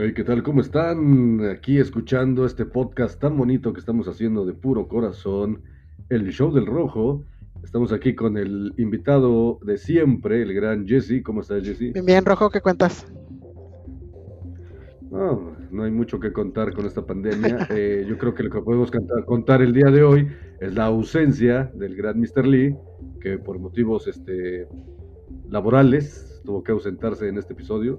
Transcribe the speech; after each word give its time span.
Hey, 0.00 0.12
¿qué 0.14 0.22
tal? 0.22 0.44
¿Cómo 0.44 0.60
están? 0.60 1.44
Aquí 1.50 1.80
escuchando 1.80 2.46
este 2.46 2.64
podcast 2.64 3.20
tan 3.20 3.36
bonito 3.36 3.72
que 3.72 3.80
estamos 3.80 4.06
haciendo 4.06 4.46
de 4.46 4.52
puro 4.52 4.86
corazón, 4.86 5.60
el 6.08 6.30
show 6.30 6.54
del 6.54 6.66
rojo. 6.66 7.24
Estamos 7.64 7.92
aquí 7.92 8.14
con 8.14 8.38
el 8.38 8.74
invitado 8.78 9.58
de 9.64 9.76
siempre, 9.76 10.40
el 10.42 10.54
gran 10.54 10.86
Jesse. 10.86 11.20
¿Cómo 11.24 11.40
estás, 11.40 11.64
Jesse? 11.64 11.92
Bien, 11.94 12.06
bien, 12.06 12.24
Rojo, 12.24 12.48
¿qué 12.48 12.60
cuentas? 12.60 13.12
No, 15.10 15.56
no 15.72 15.82
hay 15.82 15.90
mucho 15.90 16.20
que 16.20 16.32
contar 16.32 16.74
con 16.74 16.86
esta 16.86 17.04
pandemia. 17.04 17.66
Eh, 17.70 18.06
yo 18.08 18.18
creo 18.18 18.34
que 18.34 18.44
lo 18.44 18.50
que 18.50 18.60
podemos 18.60 18.92
contar, 18.92 19.24
contar 19.24 19.62
el 19.62 19.72
día 19.72 19.90
de 19.90 20.04
hoy 20.04 20.28
es 20.60 20.74
la 20.76 20.84
ausencia 20.84 21.72
del 21.74 21.96
gran 21.96 22.20
Mr. 22.20 22.46
Lee, 22.46 22.76
que 23.20 23.36
por 23.38 23.58
motivos 23.58 24.06
este, 24.06 24.68
laborales 25.48 26.40
tuvo 26.44 26.62
que 26.62 26.70
ausentarse 26.70 27.26
en 27.26 27.36
este 27.36 27.54
episodio. 27.54 27.98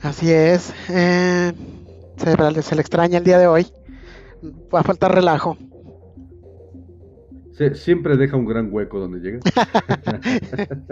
Así 0.00 0.30
es. 0.32 0.72
Eh, 0.90 1.52
se, 2.16 2.62
se 2.62 2.74
le 2.74 2.80
extraña 2.80 3.18
el 3.18 3.24
día 3.24 3.38
de 3.38 3.46
hoy. 3.46 3.66
Va 4.74 4.80
a 4.80 4.82
faltar 4.84 5.14
relajo. 5.14 5.56
Se- 7.52 7.74
siempre 7.74 8.16
deja 8.16 8.36
un 8.36 8.46
gran 8.46 8.68
hueco 8.72 8.98
donde 8.98 9.20
llega. 9.20 9.40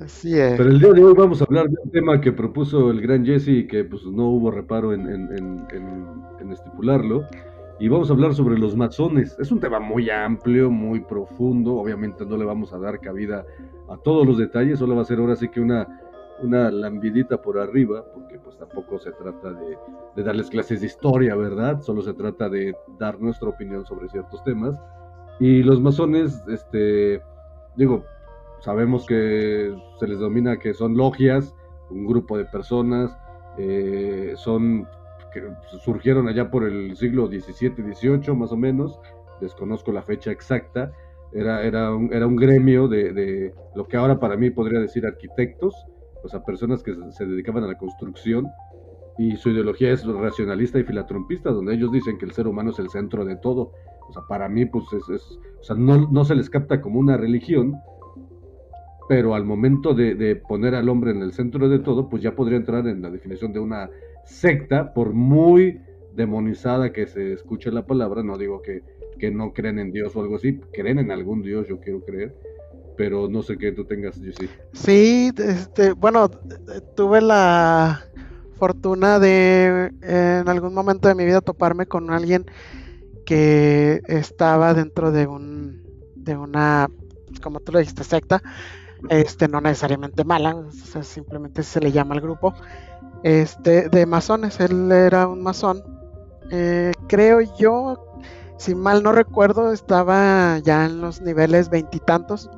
Así 0.00 0.38
es. 0.38 0.56
Pero 0.56 0.70
el 0.70 0.80
día 0.80 0.92
de 0.92 1.04
hoy 1.04 1.14
vamos 1.16 1.40
a 1.40 1.44
hablar 1.44 1.68
de 1.68 1.76
un 1.82 1.90
tema 1.90 2.20
que 2.20 2.32
propuso 2.32 2.90
el 2.90 3.00
gran 3.00 3.24
Jesse 3.24 3.48
y 3.48 3.66
que 3.66 3.84
pues 3.84 4.04
no 4.06 4.28
hubo 4.28 4.50
reparo 4.50 4.92
en, 4.92 5.02
en- 5.08 5.28
en- 5.36 5.66
en- 5.72 6.06
en 6.40 6.52
estipularlo. 6.52 7.24
Y 7.80 7.88
vamos 7.88 8.08
a 8.10 8.12
hablar 8.12 8.34
sobre 8.34 8.58
los 8.58 8.76
masones. 8.76 9.36
Es 9.38 9.50
un 9.52 9.60
tema 9.60 9.80
muy 9.80 10.08
amplio, 10.10 10.70
muy 10.70 11.00
profundo. 11.00 11.74
Obviamente 11.76 12.24
no 12.24 12.36
le 12.36 12.44
vamos 12.44 12.72
a 12.72 12.78
dar 12.78 13.00
cabida 13.00 13.44
a 13.88 13.96
todos 13.98 14.26
los 14.26 14.38
detalles, 14.38 14.78
solo 14.78 14.94
va 14.96 15.02
a 15.02 15.06
ser 15.06 15.18
ahora 15.18 15.36
sí 15.36 15.48
que 15.48 15.60
una, 15.60 15.86
una 16.42 16.70
lambidita 16.70 17.40
por 17.40 17.58
arriba, 17.58 18.04
porque 18.12 18.38
pues 18.38 18.56
tampoco 18.58 18.98
se 18.98 19.12
trata 19.12 19.52
de, 19.52 19.78
de 20.16 20.22
darles 20.22 20.50
clases 20.50 20.80
de 20.80 20.86
historia, 20.86 21.34
¿verdad? 21.36 21.80
Solo 21.80 22.02
se 22.02 22.14
trata 22.14 22.48
de 22.48 22.74
dar 22.98 23.20
nuestra 23.20 23.48
opinión 23.48 23.84
sobre 23.84 24.08
ciertos 24.08 24.42
temas. 24.44 24.74
Y 25.40 25.62
los 25.62 25.80
masones, 25.80 26.42
este, 26.48 27.20
digo, 27.76 28.04
sabemos 28.60 29.06
que 29.06 29.76
se 29.98 30.06
les 30.08 30.18
domina 30.18 30.58
que 30.58 30.74
son 30.74 30.96
logias, 30.96 31.54
un 31.90 32.06
grupo 32.06 32.38
de 32.38 32.44
personas, 32.46 33.16
eh, 33.58 34.34
son 34.36 34.88
que 35.32 35.42
surgieron 35.80 36.28
allá 36.28 36.50
por 36.50 36.64
el 36.64 36.96
siglo 36.96 37.26
XVII, 37.26 37.94
XVIII 37.94 38.36
más 38.36 38.52
o 38.52 38.56
menos, 38.56 39.00
desconozco 39.40 39.90
la 39.90 40.02
fecha 40.02 40.30
exacta, 40.30 40.92
era, 41.32 41.62
era, 41.64 41.92
un, 41.92 42.12
era 42.12 42.26
un 42.26 42.36
gremio 42.36 42.86
de, 42.86 43.12
de 43.12 43.54
lo 43.74 43.86
que 43.88 43.96
ahora 43.96 44.20
para 44.20 44.36
mí 44.36 44.50
podría 44.50 44.78
decir 44.78 45.04
arquitectos, 45.04 45.74
o 46.24 46.28
sea, 46.28 46.40
personas 46.42 46.82
que 46.82 46.94
se- 47.10 47.26
dedicaban 47.26 47.62
a 47.64 47.68
la 47.68 47.76
construcción, 47.78 48.48
y 49.16 49.36
su 49.36 49.50
ideología 49.50 49.92
es 49.92 50.04
racionalista 50.04 50.78
y 50.80 50.82
filatrumpista, 50.84 51.50
donde 51.50 51.74
ellos 51.74 51.92
dicen 51.92 52.18
que 52.18 52.24
el 52.24 52.32
ser 52.32 52.48
humano 52.48 52.70
es 52.70 52.80
el 52.80 52.88
centro 52.90 53.24
de 53.24 53.36
todo. 53.36 53.70
O 54.08 54.12
sea, 54.12 54.22
para 54.28 54.48
mí, 54.48 54.66
pues 54.66 54.86
es, 54.92 55.08
es- 55.08 55.38
o 55.60 55.62
sea, 55.62 55.76
no, 55.76 56.10
no 56.10 56.24
se 56.24 56.34
les 56.34 56.50
capta 56.50 56.80
como 56.80 56.98
una 56.98 57.16
religión, 57.16 57.74
pero 59.08 59.34
al 59.34 59.44
momento 59.44 59.94
de, 59.94 60.14
de 60.14 60.34
poner 60.36 60.74
al 60.74 60.88
hombre 60.88 61.10
en 61.12 61.22
el 61.22 61.32
centro 61.32 61.68
de 61.68 61.78
todo, 61.78 62.08
pues 62.08 62.22
ya 62.22 62.34
podría 62.34 62.56
entrar 62.56 62.86
en 62.88 63.02
la 63.02 63.10
definición 63.10 63.52
de 63.52 63.60
una 63.60 63.90
secta, 64.24 64.92
por 64.94 65.12
muy 65.12 65.80
demonizada 66.14 66.92
que 66.92 67.06
se 67.06 67.34
escuche 67.34 67.70
la 67.70 67.86
palabra, 67.86 68.22
no 68.22 68.38
digo 68.38 68.62
que, 68.62 68.82
que 69.18 69.30
no 69.30 69.52
creen 69.52 69.78
en 69.78 69.92
Dios 69.92 70.16
o 70.16 70.22
algo 70.22 70.36
así, 70.36 70.58
creen 70.72 70.98
en 70.98 71.10
algún 71.10 71.42
Dios, 71.42 71.68
yo 71.68 71.78
quiero 71.80 72.00
creer, 72.00 72.34
pero 72.96 73.28
no 73.28 73.42
sé 73.42 73.56
qué 73.56 73.72
tú 73.72 73.84
tengas, 73.84 74.20
yo 74.20 74.32
sí. 74.32 75.32
Este, 75.36 75.92
bueno, 75.92 76.28
tuve 76.96 77.20
la 77.20 78.04
fortuna 78.58 79.18
de 79.18 79.92
en 80.02 80.48
algún 80.48 80.74
momento 80.74 81.08
de 81.08 81.14
mi 81.14 81.24
vida 81.24 81.40
toparme 81.40 81.86
con 81.86 82.10
alguien 82.10 82.46
que 83.26 84.00
estaba 84.06 84.74
dentro 84.74 85.10
de 85.10 85.26
un 85.26 85.82
de 86.14 86.36
una 86.36 86.88
como 87.42 87.60
tú 87.60 87.72
lo 87.72 87.80
dijiste 87.80 88.04
secta 88.04 88.42
este 89.10 89.48
no 89.48 89.60
necesariamente 89.60 90.24
mala 90.24 90.54
o 90.54 90.70
sea, 90.70 91.02
simplemente 91.02 91.62
se 91.62 91.80
le 91.80 91.90
llama 91.90 92.14
al 92.14 92.20
grupo 92.20 92.54
este 93.24 93.88
de 93.88 94.06
masones. 94.06 94.60
Él 94.60 94.92
era 94.92 95.26
un 95.26 95.42
masón. 95.42 95.82
Eh, 96.50 96.92
creo 97.08 97.40
yo 97.58 98.18
si 98.58 98.74
mal 98.74 99.02
no 99.02 99.10
recuerdo 99.10 99.72
estaba 99.72 100.58
ya 100.58 100.84
en 100.84 101.00
los 101.00 101.20
niveles 101.22 101.70
veintitantos 101.70 102.48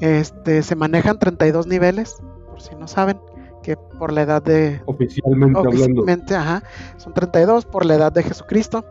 este, 0.00 0.62
se 0.62 0.74
manejan 0.76 1.18
32 1.18 1.66
niveles, 1.66 2.16
por 2.46 2.60
si 2.60 2.74
no 2.74 2.88
saben, 2.88 3.20
que 3.62 3.76
por 3.76 4.12
la 4.12 4.22
edad 4.22 4.42
de... 4.42 4.80
Oficialmente 4.86 5.58
hablando. 5.58 5.70
Oficialmente, 5.70 6.34
ajá, 6.34 6.62
son 6.96 7.12
32 7.14 7.66
por 7.66 7.84
la 7.84 7.94
edad 7.94 8.12
de 8.12 8.22
Jesucristo. 8.22 8.84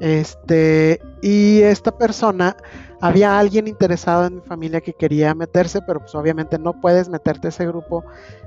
Este, 0.00 1.00
y 1.22 1.60
esta 1.60 1.96
persona, 1.96 2.56
había 3.00 3.38
alguien 3.38 3.68
interesado 3.68 4.26
en 4.26 4.36
mi 4.36 4.40
familia 4.40 4.80
que 4.80 4.94
quería 4.94 5.34
meterse, 5.34 5.82
pero 5.82 6.00
pues 6.00 6.14
obviamente 6.14 6.58
no 6.58 6.80
puedes 6.80 7.08
meterte 7.10 7.48
a 7.48 7.50
ese 7.50 7.66
grupo 7.66 8.02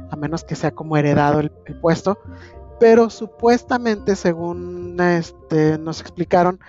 a 0.09 0.15
menos 0.15 0.43
que 0.43 0.55
sea 0.55 0.71
como 0.71 0.97
heredado 0.97 1.39
el, 1.39 1.51
el 1.67 1.79
puesto. 1.79 2.17
Pero 2.79 3.09
supuestamente, 3.09 4.15
según 4.15 4.97
este, 4.99 5.77
nos 5.77 6.01
explicaron, 6.01 6.59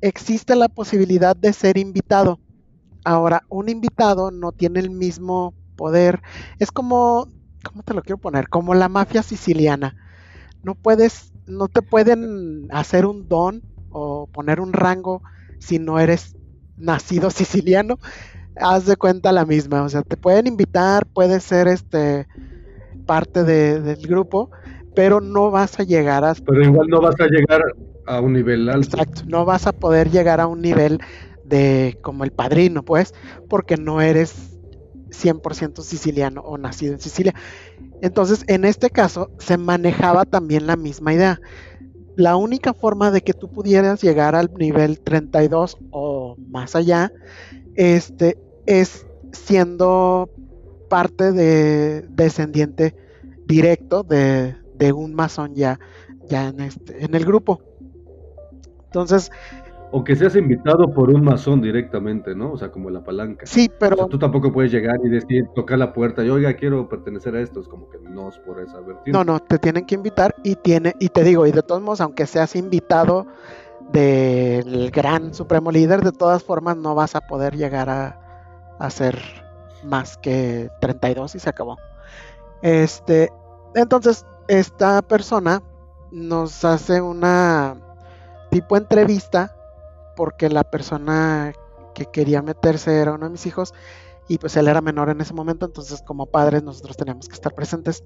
existe 0.00 0.54
la 0.54 0.68
posibilidad 0.68 1.34
de 1.34 1.52
ser 1.52 1.78
invitado. 1.78 2.38
Ahora, 3.04 3.44
un 3.48 3.68
invitado 3.68 4.30
no 4.30 4.52
tiene 4.52 4.80
el 4.80 4.90
mismo 4.90 5.54
poder. 5.76 6.20
Es 6.58 6.70
como, 6.72 7.28
¿cómo 7.64 7.82
te 7.82 7.94
lo 7.94 8.02
quiero 8.02 8.18
poner? 8.18 8.48
Como 8.48 8.74
la 8.74 8.88
mafia 8.88 9.22
siciliana. 9.22 9.94
No 10.62 10.74
puedes, 10.74 11.32
no 11.46 11.68
te 11.68 11.82
pueden 11.82 12.68
hacer 12.70 13.06
un 13.06 13.28
don 13.28 13.62
o 13.88 14.28
poner 14.28 14.60
un 14.60 14.72
rango 14.72 15.22
si 15.58 15.78
no 15.78 15.98
eres 16.00 16.36
nacido 16.76 17.30
siciliano. 17.30 17.98
Haz 18.56 18.86
de 18.86 18.96
cuenta 18.96 19.32
la 19.32 19.44
misma. 19.46 19.82
O 19.82 19.88
sea, 19.88 20.02
te 20.02 20.16
pueden 20.16 20.46
invitar, 20.46 21.06
puedes 21.12 21.44
ser 21.44 21.68
este 21.68 22.26
parte 23.06 23.44
de- 23.44 23.80
del 23.80 24.06
grupo, 24.06 24.50
pero 24.94 25.20
no 25.20 25.50
vas 25.50 25.78
a 25.80 25.84
llegar 25.84 26.24
a 26.24 26.34
Pero 26.34 26.62
igual 26.62 26.88
no 26.88 27.00
vas 27.00 27.16
a 27.20 27.26
llegar 27.26 27.62
a 28.06 28.20
un 28.20 28.32
nivel 28.32 28.68
alto. 28.68 28.96
Exacto, 28.96 29.22
no 29.26 29.44
vas 29.44 29.66
a 29.66 29.72
poder 29.72 30.10
llegar 30.10 30.40
a 30.40 30.46
un 30.46 30.60
nivel 30.60 30.98
de 31.44 31.98
como 32.02 32.24
el 32.24 32.32
padrino, 32.32 32.84
pues, 32.84 33.14
porque 33.48 33.76
no 33.76 34.00
eres 34.00 34.54
100% 35.10 35.82
siciliano 35.82 36.40
o 36.42 36.58
nacido 36.58 36.92
en 36.94 37.00
Sicilia. 37.00 37.34
Entonces, 38.00 38.44
en 38.48 38.64
este 38.64 38.90
caso, 38.90 39.30
se 39.38 39.56
manejaba 39.56 40.24
también 40.24 40.66
la 40.66 40.76
misma 40.76 41.14
idea. 41.14 41.40
La 42.16 42.36
única 42.36 42.74
forma 42.74 43.10
de 43.10 43.22
que 43.22 43.32
tú 43.32 43.50
pudieras 43.50 44.02
llegar 44.02 44.34
al 44.34 44.52
nivel 44.54 45.00
32 45.00 45.78
o 45.90 46.36
más 46.48 46.76
allá, 46.76 47.12
este, 47.74 48.38
es 48.66 49.06
siendo 49.32 50.30
parte 50.88 51.32
de 51.32 52.02
descendiente 52.02 52.94
directo 53.46 54.02
de, 54.04 54.54
de 54.76 54.92
un 54.92 55.14
masón 55.14 55.54
ya, 55.54 55.80
ya 56.28 56.48
en, 56.48 56.60
este, 56.60 57.04
en 57.04 57.14
el 57.14 57.24
grupo. 57.24 57.60
Entonces, 58.86 59.30
O 59.96 60.02
que 60.02 60.16
seas 60.16 60.34
invitado 60.34 60.92
por 60.92 61.08
un 61.08 61.22
masón 61.22 61.62
directamente, 61.62 62.34
¿no? 62.34 62.50
O 62.50 62.58
sea, 62.58 62.72
como 62.72 62.90
la 62.90 63.04
palanca. 63.04 63.46
sí, 63.46 63.70
O 63.72 63.78
pero 63.78 63.96
sea, 63.96 64.06
tú 64.06 64.18
tampoco 64.18 64.52
puedes 64.52 64.72
llegar 64.72 64.96
y 65.04 65.08
decir, 65.08 65.46
tocar 65.54 65.78
la 65.78 65.92
puerta 65.92 66.24
y, 66.24 66.30
oiga, 66.30 66.54
quiero 66.54 66.88
pertenecer 66.88 67.36
a 67.36 67.40
esto. 67.40 67.60
Es 67.60 67.68
como 67.68 67.88
que 67.88 67.98
no 68.00 68.28
es 68.28 68.36
por 68.38 68.58
esa 68.58 68.80
vertiente. 68.80 69.12
no, 69.12 69.22
no, 69.22 69.38
te 69.38 69.56
tienen 69.60 69.86
que 69.86 69.94
invitar 69.94 70.34
y 70.42 70.56
tiene, 70.56 70.96
y 70.98 71.10
te 71.10 71.22
digo, 71.22 71.46
y 71.46 71.52
de 71.52 71.62
todos 71.62 71.80
modos, 71.80 72.00
aunque 72.00 72.26
seas 72.26 72.56
invitado 72.56 73.28
del 73.92 74.90
gran 74.90 75.32
supremo 75.32 75.70
líder, 75.70 76.02
de 76.02 76.10
todas 76.10 76.42
formas 76.42 76.76
no 76.76 76.96
vas 76.96 77.14
a 77.14 77.20
poder 77.20 77.54
llegar 77.54 77.88
a, 77.88 78.74
a 78.80 78.90
ser 78.90 79.16
más 79.84 80.18
que 80.18 80.70
32 80.80 81.36
y 81.36 81.38
se 81.38 81.48
acabó. 81.48 81.76
Este, 82.62 83.30
entonces, 83.76 84.26
esta 84.48 85.02
persona 85.02 85.62
nos 86.10 86.64
hace 86.64 87.00
una 87.00 87.76
tipo 88.50 88.76
entrevista 88.76 89.54
porque 90.16 90.48
la 90.48 90.64
persona 90.64 91.52
que 91.94 92.06
quería 92.06 92.42
meterse 92.42 92.98
era 92.98 93.12
uno 93.14 93.26
de 93.26 93.32
mis 93.32 93.46
hijos 93.46 93.72
y 94.28 94.38
pues 94.38 94.56
él 94.56 94.68
era 94.68 94.80
menor 94.80 95.10
en 95.10 95.20
ese 95.20 95.34
momento, 95.34 95.66
entonces 95.66 96.02
como 96.02 96.26
padres 96.26 96.62
nosotros 96.62 96.96
teníamos 96.96 97.28
que 97.28 97.34
estar 97.34 97.52
presentes 97.54 98.02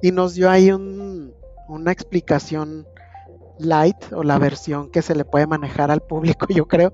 y 0.00 0.12
nos 0.12 0.34
dio 0.34 0.50
ahí 0.50 0.70
un- 0.70 1.34
una 1.68 1.92
explicación 1.92 2.86
light 3.58 3.96
o 4.12 4.22
la 4.22 4.38
versión 4.38 4.88
que 4.90 5.02
se 5.02 5.14
le 5.14 5.24
puede 5.24 5.46
manejar 5.46 5.90
al 5.90 6.00
público, 6.00 6.46
yo 6.62 6.66
creo, 6.66 6.92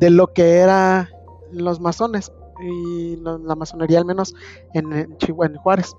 de 0.00 0.10
lo 0.10 0.28
que 0.28 0.58
era 0.58 1.10
los 1.52 1.80
masones 1.80 2.32
y 2.62 3.16
la 3.16 3.54
masonería 3.56 3.98
al 3.98 4.04
menos 4.04 4.32
en, 4.74 4.92
en 4.92 5.16
Chihuahua, 5.18 5.46
en 5.46 5.56
Juárez. 5.56 5.92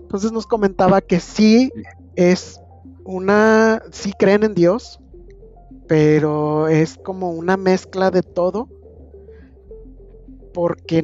Entonces 0.00 0.32
nos 0.32 0.46
comentaba 0.46 1.00
que 1.00 1.20
sí 1.20 1.70
es 2.16 2.60
una, 3.04 3.82
sí 3.92 4.12
creen 4.18 4.44
en 4.44 4.54
Dios, 4.54 4.98
pero 5.90 6.68
es 6.68 6.96
como 6.98 7.32
una 7.32 7.56
mezcla 7.56 8.12
de 8.12 8.22
todo, 8.22 8.68
porque 10.54 11.02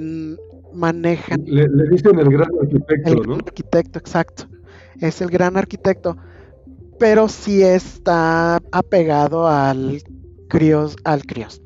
manejan. 0.73 1.43
Le, 1.45 1.67
dicen 1.91 2.21
el 2.21 2.31
gran 2.31 2.49
arquitecto, 2.63 3.11
el 3.11 3.21
gran 3.21 3.41
arquitecto, 3.41 3.99
exacto. 3.99 4.45
Es 5.01 5.21
el 5.21 5.29
gran 5.29 5.57
arquitecto. 5.57 6.17
Pero 7.01 7.29
sí 7.29 7.65
está 7.65 8.61
apegado 8.71 9.49
al 9.49 10.03
crios, 10.49 10.95
al 11.03 11.25
crios, 11.25 11.61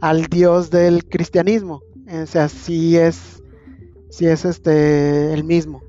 al 0.00 0.24
dios 0.24 0.70
del 0.70 1.04
cristianismo. 1.04 1.82
O 2.10 2.26
sea, 2.26 2.48
sí 2.48 2.96
es, 2.96 3.42
sí 4.08 4.26
es 4.26 4.46
este 4.46 5.34
el 5.34 5.44
mismo. 5.44 5.82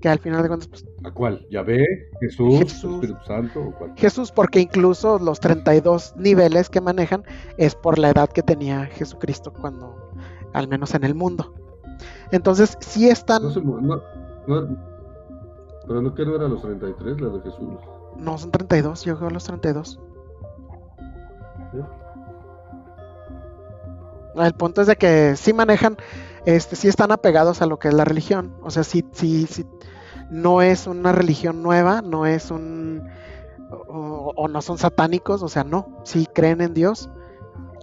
Que 0.00 0.08
al 0.08 0.20
final 0.20 0.40
de 0.42 0.48
cuentas, 0.50 0.68
pues, 0.68 0.84
¿A 1.06 1.10
cuál? 1.12 1.46
¿Yahvé? 1.50 2.10
¿Jesús? 2.18 2.62
¿Espíritu 2.62 3.24
Santo? 3.24 3.60
¿o 3.60 3.70
cuál? 3.70 3.92
Jesús, 3.94 4.32
porque 4.32 4.58
incluso 4.58 5.20
los 5.20 5.38
32 5.38 6.16
niveles 6.16 6.68
que 6.68 6.80
manejan 6.80 7.22
es 7.58 7.76
por 7.76 7.96
la 8.00 8.10
edad 8.10 8.28
que 8.28 8.42
tenía 8.42 8.86
Jesucristo 8.86 9.52
cuando, 9.52 10.10
al 10.52 10.66
menos 10.66 10.96
en 10.96 11.04
el 11.04 11.14
mundo. 11.14 11.54
Entonces, 12.32 12.76
sí 12.80 13.08
están. 13.08 13.44
No, 13.44 14.02
pero 15.86 16.02
no 16.02 16.12
que 16.12 16.26
no 16.26 16.34
eran 16.34 16.50
los 16.50 16.62
33, 16.62 17.20
la 17.20 17.28
de 17.28 17.40
Jesús. 17.42 17.68
No, 18.16 18.36
son 18.36 18.50
32, 18.50 19.04
yo 19.04 19.16
creo 19.16 19.30
los 19.30 19.44
32. 19.44 20.00
El 24.34 24.54
punto 24.54 24.80
es 24.80 24.88
de 24.88 24.96
que 24.96 25.36
sí 25.36 25.52
manejan, 25.52 25.98
este, 26.46 26.74
sí 26.74 26.88
están 26.88 27.12
apegados 27.12 27.62
a 27.62 27.66
lo 27.66 27.78
que 27.78 27.86
es 27.86 27.94
la 27.94 28.04
religión. 28.04 28.56
O 28.62 28.70
sea, 28.72 28.82
sí, 28.82 29.04
sí, 29.12 29.46
sí, 29.48 29.64
no 30.30 30.62
es 30.62 30.86
una 30.86 31.12
religión 31.12 31.62
nueva, 31.62 32.02
no 32.02 32.26
es 32.26 32.50
un, 32.50 33.02
o, 33.70 34.48
no 34.48 34.62
son 34.62 34.78
satánicos, 34.78 35.42
o 35.42 35.48
sea, 35.48 35.64
no, 35.64 36.00
sí 36.04 36.26
creen 36.34 36.60
en 36.60 36.74
Dios, 36.74 37.10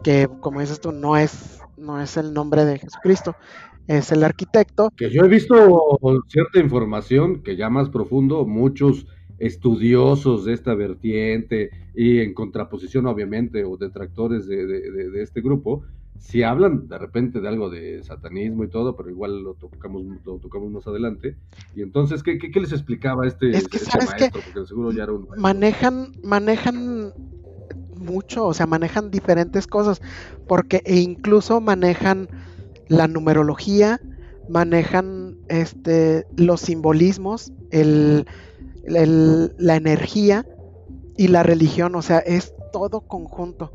que 0.03 0.29
como 0.39 0.59
dices 0.61 0.79
tú, 0.79 0.91
no 0.91 1.17
es, 1.17 1.61
no 1.77 2.01
es 2.01 2.17
el 2.17 2.33
nombre 2.33 2.65
de 2.65 2.79
Jesucristo, 2.79 3.35
es 3.87 4.11
el 4.11 4.23
arquitecto. 4.23 4.89
Que 4.95 5.09
yo 5.09 5.23
he 5.23 5.27
visto 5.27 5.99
cierta 6.27 6.59
información 6.59 7.43
que 7.43 7.55
ya 7.55 7.69
más 7.69 7.89
profundo, 7.89 8.45
muchos 8.45 9.07
estudiosos 9.39 10.45
de 10.45 10.53
esta 10.53 10.73
vertiente 10.73 11.71
y 11.95 12.19
en 12.19 12.33
contraposición 12.33 13.07
obviamente 13.07 13.65
o 13.65 13.77
detractores 13.77 14.47
de, 14.47 14.65
de, 14.65 15.21
este 15.21 15.41
grupo, 15.41 15.83
si 16.19 16.43
hablan 16.43 16.87
de 16.87 16.97
repente 16.97 17.41
de 17.41 17.47
algo 17.47 17.69
de 17.69 18.03
satanismo 18.03 18.63
y 18.63 18.69
todo, 18.69 18.95
pero 18.95 19.09
igual 19.09 19.43
lo 19.43 19.55
tocamos, 19.55 20.03
lo 20.25 20.37
tocamos 20.37 20.71
más 20.71 20.87
adelante. 20.87 21.35
Y 21.75 21.81
entonces, 21.81 22.23
¿qué, 22.23 22.37
qué, 22.37 22.59
les 22.59 22.71
explicaba 22.71 23.27
este, 23.27 23.51
es 23.51 23.67
que, 23.67 23.77
este 23.77 23.97
maestro? 23.97 24.41
Porque 24.41 24.67
seguro 24.67 24.91
ya 24.91 25.03
era 25.03 25.11
un... 25.11 25.27
Manejan, 25.37 26.13
manejan 26.23 27.13
mucho, 27.95 28.45
o 28.45 28.53
sea, 28.53 28.65
manejan 28.65 29.11
diferentes 29.11 29.67
cosas, 29.67 30.01
porque 30.47 30.81
e 30.85 30.97
incluso 30.97 31.61
manejan 31.61 32.27
la 32.87 33.07
numerología, 33.07 33.99
manejan 34.49 35.37
este, 35.47 36.25
los 36.35 36.61
simbolismos, 36.61 37.51
el, 37.71 38.25
la 38.85 39.75
energía 39.75 40.45
y 41.17 41.27
la 41.27 41.43
religión, 41.43 41.95
o 41.95 42.01
sea, 42.01 42.19
es 42.19 42.53
todo 42.71 43.01
conjunto, 43.01 43.71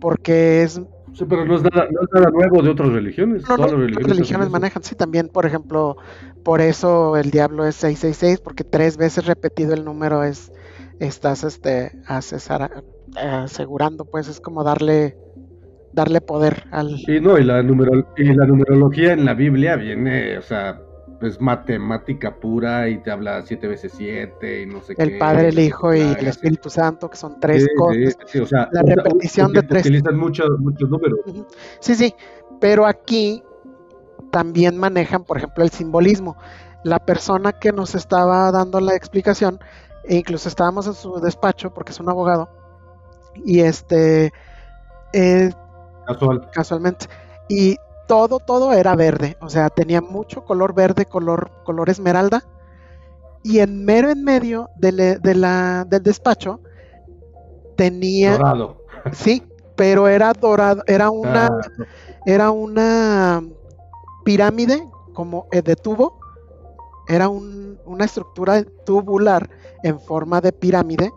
porque 0.00 0.62
es... 0.62 0.80
Sí, 1.14 1.24
pero 1.28 1.44
no 1.44 1.54
es 1.56 1.62
nada, 1.62 1.88
nuevo 2.32 2.62
de 2.62 2.70
otras 2.70 2.92
religiones. 2.92 3.44
Todas 3.44 3.72
las 3.72 3.80
religiones, 3.80 4.50
manejan, 4.50 4.82
sí, 4.82 4.94
también, 4.94 5.28
por 5.28 5.46
ejemplo, 5.46 5.96
por 6.42 6.60
eso 6.60 7.16
el 7.16 7.30
diablo 7.30 7.66
es 7.66 7.76
666, 7.76 8.40
porque 8.40 8.64
tres 8.64 8.96
veces 8.96 9.26
repetido 9.26 9.74
el 9.74 9.84
número 9.84 10.24
es, 10.24 10.52
estás 10.98 11.44
este, 11.44 11.92
asegurando, 13.16 14.04
pues 14.04 14.28
es 14.28 14.40
como 14.40 14.64
darle 14.64 15.16
darle 15.92 16.20
poder 16.20 16.64
al... 16.72 16.98
Sí, 16.98 17.20
no, 17.20 17.38
y 17.38 17.44
la, 17.44 17.60
y 17.60 18.24
la 18.24 18.46
numerología 18.46 19.12
en 19.12 19.24
la 19.24 19.34
Biblia 19.34 19.76
viene, 19.76 20.36
o 20.38 20.42
sea, 20.42 20.80
es 21.26 21.40
matemática 21.40 22.36
pura 22.36 22.88
y 22.88 22.98
te 22.98 23.10
habla 23.10 23.42
siete 23.42 23.66
veces 23.66 23.92
siete 23.96 24.62
y 24.62 24.66
no 24.66 24.80
sé 24.80 24.94
qué. 24.94 25.02
El 25.02 25.18
Padre, 25.18 25.48
el 25.48 25.58
Hijo 25.58 25.94
y 25.94 26.00
el 26.00 26.26
Espíritu 26.26 26.70
Santo, 26.70 27.08
que 27.08 27.16
son 27.16 27.38
tres 27.40 27.66
cosas. 27.76 28.16
Sí, 28.26 28.38
o 28.40 28.46
sea, 28.46 28.68
la 28.72 28.82
repetición 28.82 29.52
de 29.52 29.62
tres. 29.62 29.82
Utilizan 29.82 30.16
muchos, 30.16 30.48
muchos 30.60 30.88
números. 30.88 31.20
Sí, 31.80 31.94
sí, 31.94 32.14
pero 32.60 32.86
aquí 32.86 33.42
también 34.30 34.76
manejan, 34.76 35.24
por 35.24 35.38
ejemplo, 35.38 35.62
el 35.62 35.70
simbolismo. 35.70 36.36
La 36.82 36.98
persona 36.98 37.52
que 37.52 37.72
nos 37.72 37.94
estaba 37.94 38.50
dando 38.50 38.80
la 38.80 38.94
explicación, 38.94 39.58
e 40.04 40.16
incluso 40.16 40.48
estábamos 40.48 40.86
en 40.86 40.94
su 40.94 41.20
despacho, 41.20 41.72
porque 41.72 41.92
es 41.92 42.00
un 42.00 42.10
abogado, 42.10 42.48
y 43.44 43.60
este, 43.60 44.32
eh, 45.12 45.50
Casual. 46.06 46.50
casualmente, 46.52 47.06
y 47.48 47.76
todo, 48.06 48.38
todo 48.38 48.72
era 48.72 48.94
verde, 48.94 49.36
o 49.40 49.48
sea, 49.48 49.70
tenía 49.70 50.00
mucho 50.00 50.44
color 50.44 50.74
verde, 50.74 51.06
color, 51.06 51.50
color 51.64 51.90
esmeralda, 51.90 52.44
y 53.42 53.58
en 53.58 53.84
mero 53.84 54.10
en 54.10 54.24
medio 54.24 54.70
de, 54.76 54.92
la, 55.34 55.84
del 55.84 56.02
despacho 56.02 56.60
tenía... 57.76 58.38
Dorado. 58.38 58.78
Sí, 59.12 59.42
pero 59.76 60.08
era 60.08 60.32
dorado, 60.32 60.82
era 60.86 61.10
una, 61.10 61.46
ah. 61.46 61.60
era 62.24 62.50
una 62.50 63.42
pirámide 64.24 64.88
como 65.12 65.46
eh, 65.52 65.60
de 65.60 65.76
tubo, 65.76 66.18
era 67.06 67.28
una 67.28 68.04
estructura 68.04 68.64
tubular 68.86 69.50
en 69.82 70.00
forma 70.00 70.40
de 70.40 70.52
pirámide, 70.52 71.12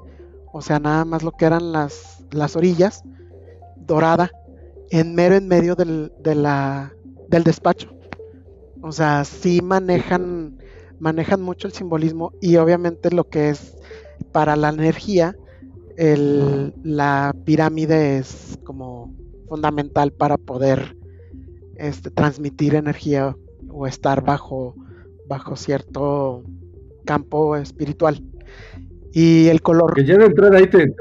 o 0.51 0.61
sea, 0.61 0.79
nada 0.79 1.05
más 1.05 1.23
lo 1.23 1.31
que 1.31 1.45
eran 1.45 1.71
las, 1.71 2.23
las 2.31 2.55
orillas, 2.57 3.03
dorada, 3.75 4.29
en 4.91 5.15
mero 5.15 5.35
en 5.35 5.47
medio 5.47 5.75
del, 5.75 6.11
de 6.19 6.35
la, 6.35 6.93
del 7.29 7.43
despacho. 7.43 7.89
O 8.81 8.91
sea, 8.91 9.23
sí 9.25 9.61
manejan, 9.61 10.57
manejan 10.99 11.41
mucho 11.41 11.67
el 11.67 11.73
simbolismo 11.73 12.33
y 12.41 12.57
obviamente 12.57 13.11
lo 13.11 13.27
que 13.29 13.49
es 13.49 13.77
para 14.31 14.55
la 14.55 14.69
energía, 14.69 15.35
el, 15.97 16.73
la 16.83 17.35
pirámide 17.43 18.17
es 18.17 18.59
como 18.63 19.13
fundamental 19.47 20.11
para 20.11 20.37
poder 20.37 20.95
este, 21.75 22.11
transmitir 22.11 22.75
energía 22.75 23.35
o 23.69 23.87
estar 23.87 24.23
bajo, 24.23 24.75
bajo 25.27 25.55
cierto 25.55 26.43
campo 27.05 27.55
espiritual 27.55 28.21
y 29.19 29.47
el 29.47 29.63
color. 29.63 29.95
Que 29.95 30.05
ya 30.05 30.15
de 30.15 30.25
entrada 30.25 30.59
ahí 30.59 30.67
te, 30.67 30.93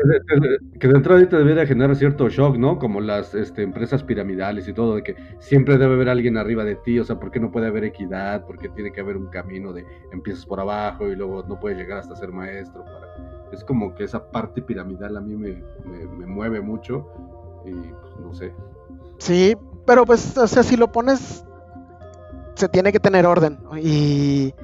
que 0.80 0.88
de 0.88 0.94
entrada 0.94 1.20
ahí 1.20 1.26
te 1.26 1.36
debería 1.36 1.66
generar 1.66 1.94
cierto 1.96 2.30
shock, 2.30 2.56
¿no? 2.56 2.78
Como 2.78 3.02
las 3.02 3.34
este, 3.34 3.60
empresas 3.60 4.02
piramidales 4.02 4.66
y 4.68 4.72
todo, 4.72 4.94
de 4.94 5.02
que 5.02 5.16
siempre 5.38 5.76
debe 5.76 5.96
haber 5.96 6.08
alguien 6.08 6.38
arriba 6.38 6.64
de 6.64 6.76
ti, 6.76 6.98
o 6.98 7.04
sea, 7.04 7.20
¿por 7.20 7.30
qué 7.30 7.40
no 7.40 7.52
puede 7.52 7.66
haber 7.66 7.84
equidad? 7.84 8.46
¿Por 8.46 8.56
qué 8.56 8.70
tiene 8.70 8.90
que 8.90 9.02
haber 9.02 9.18
un 9.18 9.26
camino 9.26 9.74
de 9.74 9.84
empiezas 10.12 10.46
por 10.46 10.60
abajo 10.60 11.06
y 11.08 11.14
luego 11.14 11.44
no 11.46 11.60
puedes 11.60 11.76
llegar 11.76 11.98
hasta 11.98 12.16
ser 12.16 12.32
maestro? 12.32 12.84
Para... 12.84 13.50
Es 13.52 13.62
como 13.62 13.94
que 13.94 14.04
esa 14.04 14.30
parte 14.30 14.62
piramidal 14.62 15.14
a 15.18 15.20
mí 15.20 15.36
me, 15.36 15.62
me, 16.16 16.24
mueve 16.24 16.62
mucho 16.62 17.06
y 17.66 17.72
pues 17.72 18.16
no 18.18 18.32
sé. 18.32 18.50
Sí, 19.18 19.54
pero 19.84 20.06
pues, 20.06 20.38
o 20.38 20.46
sea, 20.46 20.62
si 20.62 20.78
lo 20.78 20.90
pones, 20.90 21.44
se 22.54 22.66
tiene 22.70 22.92
que 22.92 22.98
tener 22.98 23.26
orden 23.26 23.58
y, 23.76 24.54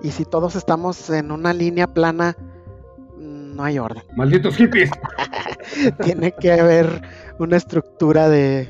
y 0.00 0.10
si 0.12 0.24
todos 0.24 0.54
estamos 0.54 1.10
en 1.10 1.32
una 1.32 1.52
línea 1.52 1.88
plana, 1.88 2.36
no 3.60 3.66
hay 3.66 3.78
orden. 3.78 4.02
Malditos 4.16 4.56
hippies. 4.56 4.90
Tiene 6.02 6.32
que 6.32 6.52
haber 6.52 7.02
una 7.38 7.58
estructura 7.58 8.30
de, 8.30 8.66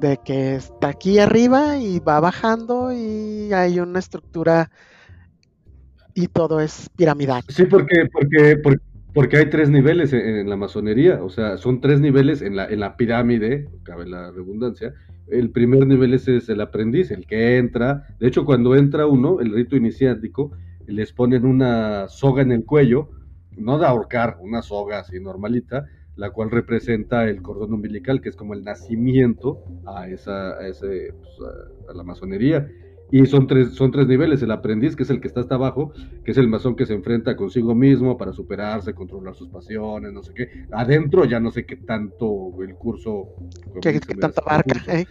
de 0.00 0.18
que 0.24 0.54
está 0.54 0.90
aquí 0.90 1.18
arriba 1.18 1.76
y 1.78 1.98
va 1.98 2.20
bajando 2.20 2.92
y 2.92 3.52
hay 3.52 3.80
una 3.80 3.98
estructura 3.98 4.70
y 6.14 6.28
todo 6.28 6.60
es 6.60 6.88
piramidal. 6.96 7.42
Sí, 7.48 7.64
porque, 7.64 8.08
porque, 8.12 8.56
porque, 9.12 9.36
hay 9.38 9.50
tres 9.50 9.68
niveles 9.70 10.12
en, 10.12 10.48
la 10.48 10.56
masonería, 10.56 11.20
o 11.24 11.28
sea, 11.28 11.56
son 11.56 11.80
tres 11.80 11.98
niveles 11.98 12.42
en 12.42 12.54
la, 12.54 12.66
en 12.68 12.78
la 12.78 12.96
pirámide, 12.96 13.68
cabe 13.82 14.06
la 14.06 14.30
redundancia. 14.30 14.94
El 15.26 15.50
primer 15.50 15.84
nivel 15.84 16.14
es, 16.14 16.28
es 16.28 16.48
el 16.48 16.60
aprendiz, 16.60 17.10
el 17.10 17.26
que 17.26 17.58
entra. 17.58 18.06
De 18.20 18.28
hecho, 18.28 18.44
cuando 18.44 18.76
entra 18.76 19.06
uno, 19.06 19.40
el 19.40 19.52
rito 19.52 19.74
iniciático, 19.74 20.52
les 20.86 21.12
ponen 21.12 21.44
una 21.44 22.06
soga 22.06 22.42
en 22.42 22.52
el 22.52 22.64
cuello 22.64 23.10
no 23.56 23.78
de 23.78 23.86
ahorcar, 23.86 24.38
una 24.40 24.62
soga 24.62 25.00
así 25.00 25.20
normalita, 25.20 25.86
la 26.16 26.30
cual 26.30 26.50
representa 26.50 27.28
el 27.28 27.42
cordón 27.42 27.72
umbilical, 27.72 28.20
que 28.20 28.28
es 28.28 28.36
como 28.36 28.54
el 28.54 28.64
nacimiento 28.64 29.62
a 29.86 30.08
esa, 30.08 30.56
a, 30.58 30.68
ese, 30.68 31.12
pues, 31.12 31.32
a, 31.88 31.92
la 31.92 32.02
masonería. 32.04 32.70
Y 33.10 33.26
son 33.26 33.46
tres, 33.46 33.74
son 33.74 33.92
tres 33.92 34.08
niveles, 34.08 34.42
el 34.42 34.50
aprendiz, 34.50 34.96
que 34.96 35.02
es 35.02 35.10
el 35.10 35.20
que 35.20 35.28
está 35.28 35.40
hasta 35.40 35.54
abajo, 35.56 35.92
que 36.24 36.30
es 36.30 36.38
el 36.38 36.48
masón 36.48 36.74
que 36.74 36.86
se 36.86 36.94
enfrenta 36.94 37.36
consigo 37.36 37.74
mismo 37.74 38.16
para 38.16 38.32
superarse, 38.32 38.94
controlar 38.94 39.34
sus 39.34 39.48
pasiones, 39.48 40.12
no 40.12 40.22
sé 40.22 40.32
qué. 40.34 40.66
Adentro 40.72 41.24
ya 41.24 41.38
no 41.38 41.50
sé 41.50 41.66
qué 41.66 41.76
tanto 41.76 42.50
el 42.62 42.74
curso... 42.74 43.28
¿Qué, 43.82 44.00
tanto 44.00 44.42
abarca? 44.44 44.98
¿eh? 44.98 45.06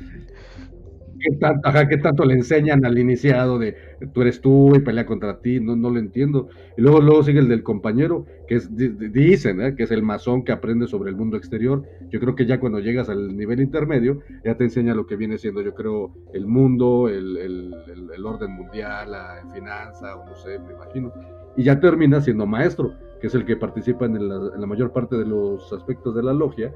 ¿Qué 1.24 1.38
tanto, 1.38 1.68
ajá, 1.68 1.88
¿qué 1.88 1.98
tanto 1.98 2.26
le 2.26 2.34
enseñan 2.34 2.86
al 2.86 2.98
iniciado 2.98 3.58
de 3.58 3.76
tú 4.14 4.22
eres 4.22 4.42
tú 4.42 4.76
y 4.76 4.80
pelea 4.80 5.06
contra 5.06 5.40
ti? 5.40 5.60
No, 5.60 5.76
no 5.76 5.90
lo 5.90 6.00
entiendo. 6.00 6.50
Y 6.78 6.82
luego, 6.82 7.00
luego 7.02 7.24
sigue 7.24 7.40
el 7.40 7.48
del 7.48 7.64
compañero, 7.64 8.26
que 8.48 8.56
es, 8.56 8.70
dicen, 8.76 9.62
¿eh? 9.62 9.76
que 9.76 9.84
es 9.84 9.92
el 9.92 10.04
masón 10.04 10.44
que 10.44 10.52
aprende 10.52 10.88
sobre 10.88 11.10
el 11.10 11.16
mundo 11.16 11.38
exterior. 11.38 11.84
Yo 12.10 12.20
creo 12.20 12.36
que 12.36 12.46
ya 12.46 12.60
cuando 12.60 12.80
llegas 12.80 13.10
al 13.10 13.36
nivel 13.38 13.62
intermedio, 13.62 14.20
ya 14.44 14.58
te 14.58 14.66
enseña 14.66 14.94
lo 14.94 15.08
que 15.08 15.16
viene 15.16 15.38
siendo, 15.38 15.62
yo 15.62 15.74
creo, 15.74 16.14
el 16.34 16.46
mundo, 16.46 17.08
el, 17.08 17.38
el, 17.38 17.74
el 18.14 18.26
orden 18.26 18.52
mundial, 18.52 19.12
la 19.12 19.44
finanza, 19.54 20.16
o 20.18 20.26
no 20.26 20.36
sé, 20.36 20.60
me 20.60 20.74
imagino. 20.74 21.14
Y 21.56 21.64
ya 21.64 21.80
termina 21.80 22.20
siendo 22.22 22.46
maestro, 22.46 22.94
que 23.22 23.28
es 23.28 23.36
el 23.36 23.46
que 23.46 23.56
participa 23.56 24.06
en 24.06 24.28
la, 24.28 24.36
en 24.54 24.60
la 24.60 24.68
mayor 24.68 24.92
parte 24.92 25.16
de 25.16 25.26
los 25.26 25.72
aspectos 25.72 26.14
de 26.16 26.24
la 26.24 26.34
logia 26.34 26.74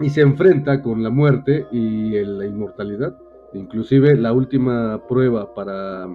y 0.00 0.10
se 0.10 0.20
enfrenta 0.20 0.82
con 0.82 1.02
la 1.02 1.10
muerte 1.10 1.66
y 1.70 2.10
la 2.24 2.46
inmortalidad. 2.46 3.16
Inclusive 3.54 4.16
la 4.16 4.32
última 4.32 5.06
prueba 5.08 5.54
para, 5.54 6.06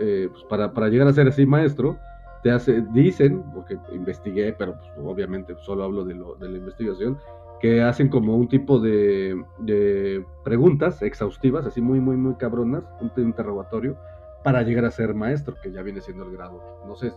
eh, 0.00 0.28
pues, 0.30 0.44
para, 0.44 0.72
para, 0.72 0.88
llegar 0.88 1.08
a 1.08 1.12
ser 1.12 1.28
así 1.28 1.46
maestro, 1.46 1.98
te 2.42 2.50
hace, 2.50 2.84
dicen, 2.92 3.42
porque 3.54 3.78
investigué, 3.92 4.52
pero 4.52 4.74
pues, 4.74 4.90
obviamente 5.04 5.54
solo 5.64 5.84
hablo 5.84 6.04
de, 6.04 6.14
lo, 6.14 6.34
de, 6.36 6.48
la 6.48 6.58
investigación, 6.58 7.18
que 7.60 7.82
hacen 7.82 8.08
como 8.08 8.36
un 8.36 8.48
tipo 8.48 8.80
de, 8.80 9.40
de, 9.60 10.24
preguntas 10.44 11.02
exhaustivas, 11.02 11.66
así 11.66 11.80
muy, 11.80 12.00
muy, 12.00 12.16
muy 12.16 12.34
cabronas, 12.34 12.84
un 13.00 13.12
interrogatorio, 13.16 13.96
para 14.42 14.62
llegar 14.62 14.84
a 14.84 14.90
ser 14.90 15.14
maestro, 15.14 15.54
que 15.62 15.70
ya 15.70 15.82
viene 15.82 16.00
siendo 16.00 16.24
el 16.24 16.32
grado, 16.32 16.60
no 16.86 16.96
sé, 16.96 17.12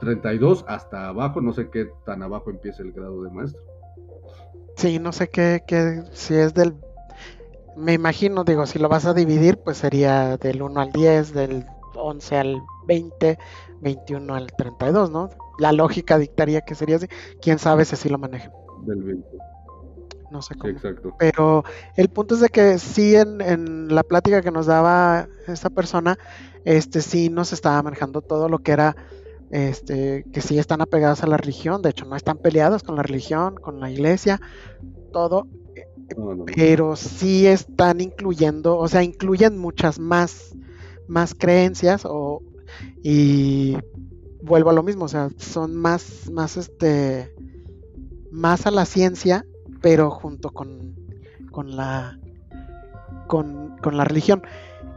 32 0.00 0.64
hasta 0.66 1.08
abajo, 1.08 1.40
no 1.40 1.52
sé 1.52 1.70
qué 1.70 1.88
tan 2.04 2.22
abajo 2.22 2.50
empieza 2.50 2.82
el 2.82 2.92
grado 2.92 3.22
de 3.22 3.30
maestro. 3.30 3.62
Sí, 4.76 4.98
no 4.98 5.12
sé 5.12 5.28
qué, 5.28 5.62
qué, 5.66 6.02
si 6.12 6.34
es 6.34 6.54
del... 6.54 6.74
Me 7.76 7.94
imagino, 7.94 8.44
digo, 8.44 8.66
si 8.66 8.78
lo 8.78 8.88
vas 8.88 9.06
a 9.06 9.14
dividir, 9.14 9.58
pues 9.58 9.78
sería 9.78 10.36
del 10.36 10.62
1 10.62 10.80
al 10.80 10.92
10, 10.92 11.32
del 11.34 11.66
11 11.94 12.36
al 12.36 12.62
20, 12.86 13.38
21 13.80 14.34
al 14.34 14.52
32, 14.52 15.10
¿no? 15.10 15.30
La 15.58 15.72
lógica 15.72 16.18
dictaría 16.18 16.60
que 16.60 16.74
sería 16.74 16.96
así. 16.96 17.06
Quién 17.40 17.58
sabe 17.58 17.84
si 17.84 17.94
así 17.94 18.08
lo 18.08 18.18
manejan. 18.18 18.52
Del 18.84 19.02
20. 19.02 19.28
No 20.30 20.42
sé 20.42 20.54
cómo. 20.54 20.72
exacto. 20.72 21.14
Pero 21.18 21.64
el 21.96 22.08
punto 22.08 22.34
es 22.34 22.40
de 22.40 22.48
que 22.48 22.78
sí, 22.78 23.14
en, 23.14 23.40
en 23.40 23.94
la 23.94 24.02
plática 24.02 24.42
que 24.42 24.50
nos 24.50 24.66
daba 24.66 25.28
esta 25.46 25.70
persona, 25.70 26.18
este 26.64 27.00
sí 27.00 27.28
nos 27.28 27.52
estaba 27.52 27.82
manejando 27.82 28.22
todo 28.22 28.48
lo 28.48 28.58
que 28.58 28.72
era 28.72 28.96
este, 29.52 30.24
que 30.32 30.40
sí 30.40 30.58
están 30.58 30.80
apegadas 30.80 31.22
a 31.22 31.26
la 31.26 31.36
religión, 31.36 31.82
de 31.82 31.90
hecho 31.90 32.06
no 32.06 32.16
están 32.16 32.38
peleados 32.38 32.82
con 32.82 32.96
la 32.96 33.02
religión, 33.02 33.56
con 33.56 33.80
la 33.80 33.90
iglesia, 33.90 34.40
todo, 35.12 35.46
pero 36.54 36.96
sí 36.96 37.46
están 37.46 38.00
incluyendo, 38.00 38.78
o 38.78 38.88
sea, 38.88 39.02
incluyen 39.02 39.58
muchas 39.58 39.98
más, 39.98 40.54
más 41.08 41.34
creencias 41.34 42.02
o, 42.04 42.42
y 43.02 43.76
vuelvo 44.42 44.70
a 44.70 44.74
lo 44.74 44.82
mismo, 44.82 45.04
o 45.04 45.08
sea, 45.08 45.30
son 45.36 45.74
más, 45.76 46.30
más 46.30 46.56
este, 46.56 47.34
más 48.30 48.66
a 48.66 48.70
la 48.70 48.84
ciencia, 48.84 49.46
pero 49.80 50.10
junto 50.10 50.50
con, 50.50 50.94
con 51.50 51.76
la, 51.76 52.18
con, 53.26 53.76
con 53.78 53.96
la 53.96 54.04
religión. 54.04 54.42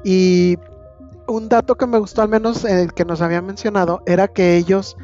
Y 0.03 0.57
un 1.27 1.49
dato 1.49 1.75
que 1.75 1.87
me 1.87 1.97
gustó 1.97 2.21
al 2.21 2.29
menos 2.29 2.65
el 2.65 2.93
que 2.93 3.05
nos 3.05 3.21
había 3.21 3.41
mencionado 3.41 4.01
era 4.05 4.27
que 4.27 4.57
ellos 4.57 4.95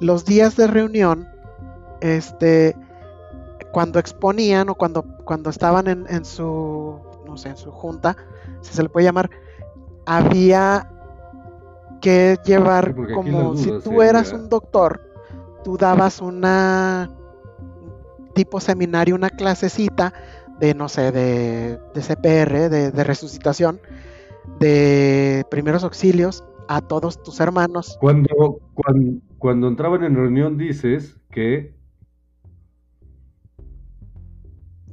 los 0.00 0.24
días 0.24 0.56
de 0.56 0.66
reunión 0.66 1.28
este 2.00 2.76
cuando 3.72 3.98
exponían 3.98 4.68
o 4.68 4.74
cuando 4.74 5.02
cuando 5.24 5.50
estaban 5.50 5.86
en, 5.88 6.24
su 6.24 6.98
no 7.26 7.36
sé 7.36 7.50
en 7.50 7.56
su 7.56 7.70
junta 7.70 8.16
si 8.60 8.74
se 8.74 8.82
le 8.82 8.88
puede 8.88 9.06
llamar 9.06 9.30
había 10.06 10.90
que 12.00 12.38
llevar 12.44 12.94
como 13.14 13.56
si 13.56 13.70
tú 13.84 14.02
eras 14.02 14.32
un 14.32 14.48
doctor 14.48 15.00
tú 15.64 15.76
dabas 15.76 16.20
una 16.20 17.10
tipo 18.34 18.60
seminario 18.60 19.14
una 19.14 19.30
clasecita 19.30 20.12
de 20.58 20.74
no 20.74 20.88
sé 20.88 21.12
de, 21.12 21.78
de 21.94 22.00
CPR 22.00 22.70
de, 22.70 22.90
de 22.90 23.04
resucitación 23.04 23.80
de 24.58 25.44
primeros 25.50 25.84
auxilios 25.84 26.44
a 26.68 26.82
todos 26.82 27.22
tus 27.22 27.40
hermanos. 27.40 27.96
Cuando, 28.00 28.60
cuando, 29.38 29.68
entraban 29.68 30.04
en 30.04 30.14
reunión 30.14 30.56
dices 30.56 31.16
que... 31.30 31.76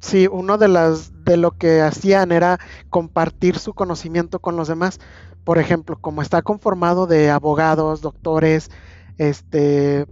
Sí, 0.05 0.27
uno 0.31 0.59
de 0.59 0.67
las 0.67 1.11
de 1.25 1.35
lo 1.35 1.57
que 1.57 1.81
hacían 1.81 2.31
era 2.31 2.59
compartir 2.91 3.57
su 3.57 3.73
conocimiento 3.73 4.37
con 4.37 4.55
los 4.55 4.67
demás. 4.67 4.99
Por 5.43 5.57
ejemplo, 5.57 5.97
como 5.99 6.21
está 6.21 6.43
conformado 6.43 7.07
de 7.07 7.31
abogados, 7.31 8.01
doctores, 8.01 8.69
este, 9.17 10.05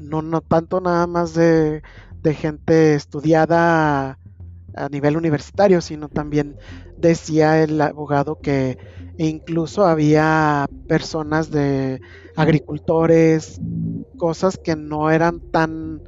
no, 0.00 0.22
no 0.22 0.40
tanto 0.40 0.80
nada 0.80 1.06
más 1.06 1.34
de, 1.34 1.84
de 2.20 2.34
gente 2.34 2.96
estudiada 2.96 4.18
a 4.74 4.88
nivel 4.90 5.16
universitario, 5.16 5.80
sino 5.80 6.08
también 6.08 6.56
decía 6.98 7.62
el 7.62 7.80
abogado 7.80 8.40
que 8.40 8.76
incluso 9.18 9.86
había 9.86 10.66
personas 10.88 11.52
de 11.52 12.00
agricultores, 12.34 13.60
cosas 14.18 14.58
que 14.58 14.74
no 14.74 15.12
eran 15.12 15.38
tan, 15.38 16.02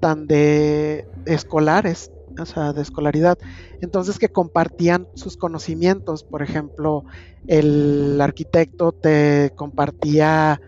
tan 0.00 0.26
de 0.26 1.06
escolares, 1.26 2.10
o 2.38 2.44
sea, 2.44 2.72
de 2.72 2.82
escolaridad. 2.82 3.38
Entonces 3.80 4.18
que 4.18 4.28
compartían 4.28 5.06
sus 5.14 5.36
conocimientos, 5.36 6.24
por 6.24 6.42
ejemplo, 6.42 7.04
el 7.46 8.20
arquitecto 8.20 8.92
te 8.92 9.52
compartía, 9.56 10.60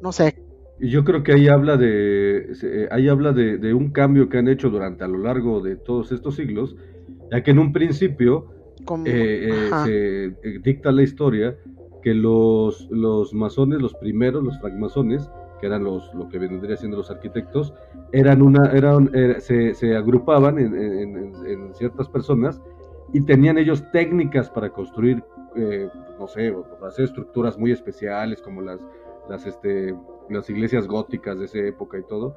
no 0.00 0.12
sé, 0.12 0.42
y 0.82 0.88
yo 0.88 1.04
creo 1.04 1.22
que 1.22 1.32
ahí 1.32 1.46
habla 1.46 1.76
de 1.76 2.88
ahí 2.90 3.08
habla 3.08 3.32
de, 3.32 3.72
un 3.72 3.90
cambio 3.92 4.28
que 4.28 4.38
han 4.38 4.48
hecho 4.48 4.68
durante 4.68 5.04
a 5.04 5.06
lo 5.06 5.18
largo 5.18 5.60
de 5.60 5.76
todos 5.76 6.10
estos 6.10 6.34
siglos, 6.34 6.74
ya 7.30 7.40
que 7.44 7.52
en 7.52 7.60
un 7.60 7.72
principio 7.72 8.48
eh, 9.06 9.48
eh, 9.48 9.70
se 9.84 10.24
eh, 10.24 10.58
dicta 10.60 10.90
la 10.90 11.04
historia 11.04 11.56
que 12.02 12.14
los, 12.14 12.88
los 12.90 13.32
masones, 13.32 13.80
los 13.80 13.94
primeros, 13.94 14.42
los 14.42 14.58
francmasones, 14.58 15.30
que 15.62 15.68
eran 15.68 15.84
los 15.84 16.12
lo 16.12 16.28
que 16.28 16.40
vendría 16.40 16.76
siendo 16.76 16.96
los 16.96 17.08
arquitectos, 17.08 17.72
eran 18.10 18.42
una, 18.42 18.72
eran, 18.72 19.08
se, 19.38 19.74
se, 19.74 19.94
agrupaban 19.94 20.58
en, 20.58 20.74
en, 21.46 21.72
ciertas 21.74 22.08
personas 22.08 22.60
y 23.12 23.20
tenían 23.20 23.58
ellos 23.58 23.84
técnicas 23.92 24.50
para 24.50 24.70
construir, 24.70 25.22
no 26.18 26.26
sé, 26.26 26.52
hacer 26.84 27.04
estructuras 27.04 27.56
muy 27.56 27.70
especiales 27.70 28.42
como 28.42 28.60
las, 28.60 28.80
las, 29.30 29.46
este, 29.46 29.94
las 30.28 30.50
iglesias 30.50 30.88
góticas 30.88 31.38
de 31.38 31.44
esa 31.44 31.58
época 31.60 31.96
y 31.96 32.02
todo. 32.02 32.34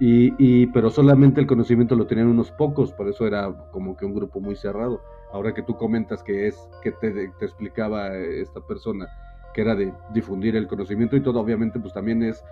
Y, 0.00 0.32
y, 0.38 0.66
pero 0.68 0.88
solamente 0.88 1.42
el 1.42 1.46
conocimiento 1.46 1.94
lo 1.94 2.06
tenían 2.06 2.28
unos 2.28 2.50
pocos, 2.52 2.90
por 2.92 3.06
eso 3.06 3.26
era 3.26 3.52
como 3.70 3.98
que 3.98 4.06
un 4.06 4.14
grupo 4.14 4.40
muy 4.40 4.56
cerrado. 4.56 5.02
Ahora 5.30 5.52
que 5.52 5.62
tú 5.62 5.76
comentas 5.76 6.22
que 6.22 6.46
es 6.46 6.58
que 6.82 6.92
te, 6.92 7.10
te 7.28 7.44
explicaba 7.44 8.16
esta 8.16 8.62
persona 8.62 9.08
que 9.52 9.60
era 9.60 9.74
de 9.74 9.92
difundir 10.12 10.56
el 10.56 10.66
conocimiento 10.66 11.16
y 11.16 11.20
todo, 11.20 11.40
obviamente 11.40 11.78
pues 11.78 11.92
también 11.92 12.22
es 12.22 12.42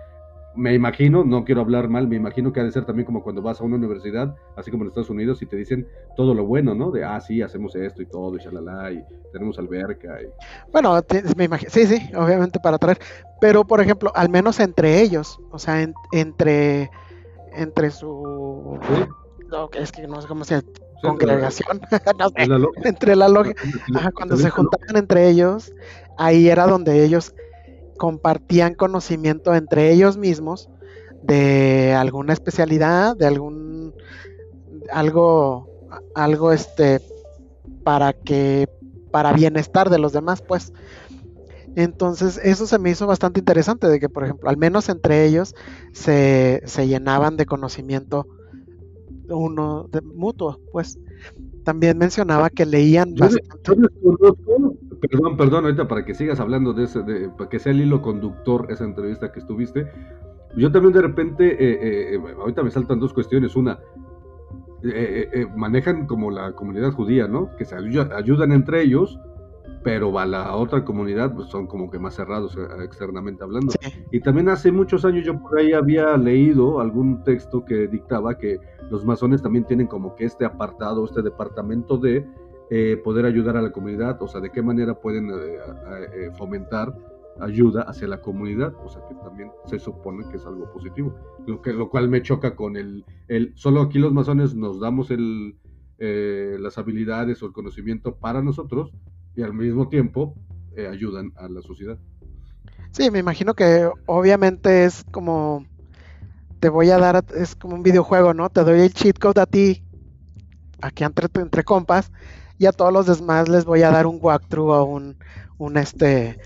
me 0.55 0.73
imagino, 0.73 1.23
no 1.23 1.43
quiero 1.45 1.61
hablar 1.61 1.87
mal, 1.87 2.07
me 2.07 2.15
imagino 2.15 2.51
que 2.51 2.59
ha 2.59 2.63
de 2.63 2.71
ser 2.71 2.85
también 2.85 3.05
como 3.05 3.23
cuando 3.23 3.41
vas 3.41 3.61
a 3.61 3.63
una 3.63 3.77
universidad, 3.77 4.35
así 4.55 4.69
como 4.69 4.83
en 4.83 4.89
Estados 4.89 5.09
Unidos, 5.09 5.41
y 5.41 5.45
te 5.45 5.55
dicen 5.55 5.87
todo 6.15 6.33
lo 6.33 6.45
bueno, 6.45 6.75
¿no? 6.75 6.91
De, 6.91 7.03
ah, 7.03 7.19
sí, 7.21 7.41
hacemos 7.41 7.75
esto 7.75 8.01
y 8.01 8.05
todo, 8.05 8.35
y 8.35 8.39
shalala, 8.39 8.91
y 8.91 9.03
tenemos 9.31 9.57
alberca. 9.59 10.21
Y... 10.21 10.27
Bueno, 10.71 10.99
me 11.35 11.45
imagino, 11.45 11.71
sí, 11.71 11.85
sí, 11.85 12.09
obviamente 12.15 12.59
para 12.59 12.77
traer, 12.77 12.99
pero 13.39 13.65
por 13.65 13.81
ejemplo, 13.81 14.11
al 14.15 14.29
menos 14.29 14.59
entre 14.59 15.01
ellos, 15.01 15.39
o 15.51 15.59
sea, 15.59 15.81
entre, 16.11 16.89
entre 17.53 17.91
su... 17.91 18.79
es 19.73 19.91
que 19.91 20.07
no 20.07 20.21
sé 20.21 20.27
cómo 20.27 20.43
se 20.43 20.61
congregación, 21.01 21.81
entre 22.83 23.15
la 23.15 23.27
logia, 23.27 23.55
cuando 24.13 24.37
se 24.37 24.49
juntaban 24.49 24.95
entre 24.95 25.29
ellos, 25.29 25.73
ahí 26.17 26.49
era 26.49 26.67
donde 26.67 27.03
ellos 27.03 27.33
compartían 28.01 28.73
conocimiento 28.73 29.53
entre 29.53 29.91
ellos 29.91 30.17
mismos 30.17 30.71
de 31.21 31.93
alguna 31.93 32.33
especialidad, 32.33 33.15
de 33.15 33.27
algún 33.27 33.93
algo 34.91 35.69
algo 36.15 36.51
este 36.51 36.99
para 37.83 38.13
que 38.13 38.67
para 39.11 39.33
bienestar 39.33 39.91
de 39.91 39.99
los 39.99 40.13
demás, 40.13 40.41
pues. 40.41 40.73
Entonces, 41.75 42.39
eso 42.43 42.65
se 42.65 42.79
me 42.79 42.89
hizo 42.89 43.05
bastante 43.05 43.39
interesante 43.39 43.85
de 43.87 43.99
que, 43.99 44.09
por 44.09 44.23
ejemplo, 44.23 44.49
al 44.49 44.57
menos 44.57 44.89
entre 44.89 45.23
ellos 45.27 45.53
se, 45.93 46.63
se 46.65 46.87
llenaban 46.87 47.37
de 47.37 47.45
conocimiento 47.45 48.25
uno 49.29 49.87
de, 49.91 50.01
mutuo, 50.01 50.59
pues. 50.71 50.97
También 51.63 51.97
mencionaba 51.97 52.49
que 52.49 52.65
leían 52.65 53.13
bastante 53.15 53.87
perdón, 55.01 55.37
perdón, 55.37 55.65
ahorita 55.65 55.87
para 55.87 56.05
que 56.05 56.13
sigas 56.13 56.39
hablando 56.39 56.73
de 56.73 56.83
ese, 56.83 57.01
de, 57.01 57.29
para 57.29 57.49
que 57.49 57.59
sea 57.59 57.71
el 57.71 57.81
hilo 57.81 58.01
conductor 58.01 58.67
esa 58.69 58.83
entrevista 58.83 59.31
que 59.31 59.39
estuviste. 59.39 59.87
Yo 60.55 60.71
también 60.71 60.93
de 60.93 61.01
repente, 61.01 61.45
eh, 61.51 61.79
eh, 61.81 62.15
eh, 62.15 62.35
ahorita 62.39 62.61
me 62.61 62.71
saltan 62.71 62.99
dos 62.99 63.13
cuestiones. 63.13 63.55
Una, 63.55 63.79
eh, 64.83 65.29
eh, 65.31 65.47
manejan 65.55 66.07
como 66.07 66.31
la 66.31 66.53
comunidad 66.53 66.91
judía, 66.91 67.27
¿no? 67.27 67.55
Que 67.55 67.65
se 67.65 67.75
ayudan 67.75 68.51
entre 68.51 68.81
ellos, 68.81 69.19
pero 69.83 70.17
a 70.19 70.25
la 70.25 70.55
otra 70.55 70.85
comunidad 70.85 71.33
pues 71.33 71.47
son 71.49 71.67
como 71.67 71.89
que 71.89 71.99
más 71.99 72.15
cerrados 72.15 72.57
externamente 72.83 73.43
hablando. 73.43 73.73
Y 74.11 74.19
también 74.19 74.49
hace 74.49 74.71
muchos 74.71 75.05
años 75.05 75.25
yo 75.25 75.39
por 75.39 75.59
ahí 75.59 75.73
había 75.73 76.15
leído 76.17 76.79
algún 76.79 77.23
texto 77.23 77.65
que 77.65 77.87
dictaba 77.87 78.37
que 78.37 78.59
los 78.89 79.05
masones 79.05 79.41
también 79.41 79.65
tienen 79.65 79.87
como 79.87 80.15
que 80.15 80.25
este 80.25 80.45
apartado, 80.45 81.05
este 81.05 81.21
departamento 81.21 81.97
de 81.97 82.25
poder 83.03 83.25
ayudar 83.25 83.57
a 83.57 83.61
la 83.61 83.71
comunidad, 83.71 84.21
o 84.21 84.27
sea, 84.27 84.39
de 84.39 84.49
qué 84.49 84.61
manera 84.61 84.93
pueden 84.93 85.29
fomentar 86.37 86.95
ayuda 87.39 87.83
hacia 87.83 88.07
la 88.07 88.21
comunidad, 88.21 88.73
o 88.83 88.89
sea 88.89 89.01
que 89.07 89.15
también 89.15 89.51
se 89.65 89.79
supone 89.79 90.23
que 90.29 90.37
es 90.37 90.45
algo 90.45 90.71
positivo, 90.71 91.15
lo, 91.47 91.61
que, 91.61 91.73
lo 91.73 91.89
cual 91.89 92.09
me 92.09 92.21
choca 92.21 92.55
con 92.55 92.77
el, 92.77 93.05
el 93.27 93.53
solo 93.55 93.81
aquí 93.81 93.99
los 93.99 94.13
masones 94.13 94.55
nos 94.55 94.79
damos 94.79 95.11
el, 95.11 95.55
eh, 95.97 96.57
las 96.59 96.77
habilidades 96.77 97.41
o 97.41 97.47
el 97.47 97.53
conocimiento 97.53 98.15
para 98.15 98.41
nosotros 98.41 98.91
y 99.35 99.43
al 99.43 99.53
mismo 99.53 99.87
tiempo 99.89 100.35
eh, 100.75 100.87
ayudan 100.87 101.31
a 101.35 101.47
la 101.47 101.61
sociedad. 101.61 101.97
Sí, 102.91 103.09
me 103.09 103.19
imagino 103.19 103.53
que 103.53 103.89
obviamente 104.05 104.85
es 104.85 105.03
como 105.11 105.65
te 106.59 106.69
voy 106.69 106.91
a 106.91 106.97
dar, 106.99 107.25
es 107.35 107.55
como 107.55 107.75
un 107.75 107.83
videojuego, 107.83 108.33
¿no? 108.33 108.49
Te 108.49 108.63
doy 108.63 108.81
el 108.81 108.93
cheat 108.93 109.17
code 109.17 109.41
a 109.41 109.45
ti, 109.47 109.83
aquí 110.81 111.03
entre, 111.03 111.27
entre 111.41 111.63
compas, 111.63 112.11
y 112.59 112.67
a 112.67 112.71
todos 112.71 112.93
los 112.93 113.07
demás 113.07 113.49
les 113.49 113.65
voy 113.65 113.81
a 113.81 113.89
dar 113.89 114.05
un 114.05 114.19
walkthrough 114.21 114.69
o 114.69 114.83
un, 114.83 115.17
un 115.57 115.77
este 115.77 116.37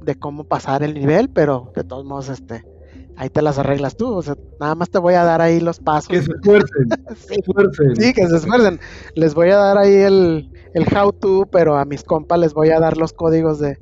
de 0.00 0.14
cómo 0.14 0.44
pasar 0.44 0.82
el 0.82 0.94
nivel, 0.94 1.28
pero 1.28 1.70
de 1.74 1.84
todos 1.84 2.06
modos, 2.06 2.30
este, 2.30 2.64
ahí 3.16 3.30
te 3.30 3.42
las 3.42 3.58
arreglas 3.58 3.96
tú. 3.96 4.14
O 4.14 4.22
sea, 4.22 4.36
nada 4.58 4.74
más 4.74 4.90
te 4.90 4.98
voy 4.98 5.14
a 5.14 5.24
dar 5.24 5.40
ahí 5.40 5.60
los 5.60 5.80
pasos. 5.80 6.08
Que 6.08 6.22
se 6.22 6.32
esfuercen. 6.32 6.88
sí, 7.96 8.12
que 8.12 8.26
se 8.26 8.36
esfuercen. 8.36 8.80
Les 9.14 9.34
voy 9.34 9.50
a 9.50 9.56
dar 9.56 9.78
ahí 9.78 9.94
el, 9.94 10.50
el 10.74 10.86
how 10.96 11.12
to, 11.12 11.46
pero 11.50 11.76
a 11.76 11.84
mis 11.84 12.02
compas 12.02 12.38
les 12.38 12.54
voy 12.54 12.70
a 12.70 12.80
dar 12.80 12.96
los 12.96 13.12
códigos 13.12 13.58
de 13.58 13.78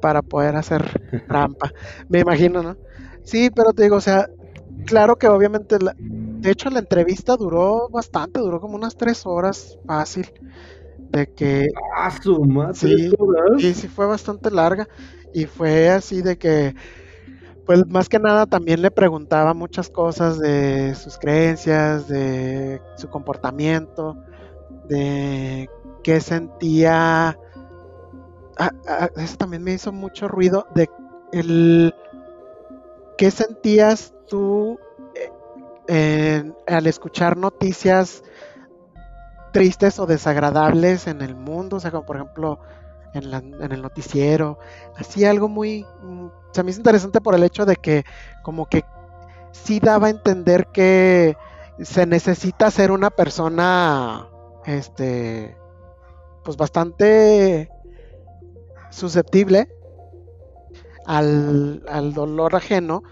para 0.00 0.22
poder 0.22 0.56
hacer 0.56 1.00
trampa. 1.28 1.72
Me 2.08 2.20
imagino, 2.20 2.62
¿no? 2.62 2.76
Sí, 3.22 3.50
pero 3.54 3.72
te 3.72 3.82
digo, 3.84 3.96
o 3.96 4.00
sea, 4.00 4.28
claro 4.86 5.16
que 5.16 5.28
obviamente, 5.28 5.76
de 5.98 6.50
hecho 6.50 6.70
la 6.70 6.78
entrevista 6.78 7.36
duró 7.36 7.88
bastante, 7.90 8.40
duró 8.40 8.60
como 8.60 8.76
unas 8.76 8.96
tres 8.96 9.26
horas 9.26 9.78
fácil 9.86 10.30
de 11.10 11.26
que 11.32 11.68
ah, 11.96 12.10
su 12.22 12.44
madre, 12.44 12.74
sí, 12.74 13.10
sí, 13.58 13.74
sí 13.74 13.88
fue 13.88 14.06
bastante 14.06 14.50
larga 14.50 14.88
y 15.32 15.46
fue 15.46 15.88
así 15.90 16.22
de 16.22 16.38
que 16.38 16.74
pues 17.68 17.86
más 17.86 18.08
que 18.08 18.18
nada 18.18 18.46
también 18.46 18.80
le 18.80 18.90
preguntaba 18.90 19.52
muchas 19.52 19.90
cosas 19.90 20.38
de 20.38 20.94
sus 20.94 21.18
creencias, 21.18 22.08
de 22.08 22.80
su 22.96 23.10
comportamiento, 23.10 24.16
de 24.88 25.68
qué 26.02 26.22
sentía. 26.22 27.38
Ah, 28.56 28.70
ah, 28.88 29.10
eso 29.16 29.36
también 29.36 29.62
me 29.62 29.74
hizo 29.74 29.92
mucho 29.92 30.28
ruido 30.28 30.66
de 30.74 30.88
el 31.30 31.94
qué 33.18 33.30
sentías 33.30 34.14
tú 34.26 34.78
eh, 35.88 36.50
al 36.66 36.86
escuchar 36.86 37.36
noticias 37.36 38.22
tristes 39.52 39.98
o 39.98 40.06
desagradables 40.06 41.06
en 41.06 41.20
el 41.20 41.34
mundo, 41.34 41.76
o 41.76 41.80
sea, 41.80 41.90
como 41.90 42.06
por 42.06 42.16
ejemplo 42.16 42.60
en, 43.14 43.72
el 43.72 43.82
noticiero, 43.82 44.58
así 44.96 45.24
algo 45.24 45.48
muy, 45.48 45.84
mm, 46.02 46.26
se 46.52 46.62
me 46.62 46.70
hizo 46.70 46.80
interesante 46.80 47.20
por 47.20 47.34
el 47.34 47.42
hecho 47.42 47.64
de 47.66 47.76
que 47.76 48.04
como 48.42 48.66
que 48.66 48.84
sí 49.52 49.80
daba 49.80 50.08
a 50.08 50.10
entender 50.10 50.68
que 50.72 51.36
se 51.80 52.06
necesita 52.06 52.70
ser 52.70 52.90
una 52.90 53.10
persona, 53.10 54.28
este, 54.66 55.56
pues 56.44 56.56
bastante 56.56 57.70
susceptible 58.90 59.68
al, 61.06 61.82
al 61.88 62.14
dolor 62.14 62.56
ajeno, 62.56 63.02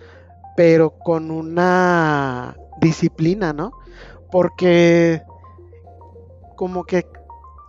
pero 0.56 0.90
con 0.98 1.30
una 1.30 2.56
disciplina, 2.80 3.52
¿no? 3.52 3.72
Porque 4.30 5.22
como 6.56 6.84
que 6.84 7.06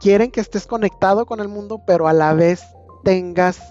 quieren 0.02 0.32
que 0.32 0.42
estés 0.42 0.68
conectado 0.68 1.26
con 1.26 1.40
el 1.40 1.48
mundo, 1.48 1.82
pero 1.86 2.08
a 2.08 2.14
la 2.14 2.34
vez 2.34 2.64
tengas 3.04 3.62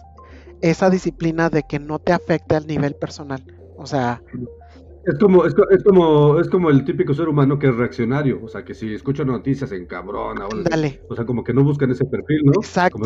esa 0.60 0.90
disciplina 0.90 1.50
de 1.50 1.62
que 1.62 1.78
no 1.78 1.98
te 1.98 2.12
afecte 2.12 2.56
al 2.56 2.66
nivel 2.66 2.94
personal. 2.94 3.42
O 3.76 3.86
sea, 3.86 4.22
es 5.06 5.16
como, 5.20 5.44
es, 5.44 5.54
como, 5.84 6.40
es 6.40 6.48
como 6.48 6.68
el 6.68 6.84
típico 6.84 7.14
ser 7.14 7.28
humano 7.28 7.60
que 7.60 7.68
es 7.68 7.76
reaccionario, 7.76 8.40
o 8.42 8.48
sea, 8.48 8.64
que 8.64 8.74
si 8.74 8.92
escucha 8.92 9.24
noticias 9.24 9.70
en 9.70 9.86
cabrón, 9.86 10.38
o 11.08 11.14
sea, 11.14 11.24
como 11.24 11.44
que 11.44 11.54
no 11.54 11.62
buscan 11.62 11.92
ese 11.92 12.04
perfil, 12.04 12.40
¿no? 12.44 12.52
Exacto. 12.56 12.98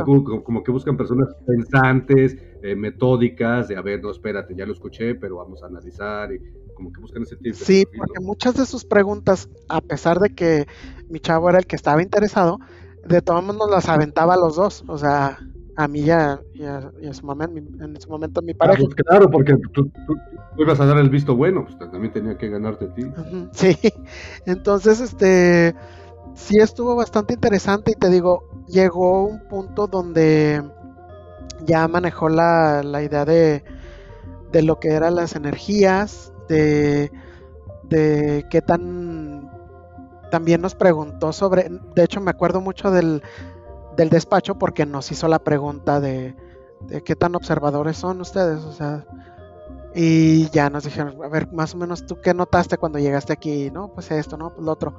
Como, 0.42 0.62
que 0.62 0.73
buscan 0.73 0.97
personas 0.97 1.29
pensantes, 1.47 2.38
eh, 2.62 2.75
metódicas, 2.75 3.68
de 3.68 3.77
a 3.77 3.83
ver, 3.83 4.03
no, 4.03 4.11
espérate, 4.11 4.55
ya 4.57 4.64
lo 4.64 4.73
escuché, 4.73 5.14
pero 5.14 5.37
vamos 5.37 5.62
a 5.62 5.66
analizar, 5.66 6.33
y 6.33 6.38
como 6.75 6.90
que 6.90 7.03
buscan 7.03 7.23
ese 7.23 7.37
tipo 7.37 7.59
de 7.59 7.64
Sí, 7.66 7.85
porque 7.94 8.21
muchas 8.21 8.55
de 8.55 8.64
sus 8.64 8.87
preguntas, 8.87 9.51
a 9.68 9.83
pesar 9.83 10.21
de 10.21 10.31
que 10.31 10.66
mi 11.11 11.21
chavo 11.21 11.51
era 11.51 11.59
el 11.59 11.66
que 11.66 11.77
estaba 11.77 12.03
interesado, 12.03 12.61
de 13.07 13.23
todos 13.23 13.43
modos 13.43 13.59
nos 13.59 13.71
las 13.71 13.89
aventaba 13.89 14.35
a 14.35 14.37
los 14.37 14.57
dos, 14.57 14.85
o 14.87 14.99
sea, 14.99 15.39
a 15.77 15.89
mí 15.89 16.03
ya, 16.03 16.41
en 16.55 17.15
su 17.15 17.25
momento, 17.25 17.85
en 17.85 18.01
su 18.01 18.11
momento 18.11 18.43
mi 18.43 18.55
pareja. 18.55 18.83
Pues 18.83 18.95
claro, 18.95 19.31
porque 19.31 19.57
tú, 19.73 19.91
ibas 20.59 20.79
a 20.81 20.87
dar 20.87 20.99
el 20.99 21.09
visto 21.09 21.35
bueno, 21.37 21.65
pues 21.65 21.79
también 21.79 22.13
tenía 22.13 22.37
que 22.37 22.49
ganarte 22.49 22.87
a 22.87 22.95
ti. 22.95 23.03
Sí, 23.53 23.77
entonces 24.47 25.01
este 25.01 25.75
sí 26.35 26.59
estuvo 26.59 26.95
bastante 26.95 27.35
interesante 27.35 27.93
y 27.93 27.95
te 27.95 28.09
digo, 28.09 28.49
llegó 28.69 29.25
un 29.25 29.41
punto 29.49 29.87
donde 29.87 30.63
ya 31.65 31.89
manejó 31.89 32.29
la, 32.29 32.83
la 32.83 33.03
idea 33.03 33.25
de, 33.25 33.65
de 34.53 34.63
lo 34.63 34.79
que 34.79 34.89
eran 34.89 35.15
las 35.15 35.35
energías, 35.35 36.33
de, 36.49 37.11
de 37.85 38.47
qué 38.51 38.61
tan 38.61 39.10
también 40.31 40.61
nos 40.61 40.75
preguntó 40.75 41.33
sobre, 41.33 41.69
de 41.95 42.05
hecho 42.05 42.21
me 42.21 42.31
acuerdo 42.31 42.61
mucho 42.61 42.90
del, 42.90 43.23
del 43.97 44.09
despacho 44.09 44.59
porque 44.59 44.87
nos 44.87 45.11
hizo 45.12 45.29
la 45.29 45.38
pregunta 45.38 46.01
de, 46.01 46.35
qué 47.05 47.16
tan 47.16 47.35
observadores 47.35 47.97
son 47.97 48.21
ustedes, 48.21 48.64
o 48.64 48.73
sea, 48.73 49.05
y 49.95 50.49
ya 50.51 50.71
nos 50.71 50.85
dijeron, 50.85 51.23
a 51.23 51.29
ver, 51.29 51.53
más 51.53 51.75
o 51.75 51.79
menos 51.79 52.07
tú 52.07 52.21
qué 52.21 52.33
notaste 52.33 52.79
cuando 52.79 52.99
llegaste 52.99 53.33
aquí, 53.33 53.71
¿no? 53.71 53.93
Pues 53.93 54.11
esto, 54.11 54.37
¿no? 54.37 54.55
Pues 54.55 54.64
lo 54.64 54.73
otro. 54.73 54.99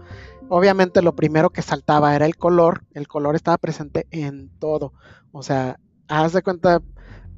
Obviamente 0.49 1.01
lo 1.01 1.15
primero 1.15 1.49
que 1.49 1.61
saltaba 1.61 2.13
era 2.15 2.25
el 2.25 2.35
color, 2.35 2.83
el 2.93 3.07
color 3.07 3.35
estaba 3.35 3.57
presente 3.57 4.05
en 4.11 4.49
todo, 4.59 4.93
o 5.31 5.43
sea, 5.43 5.79
haz 6.07 6.33
de 6.33 6.43
cuenta, 6.43 6.81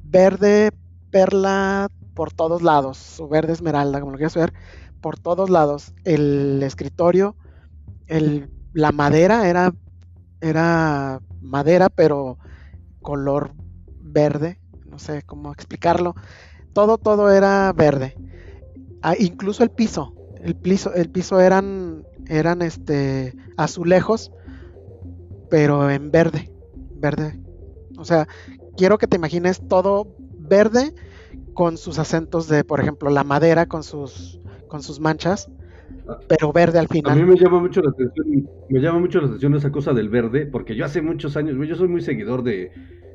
verde, 0.02 0.72
perla 1.10 1.88
por 2.14 2.32
todos 2.32 2.62
lados, 2.62 3.20
o 3.20 3.28
verde 3.28 3.52
esmeralda, 3.52 4.00
como 4.00 4.12
lo 4.12 4.18
quieras 4.18 4.34
ver, 4.34 4.52
por 5.00 5.18
todos 5.18 5.50
lados. 5.50 5.94
El 6.04 6.62
escritorio, 6.62 7.36
el, 8.06 8.50
la 8.72 8.92
madera 8.92 9.48
era, 9.48 9.74
era 10.40 11.20
madera, 11.40 11.88
pero 11.88 12.38
color 13.00 13.52
verde, 14.00 14.60
no 14.86 14.98
sé 14.98 15.22
cómo 15.22 15.52
explicarlo. 15.52 16.14
Todo, 16.72 16.98
todo 16.98 17.30
era 17.30 17.72
verde. 17.72 18.16
Ah, 19.02 19.14
incluso 19.18 19.62
el 19.62 19.70
piso, 19.70 20.14
el 20.40 20.56
piso, 20.56 20.92
el 20.94 21.10
piso 21.10 21.40
eran, 21.40 22.04
eran 22.28 22.62
este 22.62 23.34
azulejos, 23.56 24.32
pero 25.50 25.90
en 25.90 26.10
verde, 26.10 26.50
verde. 26.96 27.38
O 27.96 28.04
sea, 28.04 28.26
quiero 28.76 28.98
que 28.98 29.06
te 29.06 29.16
imagines 29.16 29.60
todo 29.68 30.14
verde 30.38 30.94
con 31.54 31.78
sus 31.78 31.98
acentos 31.98 32.48
de, 32.48 32.64
por 32.64 32.80
ejemplo, 32.80 33.10
la 33.10 33.24
madera 33.24 33.66
con 33.66 33.82
sus, 33.82 34.40
con 34.68 34.82
sus 34.82 34.98
manchas 35.00 35.48
pero 36.28 36.52
verde 36.52 36.78
al 36.78 36.88
final. 36.88 37.12
A 37.12 37.16
mí 37.16 37.24
me 37.24 37.36
llama 37.36 37.60
mucho 37.60 37.82
la 37.82 37.90
atención, 37.90 38.48
me 38.68 38.80
llama 38.80 38.98
mucho 38.98 39.20
la 39.20 39.26
atención 39.26 39.54
esa 39.54 39.70
cosa 39.70 39.92
del 39.92 40.08
verde, 40.08 40.46
porque 40.46 40.74
yo 40.74 40.84
hace 40.84 41.02
muchos 41.02 41.36
años, 41.36 41.56
yo 41.66 41.74
soy 41.76 41.88
muy 41.88 42.00
seguidor 42.00 42.42
de, 42.42 42.70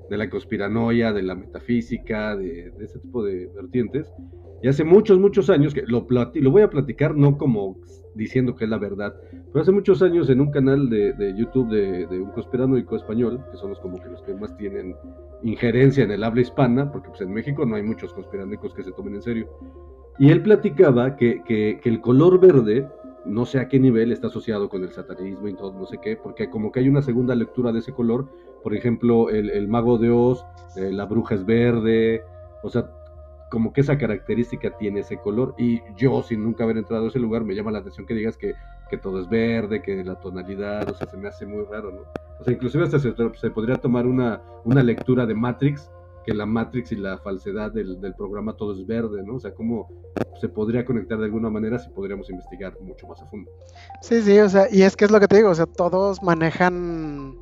la 0.10 0.30
conspiranoia, 0.30 1.13
de 1.13 1.22
la 1.22 1.36
metafísica, 1.36 2.36
de, 2.36 2.74
ese 2.80 3.00
tipo 3.00 3.24
de 3.24 3.48
vertientes, 3.56 4.12
y 4.62 4.68
hace 4.68 4.84
muchos, 4.84 5.20
muchos 5.20 5.50
años, 5.50 5.74
que 5.74 5.84
lo, 5.86 6.06
lo 6.10 6.52
voy 6.52 6.62
a 6.62 6.70
platicar 6.70 7.15
no 7.15 7.38
como 7.38 7.78
diciendo 8.15 8.56
que 8.56 8.65
es 8.65 8.70
la 8.70 8.78
verdad, 8.78 9.15
pero 9.52 9.62
hace 9.62 9.72
muchos 9.72 10.02
años 10.02 10.30
en 10.30 10.42
un 10.42 10.52
canal 10.52 10.89
de, 10.89 11.34
YouTube 11.38 11.70
de, 11.70 12.20
un 12.20 12.32
conspiranoico 12.32 12.96
español, 12.96 13.44
que 13.52 13.58
son 13.58 13.70
los 13.70 13.80
como 13.80 13.98
que 13.98 14.10
los 14.10 14.22
que 14.24 14.34
más 14.34 14.56
tienen 14.58 14.96
injerencia 15.44 16.04
en 16.04 16.12
el 16.12 16.24
habla 16.24 16.42
hispana, 16.42 16.92
porque 16.92 17.10
pues 17.10 17.22
en 17.22 17.32
México 17.32 17.65
no 17.65 17.76
hay 17.76 17.84
muchos 17.84 18.13
conspiranoicos 18.13 18.74
que 18.74 18.84
se 18.84 18.92
tomen 18.92 19.15
en 19.15 19.22
serio, 19.22 19.48
y 20.19 20.32
él 20.32 20.43
platicaba 20.43 21.15
que, 21.15 21.41
que, 21.43 21.79
el 21.86 22.01
color 22.01 22.41
verde, 22.41 22.86
no 23.25 23.45
sé 23.45 23.60
a 23.60 23.69
qué 23.69 23.79
nivel 23.79 24.12
está 24.12 24.27
asociado 24.27 24.67
con 24.67 24.84
el 24.84 24.91
satanismo 24.91 25.47
y 25.47 25.55
todo, 25.55 25.71
no 25.71 25.86
sé 25.86 25.97
qué, 26.01 26.17
porque 26.17 26.49
como 26.49 26.73
que 26.73 26.82
hay 26.82 26.89
una 26.89 27.01
segunda 27.01 27.34
lectura 27.36 27.71
de 27.71 27.79
ese 27.79 27.93
color. 27.93 28.27
Por 28.62 28.75
ejemplo, 28.75 29.29
el, 29.29 29.67
mago 29.69 29.97
de 29.97 30.10
Oz, 30.10 30.45
eh, 30.75 30.91
la 30.91 31.05
bruja 31.05 31.36
es 31.36 31.45
verde, 31.45 32.21
o 32.63 32.69
sea, 32.69 32.91
como 33.49 33.71
que 33.71 33.79
esa 33.79 33.97
característica 33.97 34.77
tiene 34.77 34.99
ese 34.99 35.15
color. 35.17 35.55
Y 35.58 35.79
yo, 35.95 36.21
sin 36.21 36.43
nunca 36.43 36.65
haber 36.65 36.77
entrado 36.77 37.05
a 37.05 37.08
ese 37.08 37.19
lugar, 37.19 37.45
me 37.45 37.55
llama 37.55 37.71
la 37.71 37.79
atención 37.79 38.05
que 38.05 38.13
digas 38.13 38.36
que, 38.36 38.55
que 38.89 38.97
todo 38.97 39.21
es 39.21 39.29
verde, 39.29 39.82
que 39.82 40.03
la 40.03 40.19
tonalidad, 40.19 40.89
o 40.89 40.95
sea, 40.95 41.08
se 41.08 41.15
me 41.15 41.29
hace 41.29 41.45
muy 41.45 41.63
raro, 41.63 41.91
¿no? 41.91 42.01
O 42.41 42.43
sea, 42.43 42.51
inclusive 42.51 42.84
hasta 42.84 42.99
se, 42.99 43.13
se 43.15 43.51
podría 43.51 43.77
tomar 43.77 44.05
una, 44.05 44.41
una 44.65 44.84
lectura 44.84 45.25
de 45.25 45.34
Matrix 45.34 45.89
que 46.30 46.36
la 46.36 46.46
Matrix 46.46 46.92
y 46.92 46.96
la 46.96 47.18
falsedad 47.18 47.72
del, 47.72 48.00
del, 48.00 48.13
programa 48.13 48.54
todo 48.54 48.74
es 48.74 48.86
verde, 48.86 49.24
¿no? 49.24 49.36
O 49.36 49.39
sea, 49.39 49.52
cómo 49.56 49.88
se 50.39 50.48
podría 50.48 50.86
conectar 50.86 51.18
de 51.18 51.26
alguna 51.26 51.50
manera 51.50 51.80
si 51.80 51.89
podríamos 51.89 52.30
investigar 52.30 52.80
mucho 52.82 53.08
más 53.08 53.20
a 53.24 53.26
fondo. 53.26 53.50
Sí, 54.02 54.22
sí, 54.22 54.38
o 54.39 54.48
sea, 54.48 54.68
y 54.72 54.84
es 54.84 54.96
que 54.96 55.06
es 55.06 55.12
lo 55.12 55.20
que 55.20 55.28
te 55.28 55.38
digo, 55.38 55.50
o 55.50 55.56
sea, 55.56 55.65
todos 55.65 56.22
manejan 56.22 57.36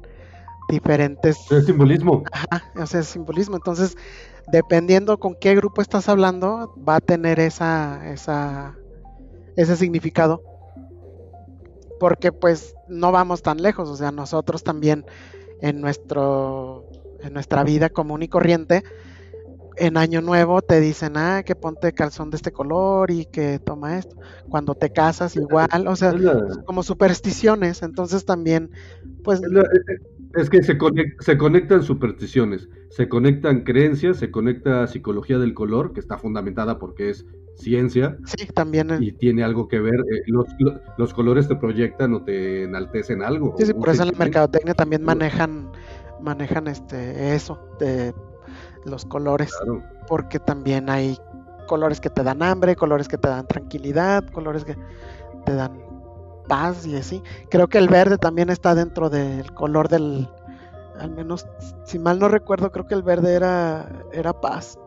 diferentes... 0.69 1.51
Es 1.51 1.65
simbolismo. 1.65 2.23
Ajá, 2.31 2.63
o 2.81 2.85
sea, 2.85 3.01
es 3.01 3.07
simbolismo. 3.07 3.57
Entonces, 3.57 3.97
dependiendo 4.53 5.19
con 5.19 5.35
qué 5.35 5.53
grupo 5.53 5.81
estás 5.81 6.07
hablando, 6.07 6.73
va 6.87 6.95
a 6.95 7.01
tener 7.01 7.41
esa, 7.41 8.09
esa, 8.09 8.77
ese 9.57 9.75
significado. 9.75 10.41
Porque 11.99 12.31
pues 12.31 12.73
no 12.87 13.11
vamos 13.11 13.41
tan 13.41 13.61
lejos, 13.61 13.89
o 13.89 13.97
sea, 13.97 14.11
nosotros 14.11 14.63
también 14.63 15.03
en 15.59 15.81
nuestro 15.81 16.85
en 17.21 17.33
nuestra 17.33 17.63
vida 17.63 17.89
común 17.89 18.23
y 18.23 18.27
corriente, 18.27 18.83
en 19.77 19.97
año 19.97 20.21
nuevo 20.21 20.61
te 20.61 20.79
dicen, 20.79 21.17
ah, 21.17 21.43
que 21.45 21.55
ponte 21.55 21.93
calzón 21.93 22.29
de 22.29 22.37
este 22.37 22.51
color 22.51 23.11
y 23.11 23.25
que 23.25 23.59
toma 23.59 23.97
esto. 23.97 24.15
Cuando 24.49 24.75
te 24.75 24.91
casas 24.91 25.35
igual, 25.35 25.87
o 25.87 25.95
sea, 25.95 26.13
como 26.65 26.83
supersticiones, 26.83 27.83
entonces 27.83 28.25
también, 28.25 28.71
pues... 29.23 29.41
Eh, 29.41 29.45
eh, 29.47 29.97
es 30.35 30.49
que 30.49 30.61
se, 30.61 30.77
se 31.19 31.37
conectan 31.37 31.83
supersticiones, 31.83 32.69
se 32.89 33.07
conectan 33.07 33.63
creencias, 33.63 34.17
se 34.17 34.29
conecta 34.29 34.85
psicología 34.87 35.39
del 35.39 35.53
color, 35.53 35.93
que 35.93 35.99
está 35.99 36.17
fundamentada 36.17 36.79
porque 36.79 37.09
es 37.09 37.25
ciencia. 37.55 38.17
Sí, 38.25 38.45
también. 38.53 38.89
Y 38.99 39.13
tiene 39.13 39.43
algo 39.43 39.67
que 39.67 39.79
ver, 39.79 39.95
eh, 39.95 40.21
los, 40.27 40.45
los, 40.97 41.13
colores 41.13 41.47
te 41.47 41.55
proyectan 41.55 42.13
o 42.13 42.23
te 42.23 42.63
enaltecen 42.63 43.23
algo. 43.23 43.55
Sí, 43.57 43.65
sí, 43.65 43.73
por 43.73 43.89
eso 43.89 44.03
en 44.03 44.11
la 44.11 44.17
mercadotecnia 44.17 44.73
también 44.73 45.03
manejan 45.03 45.71
manejan 46.21 46.67
este 46.67 47.35
eso 47.35 47.59
de 47.79 48.13
los 48.85 49.05
colores 49.05 49.51
porque 50.07 50.39
también 50.39 50.89
hay 50.89 51.17
colores 51.67 51.99
que 51.99 52.09
te 52.09 52.23
dan 52.23 52.41
hambre 52.41 52.75
colores 52.75 53.07
que 53.07 53.17
te 53.17 53.27
dan 53.27 53.47
tranquilidad 53.47 54.25
colores 54.27 54.63
que 54.63 54.77
te 55.45 55.53
dan 55.53 55.87
paz 56.47 56.85
y 56.87 56.95
así. 56.95 57.21
Creo 57.49 57.67
que 57.67 57.77
el 57.77 57.89
verde 57.89 58.17
también 58.17 58.49
está 58.49 58.73
dentro 58.73 59.09
del 59.09 59.53
color 59.53 59.89
del 59.89 60.29
al 60.99 61.11
menos 61.11 61.45
si 61.85 61.99
mal 61.99 62.17
no 62.17 62.27
recuerdo 62.27 62.71
creo 62.71 62.87
que 62.87 62.95
el 62.95 63.03
verde 63.03 63.35
era 63.35 63.87
era 64.11 64.39
paz. 64.39 64.79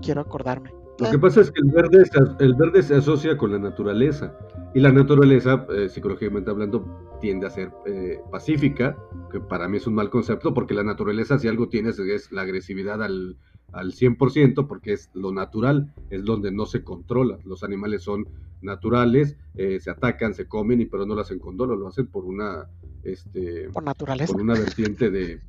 Quiero 0.00 0.20
acordarme. 0.20 0.72
Lo 0.98 1.10
que 1.10 1.18
pasa 1.18 1.40
es 1.40 1.50
que 1.50 1.60
el 1.60 1.70
verde, 1.70 2.04
se, 2.06 2.44
el 2.44 2.54
verde 2.54 2.82
se 2.82 2.96
asocia 2.96 3.36
con 3.36 3.52
la 3.52 3.58
naturaleza 3.58 4.32
y 4.74 4.80
la 4.80 4.92
naturaleza, 4.92 5.66
eh, 5.70 5.88
psicológicamente 5.88 6.50
hablando, 6.50 7.18
tiende 7.20 7.46
a 7.46 7.50
ser 7.50 7.72
eh, 7.86 8.20
pacífica, 8.30 8.96
que 9.32 9.40
para 9.40 9.68
mí 9.68 9.78
es 9.78 9.86
un 9.86 9.94
mal 9.94 10.10
concepto, 10.10 10.54
porque 10.54 10.74
la 10.74 10.84
naturaleza 10.84 11.38
si 11.38 11.48
algo 11.48 11.68
tiene 11.68 11.90
es 11.90 12.32
la 12.32 12.42
agresividad 12.42 13.02
al, 13.02 13.36
al 13.72 13.92
100%, 13.92 14.66
porque 14.66 14.92
es 14.92 15.10
lo 15.14 15.32
natural, 15.32 15.92
es 16.10 16.24
donde 16.24 16.52
no 16.52 16.66
se 16.66 16.84
controla. 16.84 17.38
Los 17.44 17.64
animales 17.64 18.02
son 18.02 18.26
naturales, 18.60 19.36
eh, 19.54 19.78
se 19.80 19.90
atacan, 19.90 20.34
se 20.34 20.46
comen, 20.46 20.80
y 20.80 20.86
pero 20.86 21.06
no 21.06 21.14
lo 21.14 21.20
hacen 21.20 21.38
con 21.38 21.56
dolor, 21.56 21.78
lo 21.78 21.88
hacen 21.88 22.06
por 22.06 22.24
una 22.24 22.68
este, 23.02 23.68
por 23.70 23.82
naturaleza. 23.82 24.32
Por 24.32 24.42
una 24.42 24.54
vertiente 24.54 25.10
de, 25.10 25.40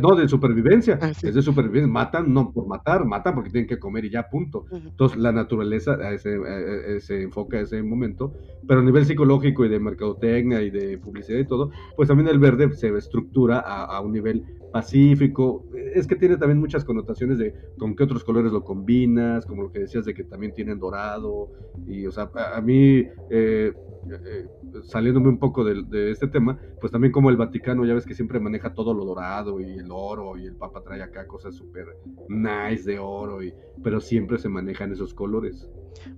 no, 0.00 0.16
de 0.16 0.28
supervivencia. 0.28 0.98
Ah, 1.00 1.10
es 1.10 1.34
de 1.34 1.42
supervivencia. 1.42 1.88
Matan 1.88 2.32
no 2.32 2.52
por 2.52 2.66
matar, 2.66 3.04
matan 3.04 3.34
porque 3.34 3.50
tienen 3.50 3.68
que 3.68 3.78
comer 3.78 4.04
y 4.04 4.10
ya, 4.10 4.28
punto. 4.28 4.64
Entonces, 4.70 5.18
la 5.18 5.32
naturaleza 5.32 5.98
se 6.18 7.22
enfoca 7.22 7.58
a 7.58 7.60
ese 7.62 7.82
momento, 7.82 8.34
pero 8.66 8.80
a 8.80 8.84
nivel 8.84 9.04
psicológico 9.04 9.64
y 9.64 9.68
de 9.68 9.80
mercadotecnia 9.80 10.62
y 10.62 10.70
de 10.70 10.98
publicidad 10.98 11.38
y 11.38 11.46
todo, 11.46 11.70
pues 11.96 12.08
también 12.08 12.28
el 12.28 12.38
verde 12.38 12.72
se 12.74 12.88
estructura 12.96 13.60
a, 13.60 13.84
a 13.84 14.00
un 14.00 14.12
nivel 14.12 14.44
pacífico. 14.72 15.64
Es 15.98 16.06
que 16.06 16.16
tiene 16.16 16.36
también 16.36 16.58
muchas 16.58 16.84
connotaciones 16.84 17.38
de 17.38 17.54
con 17.76 17.96
qué 17.96 18.04
otros 18.04 18.24
colores 18.24 18.52
lo 18.52 18.64
combinas, 18.64 19.44
como 19.46 19.64
lo 19.64 19.72
que 19.72 19.80
decías 19.80 20.04
de 20.04 20.14
que 20.14 20.24
también 20.24 20.54
tienen 20.54 20.78
dorado. 20.78 21.50
Y, 21.86 22.06
o 22.06 22.12
sea, 22.12 22.30
a, 22.54 22.60
mí, 22.60 23.04
eh, 23.30 23.72
eh, 24.10 24.46
saliéndome 24.82 25.28
un 25.28 25.38
poco 25.38 25.64
de, 25.64 26.10
este 26.10 26.28
tema, 26.28 26.58
pues 26.80 26.92
también 26.92 27.12
como 27.12 27.30
el 27.30 27.36
Vaticano, 27.36 27.84
ya 27.84 27.94
ves 27.94 28.06
que 28.06 28.14
siempre 28.14 28.40
maneja 28.40 28.74
todo 28.74 28.94
lo 28.94 29.04
dorado 29.04 29.60
y 29.60 29.78
el 29.78 29.88
oro, 29.90 30.36
y 30.38 30.46
el 30.46 30.54
Papa 30.54 30.82
trae 30.82 31.02
acá 31.02 31.26
cosas 31.26 31.54
súper 31.54 31.86
nice 32.28 32.90
de 32.90 32.98
oro, 32.98 33.42
y, 33.42 33.52
pero 33.82 34.00
siempre 34.00 34.38
se 34.38 34.48
manejan 34.48 34.92
esos 34.92 35.14
colores. 35.14 35.68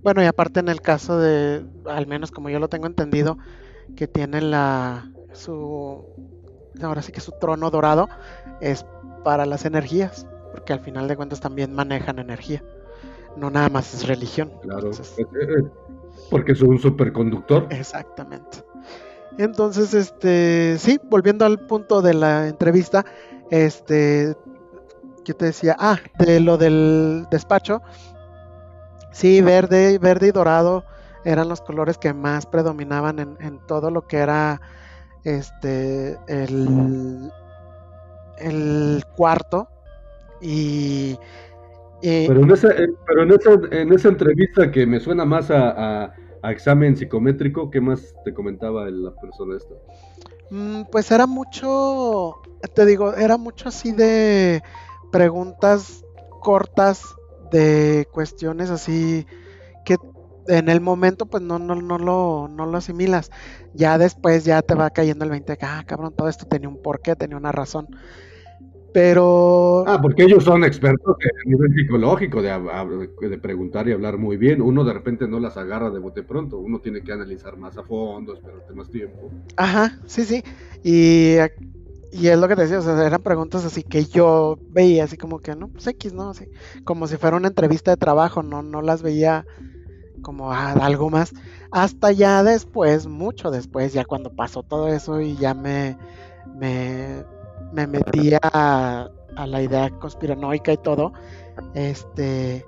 Bueno, 0.03 0.21
y 0.21 0.25
aparte 0.25 0.59
en 0.59 0.69
el 0.69 0.81
caso 0.81 1.17
de, 1.17 1.65
al 1.85 2.07
menos 2.07 2.31
como 2.31 2.49
yo 2.49 2.59
lo 2.59 2.69
tengo 2.69 2.87
entendido, 2.87 3.37
que 3.95 4.07
tiene 4.07 4.41
la 4.41 5.11
su 5.33 6.05
ahora 6.81 7.01
sí 7.01 7.11
que 7.11 7.21
su 7.21 7.31
trono 7.33 7.69
dorado 7.69 8.07
es 8.59 8.85
para 9.23 9.45
las 9.45 9.65
energías, 9.65 10.27
porque 10.51 10.73
al 10.73 10.79
final 10.79 11.07
de 11.07 11.15
cuentas 11.15 11.39
también 11.39 11.73
manejan 11.73 12.19
energía, 12.19 12.63
no 13.37 13.49
nada 13.49 13.69
más 13.69 13.93
es 13.93 14.07
religión. 14.07 14.51
Claro, 14.61 14.91
porque 16.29 16.53
es 16.53 16.61
un 16.61 16.79
superconductor. 16.79 17.67
Exactamente. 17.69 18.63
Entonces, 19.37 19.93
este, 19.93 20.75
sí, 20.77 20.99
volviendo 21.09 21.45
al 21.45 21.65
punto 21.65 22.01
de 22.01 22.13
la 22.13 22.47
entrevista, 22.47 23.05
este, 23.49 24.35
yo 25.23 25.35
te 25.35 25.45
decía, 25.45 25.75
ah, 25.79 25.97
de 26.19 26.39
lo 26.39 26.57
del 26.57 27.27
despacho, 27.31 27.81
sí, 29.11 29.41
verde, 29.41 29.97
verde 29.99 30.27
y 30.27 30.31
dorado 30.31 30.83
eran 31.23 31.49
los 31.49 31.61
colores 31.61 31.97
que 31.97 32.13
más 32.13 32.45
predominaban 32.45 33.19
en, 33.19 33.37
en 33.39 33.59
todo 33.67 33.91
lo 33.91 34.07
que 34.07 34.17
era 34.17 34.59
este 35.23 36.17
el, 36.27 37.31
el 38.37 39.03
cuarto 39.15 39.67
y, 40.41 41.17
pero, 42.01 42.41
en 42.41 42.51
esa, 42.51 42.69
pero 43.05 43.23
en, 43.23 43.31
esa, 43.31 43.51
en 43.71 43.93
esa 43.93 44.07
entrevista 44.09 44.71
que 44.71 44.87
me 44.87 44.99
suena 44.99 45.23
más 45.23 45.51
a, 45.51 46.13
a, 46.41 46.51
examen 46.51 46.97
psicométrico, 46.97 47.69
¿qué 47.69 47.79
más 47.79 48.15
te 48.25 48.33
comentaba 48.33 48.89
la 48.89 49.13
persona 49.13 49.57
esta? 49.57 49.75
Mm, 50.49 50.83
pues 50.91 51.11
era 51.11 51.27
mucho, 51.27 52.41
te 52.73 52.85
digo, 52.85 53.13
era 53.13 53.37
mucho 53.37 53.69
así 53.69 53.91
de 53.91 54.63
preguntas 55.11 56.03
cortas 56.39 57.03
de 57.51 58.07
cuestiones 58.11 58.69
así 58.69 59.27
que 59.85 59.97
en 60.47 60.69
el 60.69 60.81
momento 60.81 61.25
pues 61.25 61.43
no, 61.43 61.59
no, 61.59 61.75
no, 61.75 61.97
lo, 61.97 62.47
no 62.49 62.65
lo 62.65 62.77
asimilas. 62.77 63.31
Ya 63.73 63.97
después 63.97 64.43
ya 64.43 64.61
te 64.61 64.75
va 64.75 64.89
cayendo 64.89 65.23
el 65.23 65.31
20 65.31 65.57
ah, 65.61 65.83
cabrón, 65.85 66.13
todo 66.15 66.27
esto 66.27 66.45
tenía 66.45 66.69
un 66.69 66.81
porqué, 66.81 67.15
tenía 67.15 67.37
una 67.37 67.51
razón. 67.51 67.87
Pero... 68.93 69.85
Ah, 69.87 69.99
porque 70.01 70.23
ellos 70.23 70.43
son 70.43 70.63
expertos 70.63 71.15
a 71.15 71.49
nivel 71.49 71.73
psicológico, 71.73 72.41
de, 72.41 72.49
de, 73.29 73.37
preguntar 73.37 73.87
y 73.87 73.93
hablar 73.93 74.17
muy 74.17 74.35
bien. 74.35 74.61
Uno 74.61 74.83
de 74.83 74.93
repente 74.93 75.27
no 75.27 75.39
las 75.39 75.55
agarra 75.55 75.89
de 75.89 75.99
bote 75.99 76.23
pronto, 76.23 76.57
uno 76.59 76.79
tiene 76.79 77.01
que 77.01 77.13
analizar 77.13 77.57
más 77.57 77.77
a 77.77 77.83
fondo, 77.83 78.33
esperarte 78.33 78.73
más 78.73 78.89
tiempo. 78.89 79.31
Ajá, 79.55 79.97
sí, 80.05 80.25
sí. 80.25 80.43
Y, 80.83 81.35
y 82.11 82.27
es 82.27 82.37
lo 82.37 82.47
que 82.49 82.55
te 82.55 82.63
decía, 82.63 82.79
o 82.79 82.81
sea, 82.81 83.05
eran 83.05 83.21
preguntas 83.21 83.63
así 83.63 83.83
que 83.83 84.03
yo 84.05 84.59
veía 84.71 85.05
así 85.05 85.15
como 85.15 85.39
que, 85.39 85.55
no, 85.55 85.69
pues 85.69 85.87
X, 85.87 86.13
¿no? 86.13 86.31
Así, 86.31 86.49
como 86.83 87.07
si 87.07 87.15
fuera 87.15 87.37
una 87.37 87.47
entrevista 87.47 87.91
de 87.91 87.97
trabajo, 87.97 88.43
no, 88.43 88.61
no 88.61 88.81
las 88.81 89.01
veía 89.01 89.45
como 90.21 90.51
algo 90.51 91.09
más. 91.09 91.33
Hasta 91.71 92.11
ya 92.11 92.43
después, 92.43 93.07
mucho 93.07 93.51
después, 93.51 93.93
ya 93.93 94.05
cuando 94.05 94.31
pasó 94.31 94.63
todo 94.63 94.87
eso 94.87 95.21
y 95.21 95.35
ya 95.35 95.53
me, 95.53 95.97
me, 96.55 97.23
me 97.71 97.87
metí 97.87 98.33
a, 98.41 99.09
la 99.35 99.61
idea 99.61 99.89
conspiranoica 99.91 100.73
y 100.73 100.77
todo, 100.77 101.13
este, 101.73 102.65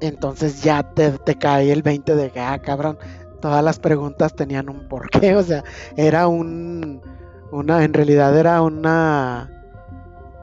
entonces 0.00 0.62
ya 0.62 0.82
te, 0.94 1.12
te 1.12 1.36
cae 1.36 1.70
el 1.70 1.82
20 1.82 2.16
de 2.16 2.30
que, 2.30 2.40
ah, 2.40 2.60
cabrón, 2.60 2.98
todas 3.40 3.62
las 3.62 3.78
preguntas 3.78 4.34
tenían 4.34 4.68
un 4.68 4.88
porqué, 4.88 5.34
o 5.36 5.42
sea, 5.42 5.64
era 5.96 6.26
un, 6.26 7.00
una, 7.50 7.84
en 7.84 7.92
realidad 7.92 8.36
era 8.36 8.62
una 8.62 9.50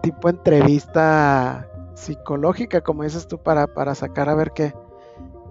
tipo 0.01 0.29
entrevista 0.29 1.67
psicológica, 1.93 2.81
como 2.81 3.03
dices 3.03 3.27
tú, 3.27 3.37
para, 3.37 3.67
para 3.67 3.95
sacar 3.95 4.29
a 4.29 4.35
ver 4.35 4.51
qué, 4.51 4.73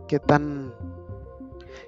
qué 0.09 0.19
tan, 0.19 0.75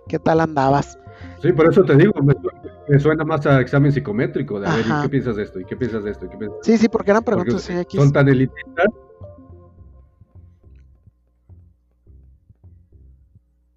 qué 0.06 0.20
tal 0.20 0.40
andabas. 0.40 0.96
Sí, 1.42 1.52
por 1.52 1.68
eso 1.68 1.82
te 1.82 1.96
digo, 1.96 2.12
me, 2.22 3.00
suena 3.00 3.24
más 3.24 3.44
a 3.46 3.60
examen 3.60 3.90
psicométrico, 3.90 4.60
de 4.60 4.68
a 4.68 4.76
ver, 4.76 4.86
¿y 4.86 5.02
qué 5.02 5.08
piensas 5.08 5.36
de 5.36 5.42
esto? 5.42 5.58
¿Y 5.58 5.64
qué 5.64 5.76
piensas 5.76 6.04
de 6.04 6.10
esto? 6.10 6.28
Sí, 6.62 6.78
sí, 6.78 6.88
porque 6.88 7.10
eran 7.10 7.24
preguntas 7.24 7.68
Son 7.88 8.12
tan 8.12 8.28
elitistas. 8.28 8.86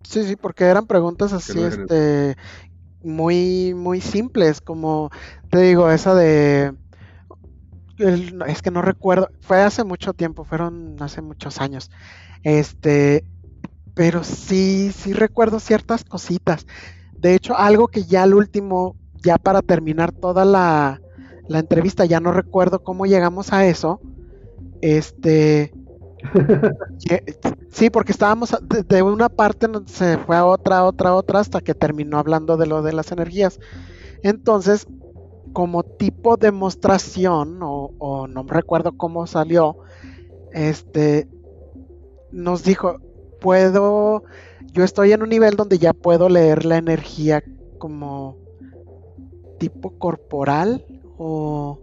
Sí, 0.04 0.24
sí, 0.26 0.36
porque 0.36 0.66
eran 0.66 0.86
preguntas 0.86 1.34
así, 1.34 1.60
este, 1.60 2.36
muy, 3.02 3.74
muy 3.74 4.02
simples, 4.02 4.62
como 4.62 5.10
te 5.50 5.60
digo, 5.60 5.90
esa 5.90 6.14
de 6.14 6.76
es 7.98 8.62
que 8.62 8.72
no 8.72 8.82
recuerdo, 8.82 9.30
fue 9.40 9.62
hace 9.62 9.84
mucho 9.84 10.14
tiempo, 10.14 10.44
fueron 10.44 10.96
hace 11.00 11.22
muchos 11.22 11.62
años. 11.62 11.92
Este, 12.44 13.26
pero 13.94 14.24
sí, 14.24 14.92
sí 14.92 15.14
recuerdo 15.14 15.60
ciertas 15.60 16.04
cositas. 16.04 16.66
De 17.18 17.36
hecho, 17.36 17.56
algo 17.58 17.88
que 17.88 18.04
ya 18.04 18.24
al 18.24 18.34
último, 18.34 18.96
ya 19.24 19.38
para 19.38 19.62
terminar 19.62 20.12
toda 20.12 20.46
la, 20.46 21.00
la 21.48 21.60
entrevista, 21.60 22.06
ya 22.06 22.20
no 22.20 22.32
recuerdo 22.32 22.84
cómo 22.84 23.06
llegamos 23.06 23.54
a 23.54 23.66
eso. 23.66 24.02
Este, 24.82 25.72
sí, 27.70 27.90
porque 27.90 28.12
estábamos 28.12 28.56
de, 28.88 29.02
una 29.02 29.30
parte 29.30 29.68
se 29.86 30.18
fue 30.18 30.36
a 30.36 30.46
otra, 30.46 30.84
otra, 30.84 31.16
otra, 31.16 31.40
hasta 31.40 31.62
que 31.62 31.76
terminó 31.76 32.18
hablando 32.18 32.58
de 32.58 32.68
lo 32.68 32.82
de 32.82 32.94
las 32.94 33.12
energías. 33.12 33.60
Entonces, 34.24 34.88
como 35.54 35.84
tipo 35.84 36.38
demostración, 36.38 37.60
o, 37.62 37.92
o 38.00 38.28
no 38.28 38.44
recuerdo 38.44 38.98
cómo 38.98 39.28
salió, 39.28 39.78
este, 40.52 41.28
nos 42.32 42.64
dijo, 42.64 43.00
puedo, 43.44 44.24
yo 44.72 44.84
estoy 44.86 45.12
en 45.12 45.22
un 45.22 45.30
nivel 45.30 45.58
donde 45.58 45.78
ya 45.78 45.94
puedo 45.94 46.30
leer 46.30 46.66
la 46.66 46.78
energía 46.78 47.44
como 47.78 48.38
tipo 49.60 49.92
corporal 50.00 50.86
o 51.18 51.80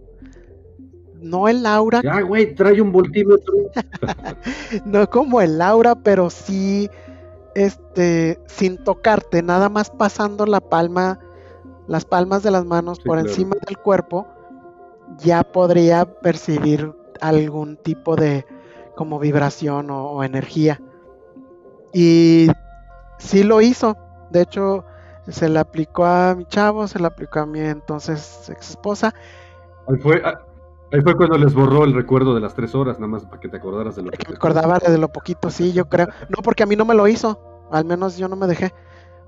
no 1.21 1.47
el 1.47 1.65
aura. 1.67 2.01
Ya, 2.03 2.21
güey, 2.21 2.55
trae 2.55 2.81
un 2.81 2.91
voltímetro. 2.91 3.53
no 4.85 5.07
como 5.09 5.39
el 5.39 5.61
aura, 5.61 5.93
pero 5.93 6.31
sí, 6.31 6.89
este, 7.53 8.39
sin 8.47 8.83
tocarte, 8.83 9.43
nada 9.43 9.69
más 9.69 9.91
pasando 9.91 10.47
la 10.47 10.61
palma, 10.61 11.19
las 11.87 12.05
palmas 12.05 12.41
de 12.41 12.49
las 12.49 12.65
manos 12.65 12.99
por 12.99 13.19
encima 13.19 13.55
del 13.67 13.77
cuerpo, 13.77 14.25
ya 15.19 15.43
podría 15.43 16.05
percibir 16.05 16.91
algún 17.21 17.77
tipo 17.77 18.15
de 18.15 18.45
como 18.95 19.19
vibración 19.19 19.89
o, 19.91 20.23
energía. 20.23 20.81
Y 21.93 22.47
sí 23.17 23.43
lo 23.43 23.61
hizo. 23.61 23.97
De 24.29 24.41
hecho, 24.41 24.85
se 25.27 25.49
le 25.49 25.59
aplicó 25.59 26.05
a 26.05 26.35
mi 26.35 26.45
chavo, 26.45 26.87
se 26.87 26.99
le 26.99 27.07
aplicó 27.07 27.39
a 27.39 27.45
mi 27.45 27.59
entonces 27.59 28.49
ex 28.49 28.71
esposa. 28.71 29.13
Ahí 29.87 29.97
fue, 29.99 30.21
ahí 30.23 31.01
fue 31.01 31.15
cuando 31.15 31.37
les 31.37 31.53
borró 31.53 31.83
el 31.83 31.93
recuerdo 31.93 32.33
de 32.33 32.41
las 32.41 32.55
tres 32.55 32.73
horas, 32.75 32.99
nada 32.99 33.11
más 33.11 33.25
para 33.25 33.39
que 33.39 33.49
te 33.49 33.57
acordaras 33.57 33.95
de 33.95 34.03
lo 34.03 34.11
que, 34.11 34.29
me 34.29 34.35
acordaba 34.35 34.79
de 34.79 34.97
lo 34.97 35.09
poquito, 35.09 35.49
sí, 35.49 35.73
yo 35.73 35.87
creo. 35.89 36.07
No, 36.29 36.41
porque 36.43 36.63
a 36.63 36.65
mí 36.65 36.75
no 36.75 36.85
me 36.85 36.95
lo 36.95 37.07
hizo. 37.07 37.67
Al 37.71 37.85
menos 37.85 38.17
yo 38.17 38.27
no 38.27 38.35
me 38.35 38.47
dejé. 38.47 38.73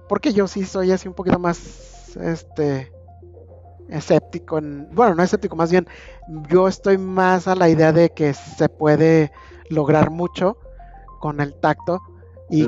Porque 0.07 0.33
yo 0.33 0.47
sí 0.47 0.65
soy 0.65 0.91
así 0.91 1.07
un 1.07 1.13
poquito 1.13 1.39
más, 1.39 2.15
este, 2.17 2.91
escéptico. 3.89 4.57
En, 4.57 4.89
bueno, 4.91 5.15
no 5.15 5.23
escéptico, 5.23 5.55
más 5.55 5.71
bien, 5.71 5.87
yo 6.49 6.67
estoy 6.67 6.97
más 6.97 7.47
a 7.47 7.55
la 7.55 7.69
idea 7.69 7.93
de 7.93 8.09
que 8.09 8.33
se 8.33 8.69
puede 8.69 9.31
lograr 9.69 10.09
mucho 10.09 10.57
con 11.19 11.39
el 11.39 11.53
tacto. 11.59 12.01
Y... 12.53 12.67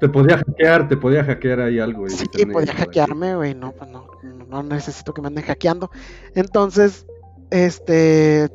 Te, 0.00 0.08
podía 0.08 0.38
hackear, 0.38 0.86
te 0.88 0.96
podía 0.96 1.24
hackear 1.24 1.60
ahí 1.60 1.80
algo. 1.80 2.08
Sí, 2.08 2.26
podía 2.46 2.72
hackearme, 2.72 3.34
güey, 3.34 3.54
no, 3.54 3.72
pues 3.72 3.90
no, 3.90 4.06
no 4.48 4.62
necesito 4.62 5.12
que 5.12 5.20
me 5.20 5.26
anden 5.26 5.42
hackeando. 5.42 5.90
Entonces, 6.36 7.04
este, 7.50 8.48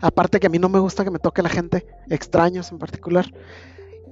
aparte 0.00 0.40
que 0.40 0.46
a 0.46 0.50
mí 0.50 0.58
no 0.58 0.70
me 0.70 0.78
gusta 0.78 1.04
que 1.04 1.10
me 1.10 1.18
toque 1.18 1.42
la 1.42 1.50
gente, 1.50 1.86
extraños 2.08 2.72
en 2.72 2.78
particular. 2.78 3.26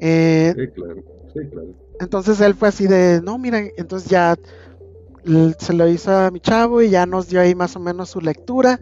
Eh, 0.00 0.52
sí, 0.54 0.66
claro, 0.74 1.02
sí, 1.32 1.40
claro. 1.50 1.68
Entonces 2.00 2.40
él 2.42 2.54
fue 2.54 2.68
así 2.68 2.86
de, 2.86 3.22
no, 3.22 3.38
mira, 3.38 3.60
entonces 3.78 4.10
ya 4.10 4.36
se 5.58 5.72
lo 5.72 5.88
hizo 5.88 6.14
a 6.14 6.30
mi 6.30 6.40
chavo 6.40 6.82
y 6.82 6.90
ya 6.90 7.06
nos 7.06 7.28
dio 7.28 7.40
ahí 7.40 7.54
más 7.54 7.76
o 7.76 7.80
menos 7.80 8.10
su 8.10 8.20
lectura 8.20 8.78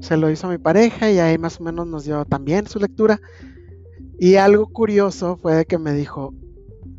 se 0.00 0.16
lo 0.16 0.30
hizo 0.30 0.46
a 0.46 0.50
mi 0.50 0.58
pareja 0.58 1.10
y 1.10 1.18
ahí 1.18 1.38
más 1.38 1.60
o 1.60 1.64
menos 1.64 1.86
nos 1.86 2.04
dio 2.04 2.24
también 2.24 2.66
su 2.66 2.78
lectura. 2.78 3.20
Y 4.18 4.36
algo 4.36 4.66
curioso 4.66 5.36
fue 5.36 5.64
que 5.66 5.78
me 5.78 5.92
dijo, 5.92 6.34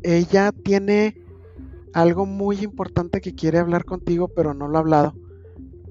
ella 0.02 0.52
tiene 0.52 1.16
algo 1.92 2.26
muy 2.26 2.60
importante 2.60 3.20
que 3.20 3.34
quiere 3.34 3.58
hablar 3.58 3.84
contigo, 3.84 4.28
pero 4.28 4.54
no 4.54 4.68
lo 4.68 4.78
ha 4.78 4.80
hablado. 4.80 5.14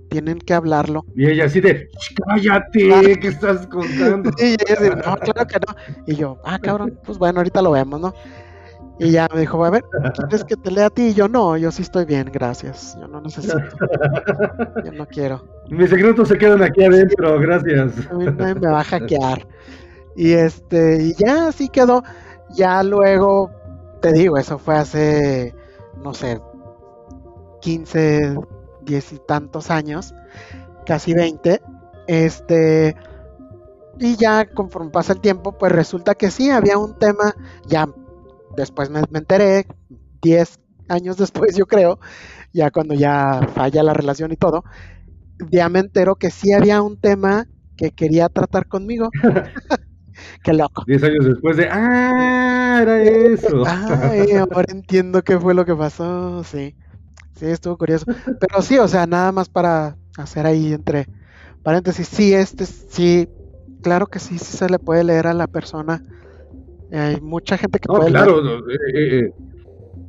Tienen 0.10 0.40
que 0.40 0.54
hablarlo. 0.54 1.06
Y 1.16 1.28
ella 1.28 1.46
así 1.46 1.60
de, 1.60 1.90
cállate, 2.26 3.20
¿qué 3.20 3.28
estás 3.28 3.68
contando? 3.68 4.32
Y 4.40 4.54
ella 4.54 4.96
no, 4.96 5.18
claro 5.18 5.48
que 5.48 5.60
no. 5.60 5.76
Y 6.06 6.16
yo, 6.16 6.38
ah, 6.46 6.60
cabrón, 6.60 6.98
pues 7.04 7.18
bueno, 7.18 7.40
ahorita 7.40 7.62
lo 7.62 7.72
vemos, 7.72 8.00
¿no? 8.00 8.14
Y 9.00 9.12
ya 9.12 9.28
me 9.32 9.42
dijo, 9.42 9.64
a 9.64 9.70
ver, 9.70 9.84
¿quieres 10.16 10.44
que 10.44 10.56
te 10.56 10.72
lea 10.72 10.88
a 10.88 10.90
ti? 10.90 11.10
Y 11.10 11.14
yo, 11.14 11.28
no, 11.28 11.56
yo 11.56 11.72
sí 11.72 11.84
estoy 11.84 12.06
bien, 12.06 12.32
gracias. 12.34 12.98
Yo 13.00 13.08
no 13.08 13.22
necesito. 13.22 13.60
Yo 14.84 14.92
no 14.94 15.06
quiero. 15.06 15.46
Mis 15.70 15.90
secretos 15.90 16.30
se 16.30 16.38
quedan 16.38 16.64
aquí 16.64 16.84
adentro, 16.84 17.40
gracias. 17.40 17.94
A 18.10 18.14
mí 18.16 18.26
me 18.26 18.54
va 18.54 18.80
a 18.80 18.84
hackear. 18.84 19.46
Y 20.18 20.34
este, 20.34 21.04
y 21.04 21.14
ya 21.14 21.50
así 21.50 21.70
quedó. 21.70 22.04
Ya 22.50 22.82
luego, 22.82 23.52
te 24.02 24.12
digo, 24.12 24.38
eso 24.38 24.58
fue 24.58 24.76
hace, 24.76 25.54
no 26.04 26.14
sé, 26.14 26.42
15, 27.62 28.36
10 28.82 29.14
y 29.14 29.20
tantos 29.20 29.70
años, 29.70 30.16
casi 30.88 31.14
20. 31.14 31.62
Este, 32.08 32.96
y 34.00 34.16
ya 34.16 34.46
conforme 34.50 34.90
pasa 34.90 35.14
el 35.14 35.22
tiempo, 35.22 35.52
pues 35.52 35.72
resulta 35.72 36.16
que 36.16 36.32
sí, 36.32 36.50
había 36.50 36.80
un 36.80 36.98
tema 36.98 37.36
ya 37.68 37.88
después 38.56 38.90
me, 38.90 39.02
enteré, 39.14 39.68
10 40.24 40.60
años 40.90 41.18
después 41.18 41.56
yo 41.56 41.68
creo, 41.68 42.00
ya 42.54 42.72
cuando 42.72 42.96
ya 42.96 43.48
falla 43.54 43.84
la 43.84 43.94
relación 43.94 44.32
y 44.32 44.36
todo, 44.36 44.64
ya 45.52 45.70
me 45.70 45.80
entero 45.80 46.16
que 46.16 46.32
sí 46.32 46.54
había 46.54 46.82
un 46.82 47.00
tema 47.00 47.48
que 47.76 47.92
quería 47.92 48.30
tratar 48.30 48.68
conmigo. 48.68 49.10
Qué 50.44 50.54
loco. 50.54 50.84
10 50.86 51.04
años 51.04 51.26
después 51.26 51.58
de, 51.58 51.68
ah, 51.72 52.80
era 52.82 53.02
eso. 53.02 53.64
Ay, 53.66 54.32
ahora 54.34 54.66
entiendo 54.70 55.22
qué 55.24 55.40
fue 55.40 55.54
lo 55.54 55.66
que 55.66 55.76
pasó, 55.76 56.44
sí. 56.44 56.76
Sí, 57.36 57.46
estuvo 57.46 57.78
curioso. 57.78 58.06
Pero 58.40 58.62
sí, 58.62 58.78
o 58.78 58.88
sea, 58.88 59.06
nada 59.06 59.32
más 59.32 59.50
para 59.50 59.98
hacer 60.18 60.46
ahí 60.46 60.74
entre 60.74 61.08
paréntesis, 61.64 62.08
sí, 62.08 62.34
este, 62.34 62.66
sí, 62.66 63.28
claro 63.82 64.08
que 64.08 64.20
sí, 64.20 64.40
sí 64.40 64.58
se 64.58 64.70
le 64.70 64.80
puede 64.80 65.04
leer 65.04 65.28
a 65.28 65.34
la 65.34 65.48
persona 65.48 66.02
hay 66.92 67.20
mucha 67.22 67.58
gente 67.58 67.80
que 67.80 67.88
no, 67.92 68.06
Claro, 68.06 68.60
eh, 68.70 68.76
eh, 68.94 69.20
eh, 69.20 69.34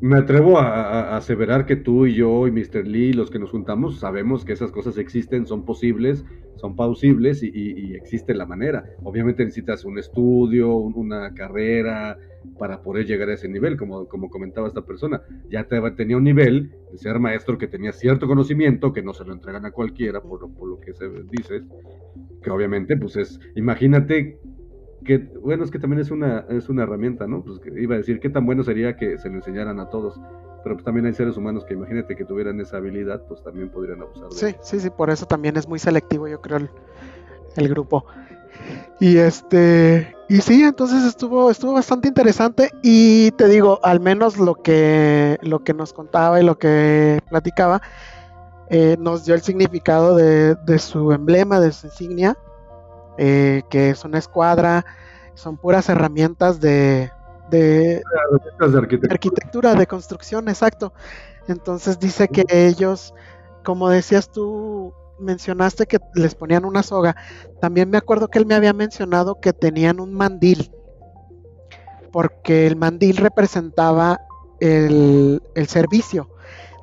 me 0.01 0.19
atrevo 0.19 0.59
a, 0.59 1.17
aseverar 1.17 1.67
que 1.67 1.77
tú 1.77 2.07
y 2.07 2.15
yo 2.15 2.47
y 2.47 2.53
Mr. 2.53 2.87
Lee, 2.87 3.13
los 3.13 3.31
que 3.31 3.39
nos 3.39 3.51
juntamos, 3.51 3.99
sabemos 3.99 4.45
que 4.45 4.53
esas 4.53 4.71
cosas 4.71 4.97
existen, 4.99 5.47
son 5.47 5.65
posibles, 5.65 6.25
son 6.57 6.77
pausibles 6.77 7.43
y, 7.43 7.95
existe 7.95 8.35
la 8.35 8.47
manera. 8.47 8.85
Obviamente 9.03 9.45
necesitas 9.45 9.85
un 9.85 9.99
estudio, 9.99 10.73
una 10.73 11.35
carrera 11.35 12.17
para 12.59 12.83
poder 12.83 13.07
llegar 13.07 13.29
a 13.29 13.35
ese 13.35 13.49
nivel, 13.49 13.77
como, 13.77 14.07
como 14.07 14.31
comentaba 14.31 14.69
esta 14.69 14.83
persona. 14.83 15.23
Ya 15.51 15.65
te, 15.65 15.81
tenía 15.93 16.17
un 16.17 16.25
nivel 16.25 16.73
de 16.93 16.99
ser 16.99 17.19
maestro 17.19 17.59
que 17.59 17.67
tenía 17.67 17.93
cierto 17.93 18.27
conocimiento, 18.27 18.93
que 18.93 19.03
no 19.03 19.13
se 19.13 19.25
lo 19.25 19.33
entregan 19.33 19.67
a 19.67 19.73
cualquiera, 19.73 20.21
por 20.21 20.41
lo, 20.41 20.49
por 20.49 20.69
lo 20.69 20.81
que 20.81 20.95
se 20.95 21.09
dice, 21.31 21.63
que 22.43 22.51
obviamente, 22.51 22.97
pues 22.97 23.17
es, 23.17 23.41
imagínate 23.57 24.39
que 25.09 25.16
bueno, 25.40 25.64
es 25.64 25.71
que 25.71 25.79
también 25.79 26.03
es 26.03 26.11
una, 26.11 26.44
es 26.51 26.68
una 26.68 26.83
herramienta, 26.83 27.27
¿no? 27.27 27.42
Pues 27.42 27.61
iba 27.79 27.94
a 27.94 27.99
decir, 27.99 28.21
qué 28.21 28.29
tan 28.29 28.44
bueno 28.44 28.62
sería 28.62 28.94
que 28.94 29.16
se 29.16 29.31
lo 29.31 29.37
enseñaran 29.37 29.81
a 29.81 29.88
todos, 29.88 30.21
pero 30.62 30.77
pues 30.77 30.85
también 30.85 31.07
hay 31.07 31.14
seres 31.14 31.35
humanos 31.38 31.64
que 31.64 31.73
imagínate 31.73 32.14
que 32.14 32.27
tuvieran 32.27 32.61
esa 32.61 32.77
habilidad, 32.77 33.23
pues 33.27 33.42
también 33.42 33.71
podrían 33.71 34.03
abusar. 34.03 34.29
De 34.29 34.35
sí, 34.35 34.55
sí, 34.61 34.81
sí, 34.81 34.90
por 34.90 35.09
eso 35.09 35.25
también 35.25 35.57
es 35.57 35.66
muy 35.66 35.79
selectivo, 35.79 36.29
yo 36.29 36.42
creo, 36.42 36.59
el, 37.57 37.68
grupo. 37.71 38.05
Y 39.01 39.16
este, 39.16 40.14
y 40.29 40.42
sí, 40.42 40.62
entonces 40.62 41.03
estuvo, 41.05 41.51
estuvo 41.51 41.73
bastante 41.73 42.09
interesante 42.09 42.71
y 42.83 43.31
te 43.31 43.49
digo, 43.49 43.81
al 43.83 44.01
menos 44.01 44.37
lo 44.37 44.57
que, 44.57 45.38
lo 45.40 45.61
que 45.61 45.73
nos 45.73 45.94
contaba 45.94 46.38
y 46.38 46.44
lo 46.44 46.59
que 46.59 47.23
platicaba, 47.31 47.81
eh, 48.68 48.99
nos 49.01 49.25
dio 49.25 49.35
el 49.35 49.40
significado 49.40 50.14
de, 50.16 50.55
de 50.55 50.79
su 50.79 51.12
emblema, 51.12 51.61
de 51.61 51.73
su 51.73 51.87
insignia, 51.87 52.37
eh, 53.19 53.63
que 53.69 53.91
es 53.91 54.05
una 54.05 54.19
escuadra, 54.19 54.87
son 55.35 55.57
puras 55.57 55.89
herramientas 55.89 56.61
de, 56.61 57.11
de, 57.51 58.03
arquitectura. 59.11 59.75
de 59.75 59.87
construcción, 59.87 60.49
exacto. 60.49 60.93
Entonces 61.49 61.99
dice 61.99 62.29
que 62.29 62.45
ellos, 62.49 63.13
como 63.65 63.89
decías 63.89 64.31
tú, 64.31 64.95
mencionaste 65.19 65.87
que 65.87 65.99
les 66.15 66.35
ponían 66.35 66.65
una 66.65 66.83
soga. 66.83 67.17
También 67.61 67.91
me 67.91 67.99
acuerdo 67.99 68.29
que 68.29 68.39
él 68.39 68.47
me 68.47 68.55
había 68.55 68.73
mencionado 68.73 69.41
que 69.41 69.53
tenían 69.53 69.99
un 69.99 70.15
mandil, 70.15 70.71
porque 72.13 72.67
el 72.67 72.77
mandil 72.77 73.17
representaba 73.17 74.21
el, 74.61 75.43
el 75.57 75.67
servicio. 75.67 76.31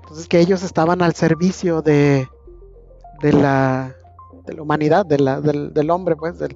Entonces 0.01 0.27
que 0.27 0.39
ellos 0.39 0.63
estaban 0.63 1.01
al 1.01 1.15
servicio 1.15 1.81
de, 1.81 2.27
de 3.21 3.33
la 3.33 3.95
de 4.45 4.53
la 4.53 4.61
humanidad, 4.61 5.05
de 5.05 5.19
la, 5.19 5.41
del, 5.41 5.89
hombre, 5.89 6.15
pues, 6.15 6.39
de 6.39 6.55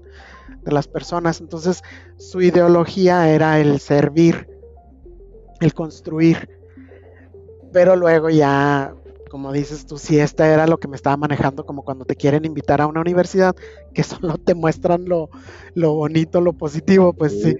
las 0.65 0.87
personas. 0.87 1.41
Entonces, 1.41 1.81
su 2.17 2.41
ideología 2.41 3.29
era 3.29 3.59
el 3.59 3.79
servir, 3.79 4.47
el 5.59 5.73
construir. 5.73 6.49
Pero 7.71 7.95
luego 7.95 8.29
ya 8.29 8.93
como 9.29 9.53
dices 9.53 9.85
tú, 9.85 9.97
si 9.97 10.19
esta 10.19 10.51
era 10.53 10.67
lo 10.67 10.77
que 10.79 10.89
me 10.89 10.97
estaba 10.97 11.15
manejando, 11.15 11.65
como 11.65 11.83
cuando 11.83 12.03
te 12.03 12.15
quieren 12.15 12.43
invitar 12.43 12.81
a 12.81 12.87
una 12.87 12.99
universidad, 12.99 13.55
que 13.93 14.03
solo 14.03 14.37
te 14.37 14.55
muestran 14.55 15.05
lo, 15.05 15.29
lo 15.75 15.93
bonito, 15.93 16.41
lo 16.41 16.53
positivo, 16.53 17.13
pues 17.13 17.41
sí. 17.41 17.55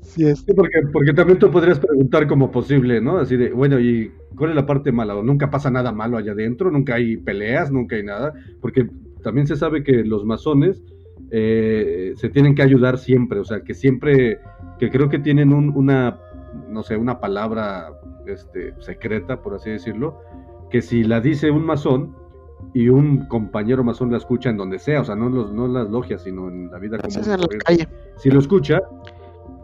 Sí, 0.00 0.26
es. 0.26 0.42
porque, 0.44 0.80
porque 0.92 1.12
también 1.12 1.38
tú 1.38 1.50
podrías 1.50 1.78
preguntar 1.78 2.26
como 2.26 2.50
posible, 2.50 3.02
¿no? 3.02 3.18
Así 3.18 3.36
de, 3.36 3.50
bueno, 3.50 3.78
¿y 3.78 4.10
cuál 4.34 4.50
es 4.50 4.56
la 4.56 4.64
parte 4.64 4.90
mala? 4.90 5.14
¿O 5.14 5.22
nunca 5.22 5.50
pasa 5.50 5.70
nada 5.70 5.92
malo 5.92 6.16
allá 6.16 6.32
adentro? 6.32 6.70
¿Nunca 6.70 6.94
hay 6.94 7.18
peleas? 7.18 7.70
¿Nunca 7.70 7.96
hay 7.96 8.04
nada? 8.04 8.32
Porque 8.62 8.88
también 9.22 9.46
se 9.46 9.56
sabe 9.56 9.82
que 9.82 10.04
los 10.04 10.24
masones 10.24 10.82
eh, 11.30 12.12
se 12.16 12.28
tienen 12.28 12.54
que 12.54 12.62
ayudar 12.62 12.98
siempre, 12.98 13.40
o 13.40 13.44
sea, 13.44 13.62
que 13.62 13.74
siempre, 13.74 14.38
que 14.78 14.90
creo 14.90 15.08
que 15.08 15.18
tienen 15.18 15.52
una, 15.52 16.20
no 16.68 16.82
sé, 16.82 16.96
una 16.96 17.20
palabra 17.20 17.98
este, 18.26 18.74
secreta, 18.80 19.42
por 19.42 19.54
así 19.54 19.70
decirlo, 19.70 20.20
que 20.70 20.82
si 20.82 21.04
la 21.04 21.20
dice 21.20 21.50
un 21.50 21.64
masón 21.64 22.14
y 22.74 22.88
un 22.88 23.26
compañero 23.26 23.84
masón 23.84 24.10
la 24.10 24.18
escucha 24.18 24.50
en 24.50 24.56
donde 24.56 24.78
sea, 24.78 25.00
o 25.00 25.04
sea, 25.04 25.16
no, 25.16 25.28
los, 25.28 25.52
no 25.52 25.68
las 25.68 25.90
logias, 25.90 26.22
sino 26.22 26.48
en 26.48 26.70
la 26.70 26.78
vida 26.78 26.98
común. 26.98 27.22
Si 28.16 28.30
lo 28.30 28.38
escucha, 28.38 28.80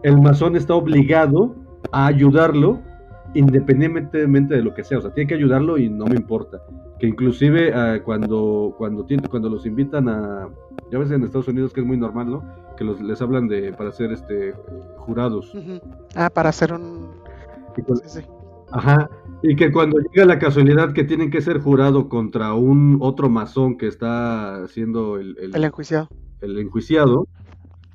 el 0.03 0.19
masón 0.21 0.55
está 0.55 0.75
obligado 0.75 1.55
a 1.91 2.07
ayudarlo 2.07 2.81
independientemente 3.33 4.55
de 4.55 4.61
lo 4.61 4.73
que 4.73 4.83
sea, 4.83 4.99
o 4.99 5.01
sea, 5.01 5.13
tiene 5.13 5.27
que 5.27 5.35
ayudarlo 5.35 5.77
y 5.77 5.89
no 5.89 6.05
me 6.05 6.15
importa. 6.15 6.61
Que 6.99 7.07
inclusive 7.07 7.71
eh, 7.73 8.01
cuando, 8.03 8.73
cuando, 8.77 9.05
cuando 9.29 9.49
los 9.49 9.65
invitan 9.65 10.07
a, 10.09 10.49
ya 10.91 10.99
ves 10.99 11.11
en 11.11 11.23
Estados 11.23 11.47
Unidos 11.47 11.73
que 11.73 11.81
es 11.81 11.87
muy 11.87 11.97
normal, 11.97 12.29
¿no? 12.29 12.43
Que 12.77 12.83
los, 12.83 13.01
les 13.01 13.21
hablan 13.21 13.47
de 13.47 13.73
para 13.73 13.91
ser 13.91 14.11
este 14.11 14.53
jurados. 14.97 15.53
Ah, 16.15 16.29
para 16.29 16.49
hacer 16.49 16.73
un... 16.73 17.11
Ajá, 18.71 19.09
y 19.43 19.55
que 19.55 19.71
cuando 19.71 19.99
llega 19.99 20.25
la 20.25 20.39
casualidad 20.39 20.93
que 20.93 21.03
tienen 21.03 21.29
que 21.29 21.41
ser 21.41 21.59
jurado 21.59 22.07
contra 22.07 22.53
un 22.53 22.97
otro 23.01 23.29
masón 23.29 23.77
que 23.77 23.87
está 23.87 24.67
siendo 24.67 25.17
el, 25.17 25.37
el, 25.37 25.63
enjuiciado. 25.63 26.07
El 26.41 26.57
enjuiciado, 26.57 27.27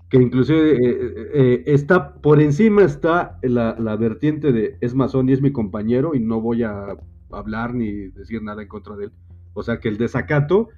que 0.09 0.17
inclusive 0.17 0.73
eh, 0.73 0.79
eh, 0.79 1.31
eh, 1.35 1.63
está 1.67 2.15
por 2.15 2.41
encima 2.41 2.83
está 2.83 3.39
la, 3.43 3.77
la, 3.79 3.97
vertiente 3.97 4.53
de 4.53 4.77
es 4.81 4.95
masón 4.95 5.29
y 5.29 5.33
es 5.33 5.43
mi 5.43 5.53
compañero 5.53 6.15
y 6.15 6.21
no 6.21 6.41
voy 6.41 6.63
a 6.63 6.97
hablar 7.31 7.75
ni 7.75 8.09
decir 8.09 8.43
nada 8.43 8.63
en 8.63 8.69
contra 8.69 8.97
de 8.97 9.07
él. 9.07 9.13
O 9.53 9.63
sea 9.63 9.81
que 9.81 9.89
el 9.89 9.99
desacato 9.99 10.69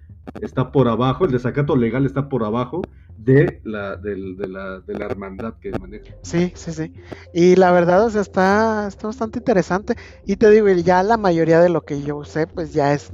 está 0.40 0.73
por 0.73 0.88
abajo, 0.88 1.25
el 1.25 1.33
desacato 1.33 1.77
legal 1.77 2.07
está 2.07 2.29
por 2.29 2.45
abajo 2.45 2.83
de 3.16 3.61
la, 3.64 3.97
de, 3.97 4.16
la, 4.16 4.81
de 4.81 4.95
la 4.95 5.05
hermandad 5.05 5.55
que 5.61 5.71
maneja. 5.79 6.14
Sí, 6.23 6.53
sí, 6.55 6.73
sí. 6.73 6.93
Y 7.35 7.57
la 7.57 7.73
verdad, 7.73 8.07
o 8.07 8.11
sea, 8.11 8.23
está, 8.23 8.88
está 8.88 9.09
bastante 9.09 9.38
interesante. 9.38 9.97
Y 10.27 10.37
te 10.37 10.51
digo, 10.51 10.69
ya 10.69 11.03
la 11.03 11.19
mayoría 11.19 11.61
de 11.61 11.69
lo 11.69 11.83
que 11.83 12.03
yo 12.03 12.25
sé, 12.25 12.47
pues 12.47 12.73
ya 12.73 12.95
es 12.95 13.12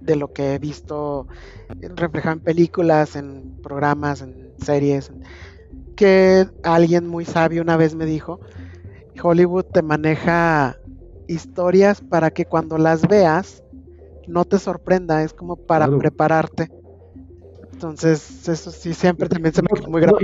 de 0.00 0.16
lo 0.16 0.32
que 0.32 0.54
he 0.54 0.58
visto 0.58 1.28
reflejado 1.96 2.36
en 2.36 2.40
películas, 2.40 3.14
en 3.14 3.58
programas, 3.62 4.22
en 4.22 4.52
series. 4.58 5.12
Que 5.96 6.46
alguien 6.62 7.06
muy 7.06 7.24
sabio 7.24 7.62
una 7.62 7.76
vez 7.76 7.94
me 7.94 8.06
dijo, 8.06 8.40
Hollywood 9.22 9.64
te 9.64 9.82
maneja 9.82 10.76
historias 11.28 12.00
para 12.00 12.30
que 12.30 12.44
cuando 12.44 12.78
las 12.78 13.06
veas 13.06 13.62
no 14.26 14.44
te 14.44 14.58
sorprenda, 14.58 15.22
es 15.22 15.32
como 15.32 15.56
para 15.56 15.88
prepararte. 15.96 16.70
Entonces, 17.72 18.48
eso 18.48 18.70
sí, 18.70 18.94
siempre 18.94 19.28
también 19.28 19.52
se 19.54 19.62
me 19.62 19.68
quedó 19.68 19.90
muy 19.90 20.00
grave. 20.00 20.18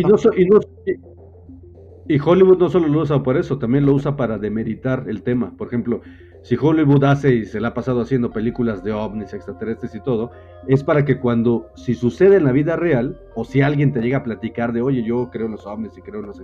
y, 2.07 2.21
Hollywood 2.21 2.59
no 2.59 2.69
solo 2.69 2.89
lo 2.89 3.01
usa 3.01 3.23
por 3.23 3.37
eso, 3.37 3.59
también 3.59 3.85
lo 3.85 3.93
usa 3.95 4.17
para 4.17 4.39
demeritar 4.39 5.05
el 5.09 5.23
tema. 5.23 5.53
Por 5.57 5.69
ejemplo, 5.69 6.01
si 6.43 6.57
Hollywood 6.61 7.05
hace 7.05 7.35
y 7.35 7.45
se 7.45 7.61
la 7.61 7.69
ha 7.69 7.75
pasado 7.75 8.01
haciendo 8.01 8.31
películas 8.31 8.83
de 8.83 8.93
ovnis, 8.93 9.35
extraterrestres 9.35 9.95
y 9.95 10.01
todo, 10.01 10.31
es 10.67 10.83
para 10.85 11.05
que 11.05 11.19
cuando, 11.19 11.69
si 11.75 11.95
sucede 11.95 12.37
en 12.37 12.45
la 12.45 12.53
vida 12.53 12.77
real, 12.77 13.21
o 13.35 13.45
si 13.45 13.61
alguien 13.61 13.93
te 13.93 14.01
llega 14.01 14.19
a 14.19 14.23
platicar 14.23 14.73
de, 14.73 14.83
oye, 14.83 15.03
yo 15.03 15.31
creo 15.31 15.47
en 15.47 15.53
los 15.53 15.67
ovnis 15.67 15.97
y 15.97 16.03
creo 16.03 16.21
en 16.21 16.27
los 16.27 16.43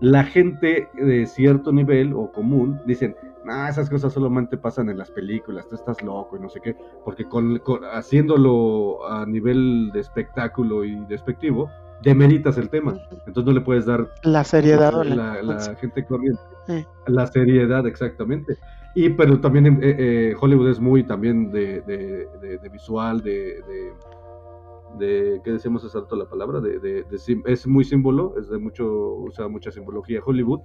la 0.00 0.24
gente 0.24 0.88
de 0.94 1.26
cierto 1.26 1.72
nivel 1.72 2.12
o 2.14 2.30
común 2.32 2.80
dicen, 2.86 3.16
ah, 3.48 3.68
esas 3.68 3.88
cosas 3.90 4.12
solamente 4.12 4.56
pasan 4.56 4.88
en 4.88 4.98
las 4.98 5.10
películas, 5.10 5.68
tú 5.68 5.74
estás 5.74 6.02
loco 6.02 6.36
y 6.36 6.40
no 6.40 6.48
sé 6.48 6.60
qué, 6.60 6.76
porque 7.04 7.24
con, 7.24 7.60
haciéndolo 7.92 9.06
a 9.08 9.26
nivel 9.26 9.90
de 9.92 10.00
espectáculo 10.00 10.84
y 10.84 11.04
despectivo, 11.06 11.70
demeritas 12.02 12.58
el 12.58 12.68
tema. 12.68 12.98
Entonces 13.26 13.44
no 13.44 13.52
le 13.52 13.60
puedes 13.60 13.86
dar 13.86 14.08
la 14.22 14.44
seriedad 14.44 14.92
la, 15.04 15.42
la, 15.42 15.76
gente 15.76 16.04
corriente. 16.04 16.40
La 17.06 17.26
seriedad, 17.26 17.86
exactamente. 17.86 18.56
Y 18.96 19.10
pero 19.10 19.38
también 19.38 19.66
eh, 19.66 19.78
eh, 19.82 20.34
Hollywood 20.40 20.70
es 20.70 20.80
muy 20.80 21.04
también 21.04 21.50
de, 21.50 21.82
de, 21.82 22.68
visual, 22.72 23.22
de, 23.22 23.62
de, 24.98 25.38
¿qué 25.44 25.52
decimos 25.52 25.84
hace 25.84 26.00
rato 26.00 26.16
la 26.16 26.26
palabra? 26.26 26.60
De, 26.60 27.04
es 27.44 27.66
muy 27.66 27.84
símbolo, 27.84 28.34
es 28.38 28.48
de 28.48 28.56
mucho, 28.56 28.86
usa 29.16 29.48
mucha 29.48 29.70
simbología 29.70 30.22
Hollywood. 30.24 30.60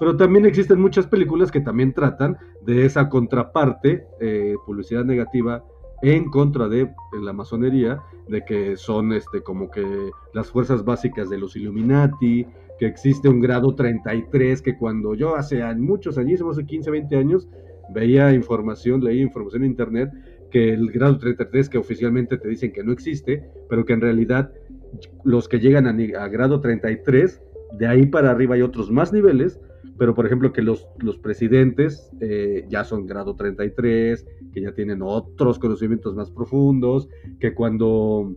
Pero 0.00 0.16
también 0.16 0.46
existen 0.46 0.80
muchas 0.80 1.06
películas 1.06 1.52
que 1.52 1.60
también 1.60 1.94
tratan 1.94 2.36
de 2.62 2.84
esa 2.84 3.08
contraparte, 3.08 4.04
eh, 4.20 4.56
publicidad 4.66 5.04
negativa 5.04 5.62
en 6.02 6.28
contra 6.28 6.68
de 6.68 6.92
la 7.22 7.32
masonería, 7.32 8.02
de 8.26 8.44
que 8.44 8.76
son 8.76 9.12
este 9.12 9.42
como 9.42 9.70
que 9.70 10.10
las 10.34 10.50
fuerzas 10.50 10.84
básicas 10.84 11.30
de 11.30 11.38
los 11.38 11.54
Illuminati, 11.54 12.48
que 12.80 12.86
existe 12.86 13.28
un 13.28 13.40
grado 13.40 13.76
33, 13.76 14.60
que 14.60 14.76
cuando 14.76 15.14
yo 15.14 15.36
hace 15.36 15.62
muchos 15.76 16.18
años, 16.18 16.42
hace 16.42 16.66
15, 16.66 16.90
20 16.90 17.16
años, 17.16 17.48
veía 17.94 18.32
información, 18.32 19.02
leía 19.02 19.22
información 19.22 19.64
en 19.64 19.70
internet, 19.70 20.10
que 20.50 20.72
el 20.72 20.90
grado 20.90 21.18
33, 21.18 21.68
que 21.68 21.78
oficialmente 21.78 22.38
te 22.38 22.48
dicen 22.48 22.72
que 22.72 22.82
no 22.82 22.92
existe, 22.92 23.44
pero 23.68 23.84
que 23.84 23.92
en 23.92 24.00
realidad 24.00 24.52
los 25.24 25.48
que 25.48 25.58
llegan 25.58 25.86
a, 25.86 26.28
grado 26.28 26.60
33, 26.60 27.42
de 27.78 27.86
ahí 27.86 28.06
para 28.06 28.30
arriba 28.30 28.54
hay 28.54 28.62
otros 28.62 28.90
más 28.90 29.12
niveles, 29.12 29.60
pero 29.98 30.14
por 30.14 30.26
ejemplo 30.26 30.52
que 30.52 30.62
los, 30.62 30.86
los 30.98 31.18
presidentes 31.18 32.10
eh, 32.20 32.64
ya 32.68 32.84
son 32.84 33.06
grado 33.06 33.34
33, 33.34 34.26
que 34.52 34.60
ya 34.60 34.72
tienen 34.72 35.00
otros 35.02 35.58
conocimientos 35.58 36.14
más 36.14 36.30
profundos, 36.30 37.08
que 37.40 37.54
cuando 37.54 38.34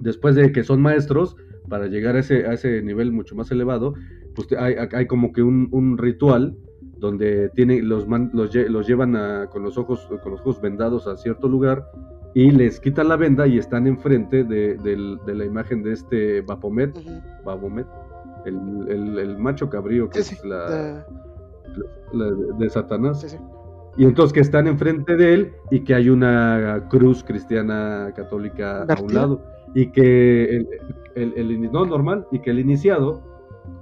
después 0.00 0.34
de 0.34 0.52
que 0.52 0.64
son 0.64 0.80
maestros, 0.80 1.36
para 1.68 1.86
llegar 1.86 2.16
a 2.16 2.20
ese, 2.20 2.46
a 2.46 2.52
ese 2.52 2.82
nivel 2.82 3.12
mucho 3.12 3.34
más 3.34 3.50
elevado, 3.50 3.94
pues 4.34 4.48
hay, 4.58 4.74
hay 4.92 5.06
como 5.06 5.32
que 5.32 5.42
un, 5.42 5.68
un 5.72 5.98
ritual 5.98 6.56
donde 6.98 7.48
tienen, 7.50 7.88
los, 7.88 8.06
los, 8.32 8.54
los 8.54 8.86
llevan 8.86 9.16
a, 9.16 9.46
con, 9.48 9.62
los 9.62 9.76
ojos, 9.78 10.08
con 10.22 10.32
los 10.32 10.40
ojos 10.40 10.60
vendados 10.60 11.06
a 11.06 11.16
cierto 11.16 11.48
lugar 11.48 11.90
y 12.34 12.50
les 12.50 12.80
quitan 12.80 13.08
la 13.08 13.16
venda 13.16 13.46
y 13.46 13.58
están 13.58 13.86
enfrente 13.86 14.44
de, 14.44 14.76
de 14.76 15.34
la 15.34 15.44
imagen 15.44 15.82
de 15.82 15.92
este 15.92 16.40
Bapomet, 16.40 16.92
Bapomet 17.44 17.86
el, 18.46 19.18
el, 19.18 19.38
macho 19.38 19.68
cabrío 19.70 20.08
que 20.08 20.20
es 20.20 20.44
la, 20.44 21.06
de 22.58 22.70
Satanás. 22.70 23.38
y 23.96 24.04
entonces 24.04 24.32
que 24.32 24.40
están 24.40 24.66
enfrente 24.66 25.16
de 25.16 25.34
él 25.34 25.52
y 25.70 25.80
que 25.80 25.94
hay 25.94 26.10
una 26.10 26.86
cruz 26.90 27.24
cristiana 27.24 28.12
católica 28.14 28.82
a 28.82 29.00
un 29.00 29.14
lado. 29.14 29.42
Y 29.76 29.90
que 29.90 30.44
el, 31.14 31.32
el, 31.36 31.72
no 31.72 31.84
normal, 31.84 32.28
y 32.30 32.38
que 32.38 32.50
el 32.50 32.60
iniciado, 32.60 33.22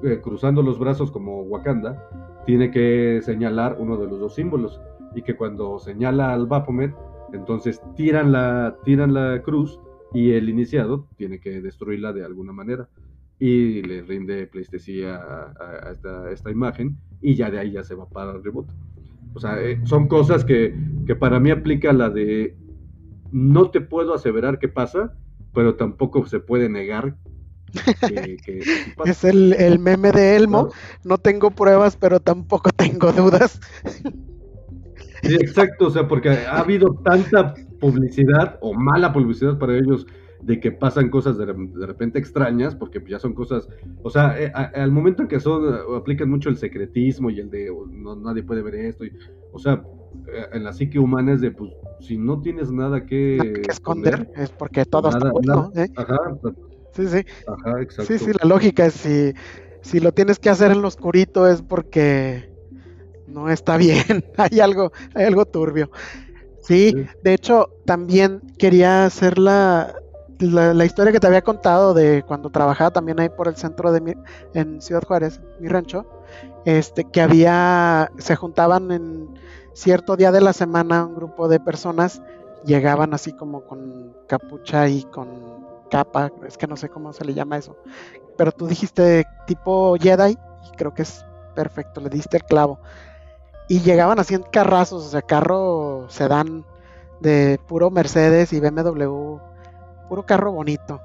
eh, 0.02 0.20
cruzando 0.22 0.62
los 0.62 0.78
brazos 0.78 1.10
como 1.10 1.42
Wakanda, 1.42 2.08
tiene 2.46 2.70
que 2.70 3.20
señalar 3.22 3.76
uno 3.78 3.96
de 3.96 4.06
los 4.06 4.20
dos 4.20 4.34
símbolos. 4.34 4.80
Y 5.14 5.22
que 5.22 5.36
cuando 5.36 5.78
señala 5.78 6.32
al 6.32 6.46
Baphomet, 6.46 6.94
entonces 7.32 7.80
tiran 7.96 8.32
la, 8.32 8.76
tiran 8.84 9.12
la 9.14 9.42
cruz 9.42 9.78
y 10.14 10.32
el 10.32 10.48
iniciado 10.48 11.06
tiene 11.16 11.40
que 11.40 11.60
destruirla 11.60 12.12
de 12.12 12.24
alguna 12.24 12.52
manera 12.52 12.88
y 13.38 13.82
le 13.82 14.02
rinde 14.02 14.46
pleistesía 14.46 15.16
a, 15.16 16.30
esta, 16.30 16.50
imagen 16.50 16.96
y 17.20 17.34
ya 17.34 17.50
de 17.50 17.58
ahí 17.58 17.72
ya 17.72 17.82
se 17.82 17.94
va 17.94 18.08
para 18.08 18.32
el 18.32 18.44
reboot. 18.44 18.68
O 19.34 19.40
sea, 19.40 19.60
eh, 19.60 19.80
son 19.84 20.06
cosas 20.06 20.44
que, 20.44 20.74
que, 21.06 21.16
para 21.16 21.40
mí 21.40 21.50
aplica 21.50 21.92
la 21.92 22.10
de 22.10 22.56
no 23.32 23.70
te 23.70 23.80
puedo 23.80 24.14
aseverar 24.14 24.58
qué 24.58 24.68
pasa, 24.68 25.14
pero 25.54 25.74
tampoco 25.74 26.24
se 26.26 26.38
puede 26.38 26.68
negar 26.68 27.16
que, 27.72 28.62
Es 29.04 29.24
el, 29.24 29.54
el, 29.54 29.78
meme 29.78 30.12
de 30.12 30.36
Elmo, 30.36 30.70
no 31.04 31.18
tengo 31.18 31.50
pruebas, 31.50 31.96
pero 31.96 32.20
tampoco 32.20 32.70
tengo 32.76 33.12
dudas. 33.12 33.60
Exacto, 35.22 35.86
o 35.86 35.90
sea, 35.90 36.08
porque 36.08 36.30
ha 36.30 36.58
habido 36.58 36.94
tanta 37.04 37.54
publicidad 37.80 38.58
o 38.60 38.74
mala 38.74 39.12
publicidad 39.12 39.58
para 39.58 39.76
ellos 39.76 40.06
de 40.42 40.58
que 40.58 40.72
pasan 40.72 41.08
cosas 41.08 41.38
de, 41.38 41.46
repente 41.86 42.18
extrañas, 42.18 42.74
porque 42.74 43.02
ya 43.08 43.18
son 43.18 43.32
cosas, 43.32 43.68
o 44.02 44.10
sea, 44.10 44.40
eh, 44.40 44.52
al 44.52 44.90
momento 44.90 45.22
en 45.22 45.28
que 45.28 45.38
son, 45.38 45.72
aplican 45.96 46.28
mucho 46.28 46.48
el 46.48 46.56
secretismo 46.56 47.30
y 47.30 47.38
el 47.38 47.48
de 47.48 47.70
oh, 47.70 47.86
no, 47.86 48.16
nadie 48.16 48.42
puede 48.42 48.62
ver 48.62 48.74
esto, 48.74 49.04
y, 49.04 49.12
o 49.52 49.58
sea, 49.58 49.84
eh, 50.32 50.46
en 50.52 50.64
la 50.64 50.72
psique 50.72 50.98
humana 50.98 51.32
es 51.32 51.40
de, 51.40 51.52
pues, 51.52 51.72
si 52.00 52.16
no 52.18 52.40
tienes 52.40 52.72
nada 52.72 53.06
que, 53.06 53.62
esconder, 53.68 54.28
es 54.36 54.50
porque 54.50 54.84
todo 54.84 55.10
está 55.10 55.30
bueno, 55.30 55.70
¿eh? 55.76 55.88
Ajá, 55.96 56.18
sí, 56.94 57.08
sí. 57.08 57.24
Ajá, 57.46 57.80
exacto. 57.80 58.12
Sí, 58.12 58.18
sí, 58.18 58.30
la 58.40 58.48
lógica 58.48 58.86
es 58.86 58.94
si, 58.94 59.34
si 59.82 60.00
lo 60.00 60.12
tienes 60.12 60.38
que 60.38 60.50
hacer 60.50 60.70
en 60.70 60.82
lo 60.82 60.88
oscurito 60.88 61.46
es 61.48 61.62
porque 61.62 62.50
no 63.26 63.50
está 63.50 63.76
bien, 63.76 64.24
hay 64.36 64.60
algo, 64.60 64.92
hay 65.14 65.26
algo 65.26 65.44
turbio. 65.46 65.90
Sí, 66.62 66.94
de 67.22 67.34
hecho, 67.34 67.70
también 67.84 68.40
quería 68.56 69.04
hacer 69.04 69.36
la, 69.36 69.96
la, 70.38 70.84
historia 70.84 71.12
que 71.12 71.18
te 71.18 71.26
había 71.26 71.42
contado 71.42 71.92
de 71.92 72.22
cuando 72.22 72.50
trabajaba 72.50 72.92
también 72.92 73.18
ahí 73.18 73.28
por 73.28 73.48
el 73.48 73.56
centro 73.56 73.90
de 73.92 74.00
mi, 74.00 74.14
en 74.54 74.80
Ciudad 74.80 75.02
Juárez, 75.02 75.40
mi 75.58 75.68
rancho, 75.68 76.06
este, 76.64 77.04
que 77.04 77.20
había, 77.20 78.12
se 78.18 78.36
juntaban 78.36 78.92
en 78.92 79.28
cierto 79.72 80.16
día 80.16 80.30
de 80.30 80.40
la 80.40 80.52
semana 80.52 81.04
un 81.04 81.16
grupo 81.16 81.48
de 81.48 81.58
personas, 81.58 82.22
llegaban 82.64 83.12
así 83.12 83.32
como 83.32 83.64
con 83.64 84.14
capucha 84.28 84.88
y 84.88 85.02
con 85.02 85.51
capa, 85.92 86.32
es 86.46 86.56
que 86.56 86.66
no 86.66 86.76
sé 86.78 86.88
cómo 86.88 87.12
se 87.12 87.24
le 87.26 87.34
llama 87.34 87.58
eso, 87.58 87.76
pero 88.38 88.50
tú 88.50 88.66
dijiste 88.66 89.26
tipo 89.46 89.94
Jedi 90.00 90.32
y 90.32 90.76
creo 90.76 90.94
que 90.94 91.02
es 91.02 91.22
perfecto, 91.54 92.00
le 92.00 92.08
diste 92.08 92.38
el 92.38 92.44
clavo. 92.44 92.80
Y 93.68 93.80
llegaban 93.80 94.18
así 94.18 94.34
en 94.34 94.42
carrazos, 94.42 95.04
o 95.04 95.08
sea, 95.10 95.20
carro 95.20 96.06
sedán 96.08 96.64
de 97.20 97.60
puro 97.68 97.90
Mercedes 97.90 98.54
y 98.54 98.60
BMW 98.60 99.38
puro 100.08 100.26
carro 100.26 100.52
bonito. 100.52 101.00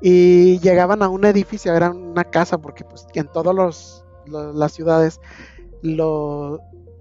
Y 0.00 0.58
llegaban 0.60 1.02
a 1.02 1.08
un 1.08 1.24
edificio, 1.24 1.74
era 1.74 1.90
una 1.90 2.24
casa, 2.24 2.58
porque 2.58 2.84
pues 2.84 3.06
en 3.14 3.26
todas 3.28 4.04
las 4.26 4.72
ciudades 4.72 5.20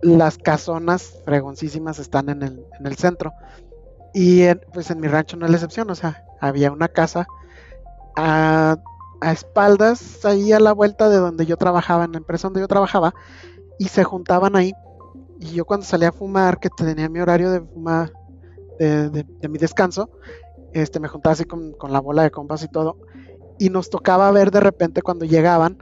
las 0.01 0.37
casonas 0.39 1.17
fregoncísimas 1.23 1.99
están 1.99 2.29
en 2.29 2.43
el, 2.43 2.65
en 2.79 2.85
el 2.87 2.95
centro. 2.97 3.31
Y 4.13 4.43
pues 4.73 4.89
en 4.89 4.99
mi 4.99 5.07
rancho 5.07 5.37
no 5.37 5.45
es 5.45 5.51
la 5.51 5.57
excepción, 5.57 5.89
o 5.89 5.95
sea, 5.95 6.25
había 6.41 6.71
una 6.71 6.89
casa 6.89 7.27
a, 8.17 8.77
espaldas, 9.21 10.25
ahí 10.25 10.51
a 10.51 10.59
la 10.59 10.73
vuelta 10.73 11.07
de 11.07 11.17
donde 11.17 11.45
yo 11.45 11.55
trabajaba, 11.55 12.05
en 12.05 12.11
la 12.11 12.17
empresa 12.17 12.47
donde 12.47 12.61
yo 12.61 12.67
trabajaba, 12.67 13.13
y 13.79 13.87
se 13.87 14.03
juntaban 14.03 14.55
ahí. 14.55 14.73
Y 15.39 15.53
yo 15.53 15.65
cuando 15.65 15.85
salía 15.85 16.09
a 16.09 16.11
fumar, 16.11 16.59
que 16.59 16.69
tenía 16.69 17.07
mi 17.07 17.19
horario 17.19 17.51
de 17.51 17.61
fumar, 17.61 18.11
de 18.79 19.47
mi 19.47 19.59
descanso, 19.59 20.09
este, 20.73 20.99
me 20.99 21.07
juntaba 21.07 21.33
así 21.33 21.45
con, 21.45 21.75
la 21.89 21.99
bola 21.99 22.23
de 22.23 22.31
compas 22.31 22.63
y 22.63 22.67
todo, 22.67 22.97
y 23.59 23.69
nos 23.69 23.89
tocaba 23.89 24.31
ver 24.31 24.51
de 24.51 24.59
repente 24.59 25.01
cuando 25.01 25.25
llegaban, 25.25 25.77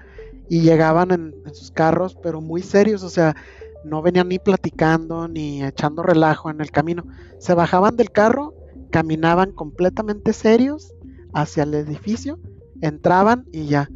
y 0.49 0.61
llegaban 0.61 1.11
en, 1.11 1.33
sus 1.53 1.71
carros, 1.71 2.17
pero 2.21 2.41
muy 2.41 2.63
serios, 2.63 3.03
o 3.03 3.09
sea, 3.09 3.35
no 3.83 4.01
venían 4.01 4.29
ni 4.29 4.39
platicando, 4.39 5.27
ni 5.27 5.63
echando 5.63 6.01
relajo 6.01 6.49
en 6.49 6.59
el 6.59 6.71
camino, 6.71 7.03
se 7.37 7.53
bajaban 7.53 7.95
del 7.95 8.11
carro, 8.11 8.53
caminaban 8.89 9.51
completamente 9.51 10.33
serios 10.33 10.93
hacia 11.33 11.63
el 11.63 11.73
edificio, 11.73 12.39
entraban 12.81 13.45
y 13.51 13.65
ya. 13.65 13.89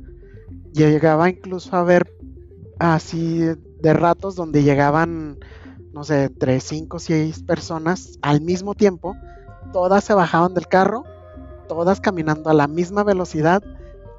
Llegaba 0.73 1.29
incluso 1.29 1.75
a 1.75 1.83
ver 1.83 2.11
así 2.79 3.39
de 3.81 3.93
ratos 3.93 4.35
donde 4.35 4.63
llegaban, 4.63 5.37
no 5.93 6.03
sé, 6.03 6.25
entre 6.25 6.59
5 6.59 6.97
o 6.97 6.99
6 6.99 7.43
personas 7.43 8.17
al 8.21 8.41
mismo 8.41 8.73
tiempo 8.73 9.15
todas 9.73 10.05
se 10.05 10.13
bajaban 10.13 10.53
del 10.53 10.67
carro, 10.67 11.03
todas 11.67 11.99
caminando 11.99 12.49
a 12.49 12.53
la 12.53 12.67
misma 12.67 13.03
velocidad 13.03 13.61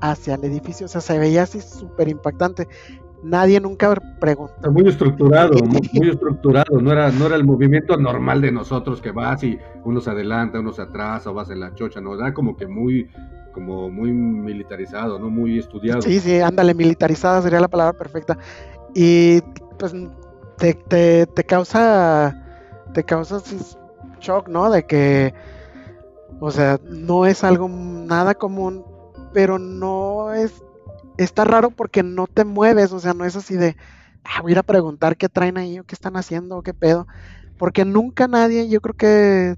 hacia 0.01 0.35
el 0.35 0.45
edificio. 0.45 0.85
O 0.85 0.89
sea, 0.89 1.01
se 1.01 1.18
veía 1.18 1.45
así 1.45 1.62
súper 1.62 2.09
impactante. 2.09 2.68
Nadie 3.25 3.59
nunca 3.59 3.95
preguntó. 4.20 4.70
Muy 4.70 4.87
estructurado, 4.87 5.55
muy, 5.64 6.11
estructurado. 6.11 6.79
No 6.79 6.93
era, 6.93 7.11
no 7.11 7.27
era 7.27 7.37
el 7.37 7.45
movimiento 7.45 7.97
normal 7.97 8.43
de 8.43 8.53
nosotros 8.53 9.01
que 9.01 9.12
vas 9.12 9.43
y 9.43 9.59
unos 9.83 10.07
adelanta, 10.09 10.61
unos 10.61 10.79
atrás 10.79 11.27
o 11.27 11.33
vas 11.33 11.49
en 11.49 11.61
la 11.61 11.75
chocha. 11.75 12.03
No, 12.03 12.14
era 12.14 12.35
como 12.35 12.55
que 12.55 12.66
muy, 12.66 13.09
como 13.53 13.89
muy 13.89 14.12
militarizado, 14.12 15.18
¿no? 15.18 15.31
Muy 15.31 15.59
estudiado. 15.59 16.03
Sí, 16.03 16.20
sí, 16.20 16.39
ándale, 16.41 16.75
militarizada 16.75 17.41
sería 17.41 17.61
la 17.61 17.68
palabra 17.68 17.97
perfecta. 17.97 18.37
Y 18.95 19.41
pues 19.79 19.95
te, 20.59 20.75
te, 20.75 21.27
te 21.27 21.45
causa, 21.45 22.45
te 22.93 23.05
causa 23.05 23.41
shock, 24.20 24.49
¿no? 24.49 24.70
De 24.70 24.85
que, 24.85 25.33
o 26.41 26.51
sea, 26.51 26.79
no 26.85 27.27
es 27.27 27.45
algo 27.45 27.68
nada 27.68 28.35
común, 28.35 28.85
pero 29.33 29.59
no 29.59 30.33
es, 30.33 30.63
está 31.18 31.44
raro 31.44 31.70
porque 31.70 32.02
no 32.02 32.26
te 32.26 32.44
mueves, 32.44 32.92
o 32.92 33.00
sea, 33.00 33.14
no 33.14 33.24
es 33.24 33.36
así 33.36 33.56
de, 33.56 33.76
ah, 34.24 34.42
voy 34.42 34.54
a 34.54 34.62
preguntar 34.62 35.16
qué 35.16 35.28
traen 35.28 35.58
ahí 35.58 35.78
o 35.78 35.84
qué 35.84 35.94
están 35.94 36.16
haciendo 36.16 36.56
o 36.58 36.62
qué 36.62 36.74
pedo, 36.74 37.06
porque 37.58 37.84
nunca 37.84 38.28
nadie, 38.28 38.68
yo 38.68 38.80
creo 38.80 38.94
que 38.94 39.54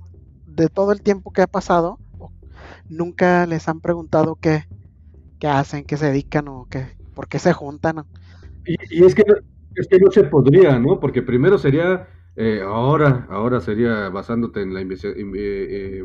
de 0.47 0.69
todo 0.69 0.93
el 0.93 1.03
tiempo 1.03 1.33
que 1.33 1.43
ha 1.43 1.47
pasado, 1.47 1.99
nunca 2.89 3.47
les 3.47 3.69
han 3.69 3.81
preguntado 3.81 4.37
qué, 4.37 4.65
qué 5.39 5.49
hacen, 5.49 5.85
qué 5.85 5.97
se 5.97 6.07
dedican 6.07 6.49
o 6.49 6.67
qué, 6.71 6.87
por 7.15 7.29
qué 7.29 7.39
se 7.39 7.53
juntan. 7.53 8.05
Y, 8.65 9.05
es 9.05 9.15
que 9.15 9.23
es 9.75 9.89
que 9.89 9.99
no 9.99 10.11
se 10.11 10.25
podría, 10.25 10.79
¿no? 10.79 10.99
Porque 10.99 11.23
primero 11.23 11.59
sería 11.59 12.09
eh, 12.35 12.63
ahora, 12.65 13.27
ahora 13.31 13.61
sería 13.61 14.09
basándote 14.09 14.63
en 14.63 14.73
la 14.75 14.81
eh, 14.81 14.87
eh, 15.35 16.03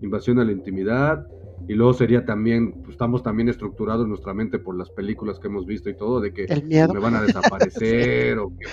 invasión 0.00 0.38
a 0.38 0.44
la 0.44 0.52
intimidad. 0.52 1.26
Y 1.68 1.74
luego 1.74 1.92
sería 1.92 2.24
también, 2.24 2.72
pues, 2.72 2.90
estamos 2.90 3.22
también 3.22 3.48
estructurados 3.48 4.04
en 4.04 4.10
nuestra 4.10 4.34
mente 4.34 4.58
por 4.58 4.76
las 4.76 4.90
películas 4.90 5.38
que 5.38 5.48
hemos 5.48 5.66
visto 5.66 5.88
y 5.88 5.96
todo, 5.96 6.20
de 6.20 6.32
que 6.32 6.46
me 6.70 6.98
van 6.98 7.14
a 7.14 7.22
desaparecer 7.22 8.38
o 8.38 8.50
que... 8.50 8.66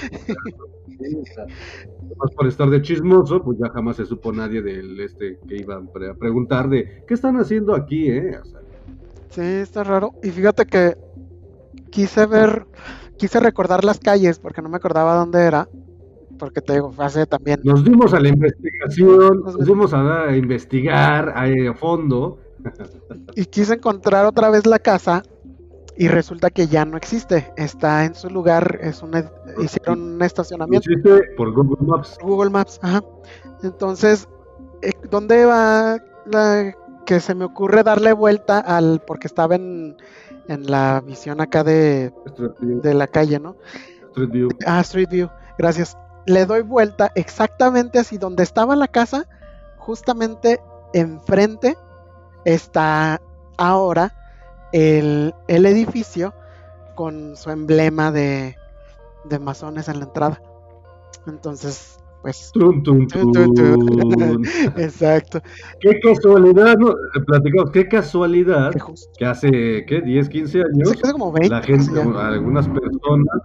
por 2.36 2.48
estar 2.48 2.70
de 2.70 2.82
chismoso, 2.82 3.44
pues 3.44 3.60
ya 3.60 3.70
jamás 3.70 3.98
se 3.98 4.06
supo 4.06 4.32
nadie 4.32 4.62
del 4.62 5.00
este 5.00 5.40
que 5.48 5.58
iba 5.58 5.76
a 5.76 6.14
preguntar 6.16 6.70
de 6.70 7.04
qué 7.08 7.14
están 7.14 7.38
haciendo 7.38 7.76
aquí, 7.76 8.10
¿eh? 8.10 8.40
Sí, 9.30 9.42
está 9.42 9.84
raro. 9.84 10.14
Y 10.24 10.30
fíjate 10.30 10.66
que 10.66 10.98
quise 11.92 12.26
ver, 12.26 12.66
quise 13.18 13.40
recordar 13.40 13.84
las 13.84 14.00
calles 14.00 14.40
porque 14.40 14.62
no 14.62 14.70
me 14.70 14.78
acordaba 14.78 15.16
dónde 15.16 15.44
era 15.44 15.70
porque 16.38 16.62
te 16.62 16.74
digo, 16.74 16.94
hace 16.98 17.26
también. 17.26 17.60
Nos 17.64 17.84
dimos 17.84 18.14
a 18.14 18.20
la 18.20 18.30
investigación, 18.30 19.42
nos 19.44 19.66
dimos 19.66 19.94
a, 19.94 20.36
investigar 20.36 21.34
a, 21.36 21.74
fondo. 21.74 22.40
Y 23.36 23.46
quise 23.46 23.76
encontrar 23.76 24.26
otra 24.26 24.50
vez 24.50 24.66
la 24.66 24.80
casa 24.80 25.24
y 25.96 26.08
resulta 26.08 26.50
que 26.50 26.68
ya 26.68 26.86
no 26.86 26.98
existe. 26.98 27.52
Está 27.58 28.06
en 28.06 28.16
su 28.16 28.30
lugar, 28.30 28.80
es 28.82 29.02
una, 29.02 29.32
hicieron 29.62 30.02
un 30.02 30.22
estacionamiento. 30.22 30.90
Existe 30.90 31.36
por 31.36 31.54
Google 31.54 31.86
Maps. 31.86 32.18
Google 32.22 32.50
Maps, 32.50 32.80
ajá. 32.82 33.04
Entonces, 33.64 34.28
eh, 34.82 34.92
¿dónde 35.10 35.46
va 35.46 35.98
la 36.26 36.76
que 37.06 37.20
se 37.20 37.36
me 37.36 37.46
ocurre 37.46 37.84
darle 37.84 38.14
vuelta 38.14 38.60
al, 38.60 39.02
porque 39.06 39.28
estaba 39.28 39.56
en, 39.56 39.96
en 40.48 40.70
la 40.70 41.02
visión 41.02 41.42
acá 41.42 41.64
de, 41.64 42.14
de 42.60 42.94
la 42.94 43.08
calle, 43.08 43.40
¿no? 43.40 43.56
Street 44.10 44.30
View. 44.30 44.50
Ah, 44.66 44.82
Street 44.82 45.10
View, 45.10 45.30
gracias 45.58 45.98
le 46.28 46.46
doy 46.46 46.62
vuelta 46.62 47.12
exactamente 47.16 48.00
así 48.00 48.18
donde 48.18 48.44
estaba 48.44 48.76
la 48.76 48.90
casa, 48.90 49.28
justamente 49.78 50.60
enfrente 50.94 51.78
está 52.48 53.22
ahora 53.58 54.14
el, 54.72 55.34
edificio 55.48 56.34
con 56.96 57.36
su 57.36 57.52
emblema 57.52 58.12
de, 58.12 58.56
de 59.26 59.40
masones 59.40 59.90
en 59.90 60.00
la 60.00 60.06
entrada. 60.06 60.42
Entonces, 61.28 62.00
pues. 62.22 62.54
Exacto. 64.78 65.42
Qué 65.82 66.00
casualidad, 66.00 66.78
¿no? 66.78 66.94
Platicamos, 67.26 67.72
qué 67.72 67.86
casualidad 67.88 68.72
que 69.18 69.26
hace, 69.26 69.86
¿qué? 69.86 70.02
10, 70.02 70.30
15 70.30 70.60
años. 70.60 70.94
la 71.50 71.62
gente, 71.62 72.02
algunas 72.02 72.70
personas 72.70 73.42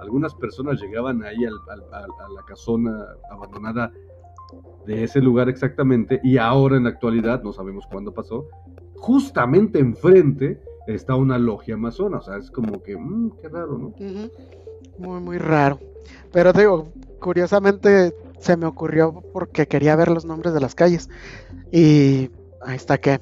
algunas 0.00 0.34
personas 0.36 0.80
llegaban 0.80 1.22
ahí 1.24 1.44
a 1.44 1.48
la 1.48 2.42
casona 2.46 3.06
abandonada 3.28 3.90
de 4.86 5.04
ese 5.04 5.20
lugar 5.20 5.48
exactamente 5.48 6.20
y 6.22 6.38
ahora 6.38 6.76
en 6.76 6.84
la 6.84 6.90
actualidad, 6.90 7.42
no 7.42 7.52
sabemos 7.52 7.86
cuándo 7.90 8.12
pasó, 8.12 8.46
justamente 8.96 9.78
enfrente 9.78 10.60
está 10.86 11.16
una 11.16 11.38
logia 11.38 11.74
amazona, 11.74 12.18
o 12.18 12.22
sea, 12.22 12.36
es 12.36 12.50
como 12.50 12.82
que, 12.82 12.96
mmm, 12.96 13.32
qué 13.40 13.48
raro, 13.48 13.76
¿no? 13.78 13.94
Muy, 14.98 15.20
muy 15.20 15.38
raro. 15.38 15.80
Pero 16.32 16.52
digo, 16.52 16.92
curiosamente 17.20 18.14
se 18.38 18.56
me 18.56 18.66
ocurrió 18.66 19.22
porque 19.32 19.66
quería 19.66 19.96
ver 19.96 20.08
los 20.08 20.24
nombres 20.24 20.54
de 20.54 20.60
las 20.60 20.74
calles 20.74 21.08
y 21.72 22.30
ahí 22.64 22.76
está 22.76 22.98
que 22.98 23.20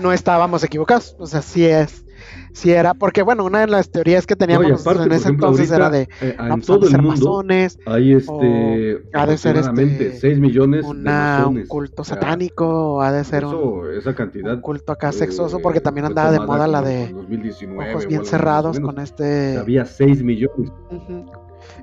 no 0.00 0.12
estábamos 0.12 0.64
equivocados, 0.64 1.14
o 1.18 1.26
sea, 1.26 1.42
sí 1.42 1.66
es 1.66 2.04
si 2.52 2.70
era, 2.70 2.94
porque 2.94 3.22
bueno, 3.22 3.44
una 3.44 3.60
de 3.60 3.66
las 3.66 3.90
teorías 3.90 4.26
que 4.26 4.36
teníamos 4.36 4.86
en 4.86 5.12
ese 5.12 5.28
entonces 5.28 5.70
era 5.70 5.90
de 5.90 6.08
eh, 6.20 6.36
en 6.38 6.60
todo 6.60 6.86
el 6.86 7.00
mundo 7.00 7.42
hay 7.86 8.12
este 8.12 9.02
ha 9.14 9.26
de 9.26 9.38
ser 9.38 9.56
este 9.56 10.18
6 10.18 10.38
millones 10.38 10.84
una, 10.84 11.46
un 11.46 11.66
culto 11.66 12.04
satánico, 12.04 13.00
ha 13.00 13.12
de 13.12 13.24
ser 13.24 13.46
un, 13.46 13.90
esa 13.96 14.14
cantidad, 14.14 14.54
un 14.54 14.60
culto 14.60 14.92
acá 14.92 15.12
sexoso, 15.12 15.60
porque 15.60 15.78
eh, 15.78 15.82
también 15.82 16.06
andaba 16.06 16.30
de 16.30 16.40
moda 16.40 16.66
la 16.66 16.82
de 16.82 17.08
2019, 17.12 17.90
ojos 17.90 18.06
bien 18.06 18.24
cerrados 18.24 18.78
con 18.80 18.98
este 18.98 19.56
había 19.58 19.84
6 19.84 20.22
millones. 20.22 20.70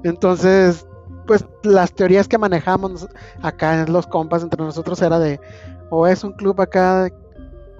Entonces, 0.04 0.86
pues 1.26 1.46
las 1.64 1.94
teorías 1.94 2.28
que 2.28 2.38
manejamos 2.38 3.08
acá 3.42 3.82
en 3.82 3.92
los 3.92 4.08
compas 4.08 4.44
entre 4.44 4.64
nosotros 4.64 5.02
era 5.02 5.20
de 5.20 5.40
o 5.90 6.08
es 6.08 6.24
un 6.24 6.34
club 6.34 6.60
acá 6.62 7.10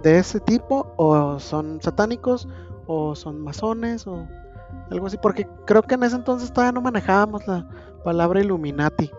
de 0.04 0.20
ese 0.20 0.40
tipo 0.40 0.94
o 0.98 1.40
son 1.40 1.82
satánicos 1.82 2.48
o 2.88 3.16
son 3.16 3.42
masones 3.42 4.08
o 4.08 4.28
algo 4.90 5.08
así, 5.08 5.18
porque 5.22 5.48
creo 5.66 5.82
que 5.82 5.96
en 5.96 6.04
ese 6.04 6.16
entonces 6.16 6.52
todavía 6.52 6.72
no 6.72 6.82
manejábamos 6.82 7.48
la 7.48 7.68
palabra 8.04 8.42
Illuminati, 8.42 9.12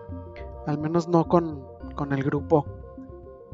al 0.67 0.77
menos 0.77 1.07
no 1.07 1.27
con, 1.27 1.63
con 1.95 2.13
el 2.13 2.23
grupo. 2.23 2.65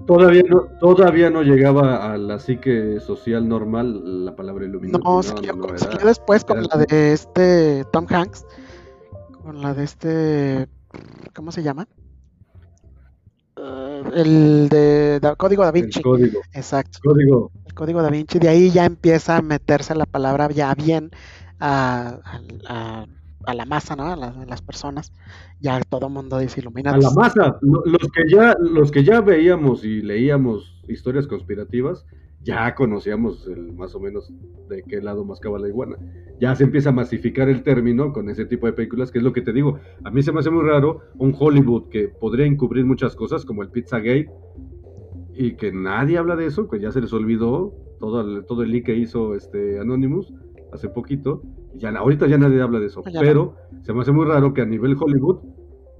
Todavía 0.05 0.43
no, 0.47 0.61
todavía 0.79 1.29
no 1.29 1.41
llegaba 1.41 2.13
a 2.13 2.17
la 2.17 2.39
psique 2.39 2.99
social 2.99 3.47
normal 3.47 4.25
la 4.25 4.35
palabra 4.35 4.65
iluminante. 4.65 5.03
No, 5.03 5.23
salió, 5.23 5.55
después 6.03 6.45
con 6.45 6.63
la 6.63 6.77
de 6.77 7.13
este 7.13 7.83
Tom 7.91 8.05
Hanks, 8.07 8.45
con 9.43 9.61
la 9.61 9.73
de 9.73 9.83
este, 9.83 10.67
¿cómo 11.35 11.51
se 11.51 11.63
llama? 11.63 11.87
El 14.13 14.69
de, 14.69 15.19
Código 15.37 15.63
Da 15.63 15.71
Vinci. 15.71 16.01
código. 16.01 16.41
Exacto. 16.53 16.99
Código. 17.03 17.51
El 17.65 17.73
Código 17.73 18.01
Da 18.01 18.09
Vinci. 18.09 18.39
De 18.39 18.49
ahí 18.49 18.71
ya 18.71 18.85
empieza 18.85 19.37
a 19.37 19.41
meterse 19.41 19.95
la 19.95 20.05
palabra 20.05 20.49
ya 20.49 20.73
bien 20.75 21.11
a, 21.59 22.19
la 23.45 23.65
masa, 23.65 23.95
¿no? 23.95 24.11
A, 24.11 24.15
las 24.15 24.61
personas. 24.61 25.11
Ya 25.59 25.79
todo 25.81 26.07
el 26.07 26.13
mundo 26.13 26.39
dice 26.39 26.61
ilumina. 26.61 26.91
A 26.91 26.97
la 26.97 27.11
masa. 27.11 27.57
Los 27.61 28.11
que 28.11 28.23
ya, 28.29 28.55
los 28.59 28.91
que 28.91 29.03
ya 29.03 29.21
veíamos 29.21 29.83
y 29.83 30.01
leíamos 30.01 30.81
historias 30.87 31.27
conspirativas, 31.27 32.05
ya 32.43 32.73
conocíamos 32.75 33.47
el, 33.47 33.73
más 33.73 33.93
o 33.95 33.99
menos 33.99 34.31
de 34.69 34.83
qué 34.83 35.01
lado 35.01 35.25
mascaba 35.25 35.59
la 35.59 35.67
iguana. 35.67 35.97
Ya 36.39 36.55
se 36.55 36.63
empieza 36.63 36.89
a 36.89 36.93
masificar 36.93 37.49
el 37.49 37.63
término 37.63 38.13
con 38.13 38.29
ese 38.29 38.45
tipo 38.45 38.67
de 38.67 38.73
películas, 38.73 39.11
que 39.11 39.17
es 39.17 39.23
lo 39.23 39.33
que 39.33 39.41
te 39.41 39.53
digo. 39.53 39.79
A 40.03 40.11
mí 40.11 40.21
se 40.21 40.31
me 40.31 40.39
hace 40.39 40.49
muy 40.49 40.63
raro 40.63 41.01
un 41.17 41.35
Hollywood 41.37 41.89
que 41.89 42.07
podría 42.07 42.45
encubrir 42.45 42.85
muchas 42.85 43.15
cosas, 43.15 43.45
como 43.45 43.63
el 43.63 43.69
Pizzagate, 43.69 44.29
y 45.33 45.55
que 45.55 45.71
nadie 45.71 46.17
habla 46.17 46.35
de 46.35 46.45
eso, 46.47 46.69
que 46.69 46.79
ya 46.79 46.91
se 46.91 47.01
les 47.01 47.13
olvidó 47.13 47.73
todo 47.99 48.21
el, 48.21 48.45
todo 48.45 48.63
el 48.63 48.71
leak 48.71 48.85
que 48.85 48.95
hizo 48.95 49.35
este 49.35 49.79
Anonymous 49.79 50.33
hace 50.71 50.89
poquito. 50.89 51.41
Ya, 51.75 51.89
ahorita 51.89 52.27
ya 52.27 52.37
nadie 52.37 52.61
habla 52.61 52.79
de 52.79 52.87
eso, 52.87 53.03
pero 53.19 53.55
se 53.81 53.93
me 53.93 54.01
hace 54.01 54.11
muy 54.11 54.25
raro 54.25 54.53
que 54.53 54.61
a 54.61 54.65
nivel 54.65 54.95
Hollywood 54.99 55.39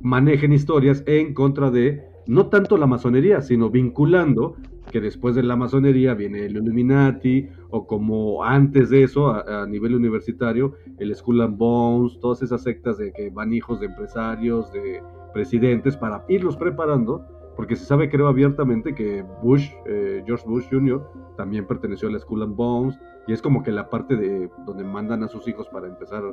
manejen 0.02 0.54
historias 0.54 1.04
en 1.06 1.34
contra 1.34 1.72
de 1.72 2.04
no 2.28 2.48
tanto 2.48 2.78
la 2.78 2.88
masonería, 2.88 3.42
sino 3.42 3.70
vinculando 3.70 4.56
que 4.92 5.02
después 5.02 5.36
de 5.36 5.44
la 5.44 5.56
masonería 5.56 6.14
viene 6.14 6.46
el 6.46 6.58
Illuminati, 6.58 7.50
o 7.70 7.86
como 7.86 8.44
antes 8.44 8.90
de 8.90 9.04
eso, 9.04 9.30
a, 9.30 9.66
nivel 9.68 9.96
universitario, 9.96 10.74
el 10.98 11.14
Skull 11.16 11.42
and 11.42 11.58
Bones, 11.58 12.20
todas 12.20 12.42
esas 12.42 12.64
sectas 12.64 12.98
de 12.98 13.12
que 13.12 13.30
van 13.30 13.54
hijos 13.54 13.80
de 13.80 13.88
empresarios, 13.88 14.72
de 14.72 15.02
presidentes, 15.34 15.98
para 15.98 16.24
irlos 16.30 16.56
preparando, 16.56 17.26
porque 17.56 17.76
se 17.76 17.86
sabe, 17.86 18.10
creo 18.10 18.28
abiertamente, 18.28 18.94
que 18.94 19.24
Bush, 19.42 19.72
eh, 19.86 20.24
George 20.26 20.48
Bush 20.48 20.66
Jr., 20.70 21.04
también 21.36 21.66
perteneció 21.66 22.08
a 22.08 22.12
la 22.12 22.20
Skull 22.20 22.44
and 22.44 22.56
Bones, 22.56 23.00
y 23.28 23.34
es 23.34 23.42
como 23.42 23.64
que 23.64 23.72
la 23.72 23.90
parte 23.90 24.16
de 24.16 24.50
donde 24.66 24.84
mandan 24.84 25.24
a 25.24 25.28
sus 25.28 25.48
hijos 25.48 25.68
para 25.68 25.88
empezar, 25.88 26.24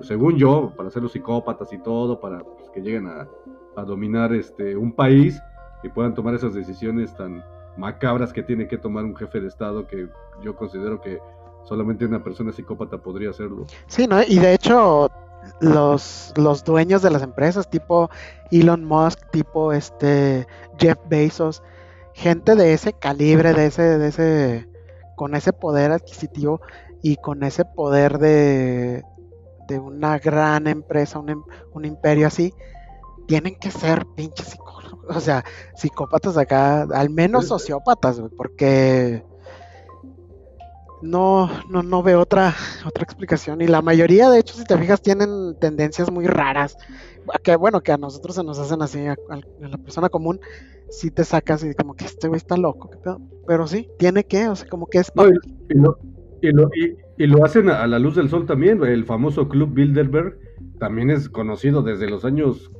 según 0.00 0.36
yo, 0.36 0.72
para 0.76 0.90
ser 0.90 1.02
los 1.02 1.12
psicópatas 1.12 1.72
y 1.72 1.78
todo, 1.78 2.20
para 2.20 2.40
pues, 2.40 2.70
que 2.70 2.80
lleguen 2.80 3.06
a, 3.06 3.28
a 3.76 3.84
dominar 3.84 4.32
este, 4.32 4.76
un 4.76 4.92
país 4.92 5.40
y 5.82 5.88
puedan 5.88 6.14
tomar 6.14 6.34
esas 6.34 6.54
decisiones 6.54 7.14
tan 7.16 7.42
macabras 7.76 8.32
que 8.32 8.42
tiene 8.42 8.68
que 8.68 8.78
tomar 8.78 9.04
un 9.04 9.16
jefe 9.16 9.40
de 9.40 9.48
Estado 9.48 9.86
que 9.86 10.08
yo 10.42 10.56
considero 10.56 11.00
que 11.00 11.20
solamente 11.64 12.04
una 12.04 12.22
persona 12.22 12.52
psicópata 12.52 12.98
podría 12.98 13.30
hacerlo. 13.30 13.66
Sí, 13.86 14.06
¿no? 14.06 14.22
Y 14.22 14.38
de 14.38 14.54
hecho, 14.54 15.10
los, 15.60 16.32
los 16.36 16.64
dueños 16.64 17.02
de 17.02 17.10
las 17.10 17.22
empresas, 17.22 17.68
tipo 17.68 18.10
Elon 18.50 18.84
Musk, 18.84 19.30
tipo 19.30 19.72
este 19.72 20.46
Jeff 20.78 20.98
Bezos, 21.08 21.62
gente 22.12 22.54
de 22.54 22.72
ese 22.72 22.92
calibre, 22.92 23.52
de 23.54 23.66
ese, 23.66 23.82
de 23.98 24.08
ese, 24.08 24.68
con 25.16 25.34
ese 25.34 25.52
poder 25.52 25.92
adquisitivo 25.92 26.60
y 27.02 27.16
con 27.16 27.42
ese 27.42 27.64
poder 27.64 28.18
de, 28.18 29.02
de 29.68 29.78
una 29.78 30.18
gran 30.18 30.66
empresa, 30.66 31.18
un, 31.18 31.44
un 31.72 31.84
imperio 31.84 32.26
así, 32.26 32.54
tienen 33.26 33.56
que 33.56 33.70
ser 33.70 34.06
pinches 34.14 34.54
o 35.08 35.20
sea, 35.20 35.44
psicópatas 35.76 36.36
acá, 36.36 36.82
al 36.82 37.10
menos 37.10 37.48
sociópatas, 37.48 38.20
porque 38.36 39.24
no, 41.04 41.50
no, 41.68 41.82
no 41.82 42.02
veo 42.02 42.20
otra, 42.20 42.54
otra 42.86 43.04
explicación. 43.04 43.60
Y 43.60 43.66
la 43.66 43.82
mayoría, 43.82 44.30
de 44.30 44.40
hecho, 44.40 44.54
si 44.54 44.64
te 44.64 44.76
fijas, 44.78 45.02
tienen 45.02 45.56
tendencias 45.60 46.10
muy 46.10 46.26
raras. 46.26 46.76
Que 47.42 47.56
bueno, 47.56 47.82
que 47.82 47.92
a 47.92 47.96
nosotros 47.96 48.34
se 48.36 48.44
nos 48.44 48.58
hacen 48.58 48.82
así, 48.82 49.06
a, 49.06 49.16
la 49.60 49.78
persona 49.78 50.08
común, 50.08 50.40
si 50.90 51.10
te 51.10 51.24
sacas 51.24 51.64
y 51.64 51.74
como 51.74 51.94
que 51.94 52.04
este 52.04 52.28
güey 52.28 52.36
está 52.36 52.56
loco, 52.56 52.90
pero 53.46 53.66
sí, 53.66 53.88
tiene 53.98 54.24
que, 54.24 54.48
o 54.48 54.56
sea, 54.56 54.68
como 54.68 54.86
que 54.86 54.98
es... 54.98 55.10
y, 55.70 55.74
lo, 55.78 55.96
y, 56.42 56.52
lo, 56.52 56.70
y, 57.16 57.26
lo 57.26 57.44
hacen 57.44 57.70
a 57.70 57.86
la 57.86 57.98
luz 57.98 58.14
del 58.14 58.28
sol 58.28 58.44
también, 58.44 58.84
el 58.84 59.06
famoso 59.06 59.48
Club 59.48 59.72
Bilderberg 59.72 60.38
también 60.78 61.10
es 61.10 61.30
conocido 61.30 61.82
desde 61.82 62.10
los 62.10 62.26
años 62.26 62.70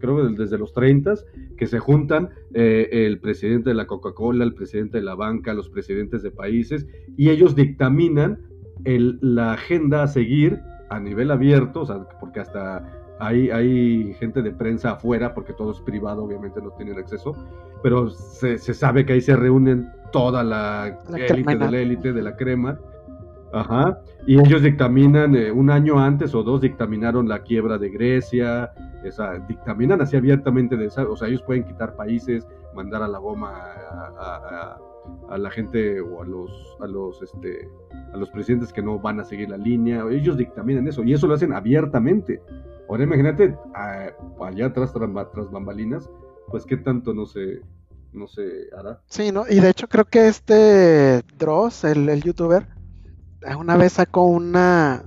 creo 0.00 0.16
que 0.16 0.42
desde 0.42 0.58
los 0.58 0.72
30, 0.72 1.14
que 1.56 1.66
se 1.66 1.78
juntan 1.78 2.30
eh, 2.54 2.88
el 2.90 3.20
presidente 3.20 3.70
de 3.70 3.74
la 3.74 3.86
Coca-Cola, 3.86 4.44
el 4.44 4.54
presidente 4.54 4.98
de 4.98 5.04
la 5.04 5.14
banca, 5.14 5.54
los 5.54 5.68
presidentes 5.68 6.22
de 6.22 6.30
países, 6.30 6.86
y 7.16 7.30
ellos 7.30 7.54
dictaminan 7.54 8.40
el, 8.84 9.18
la 9.20 9.52
agenda 9.52 10.02
a 10.02 10.08
seguir 10.08 10.60
a 10.88 10.98
nivel 10.98 11.30
abierto, 11.30 11.82
o 11.82 11.86
sea, 11.86 12.08
porque 12.18 12.40
hasta 12.40 13.16
hay, 13.20 13.50
hay 13.50 14.14
gente 14.14 14.42
de 14.42 14.50
prensa 14.50 14.92
afuera, 14.92 15.34
porque 15.34 15.52
todo 15.52 15.72
es 15.72 15.80
privado, 15.80 16.24
obviamente 16.24 16.60
no 16.60 16.70
tienen 16.70 16.98
acceso, 16.98 17.36
pero 17.82 18.10
se, 18.10 18.58
se 18.58 18.74
sabe 18.74 19.04
que 19.04 19.12
ahí 19.12 19.20
se 19.20 19.36
reúnen 19.36 19.88
toda 20.10 20.42
la, 20.42 20.98
élite 21.14 21.56
de 21.56 21.70
la 21.70 21.78
élite, 21.78 22.12
de 22.12 22.22
la 22.22 22.36
crema, 22.36 22.80
Ajá. 23.52 24.00
Y 24.26 24.38
ellos 24.38 24.62
dictaminan, 24.62 25.34
eh, 25.34 25.50
un 25.50 25.70
año 25.70 25.98
antes 25.98 26.34
o 26.34 26.42
dos, 26.42 26.60
dictaminaron 26.60 27.28
la 27.28 27.42
quiebra 27.42 27.78
de 27.78 27.90
Grecia, 27.90 28.72
esa, 29.04 29.38
dictaminan 29.48 30.00
así 30.00 30.16
abiertamente, 30.16 30.76
de 30.76 30.86
esa, 30.86 31.08
o 31.08 31.16
sea, 31.16 31.28
ellos 31.28 31.42
pueden 31.42 31.64
quitar 31.64 31.96
países, 31.96 32.46
mandar 32.74 33.02
a 33.02 33.08
la 33.08 33.18
goma 33.18 33.50
a, 34.18 35.38
la 35.38 35.50
gente 35.50 36.00
o 36.00 36.22
a 36.22 36.26
los, 36.26 36.76
a 36.80 36.86
los, 36.86 37.22
este, 37.22 37.68
a 38.12 38.16
los 38.16 38.30
presidentes 38.30 38.72
que 38.72 38.82
no 38.82 38.98
van 38.98 39.20
a 39.20 39.24
seguir 39.24 39.48
la 39.48 39.56
línea, 39.56 40.04
ellos 40.10 40.36
dictaminan 40.36 40.86
eso, 40.86 41.02
y 41.02 41.12
eso 41.12 41.26
lo 41.26 41.34
hacen 41.34 41.52
abiertamente. 41.52 42.42
Ahora 42.88 43.04
imagínate, 43.04 43.56
allá 44.40 44.66
atrás, 44.66 44.92
tras, 44.92 45.50
bambalinas, 45.50 46.10
pues 46.48 46.66
qué 46.66 46.76
tanto 46.76 47.14
no 47.14 47.24
se, 47.24 47.60
no 48.12 48.26
se 48.26 48.68
hará. 48.76 49.00
Sí, 49.06 49.32
¿no? 49.32 49.44
Y 49.48 49.60
de 49.60 49.70
hecho 49.70 49.88
creo 49.88 50.04
que 50.04 50.26
este 50.26 51.22
Dross, 51.38 51.84
el, 51.84 52.08
el 52.08 52.22
youtuber, 52.22 52.66
una 53.58 53.76
vez 53.76 53.94
sacó 53.94 54.24
una 54.24 55.04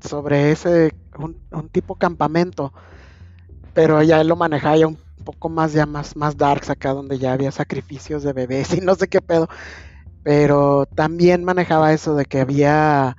sobre 0.00 0.50
ese, 0.50 0.94
un, 1.18 1.68
tipo 1.70 1.96
campamento, 1.96 2.72
pero 3.72 4.02
ya 4.02 4.20
él 4.20 4.28
lo 4.28 4.36
manejaba 4.36 4.76
ya 4.76 4.86
un 4.86 4.98
poco 5.24 5.48
más, 5.48 5.72
ya 5.72 5.86
más, 5.86 6.16
más 6.16 6.36
darks 6.36 6.70
acá, 6.70 6.92
donde 6.92 7.18
ya 7.18 7.32
había 7.32 7.50
sacrificios 7.50 8.22
de 8.22 8.32
bebés 8.32 8.74
y 8.74 8.80
no 8.82 8.94
sé 8.94 9.08
qué 9.08 9.20
pedo. 9.20 9.48
Pero 10.22 10.86
también 10.86 11.44
manejaba 11.44 11.92
eso 11.92 12.14
de 12.14 12.24
que 12.24 12.40
había, 12.40 13.16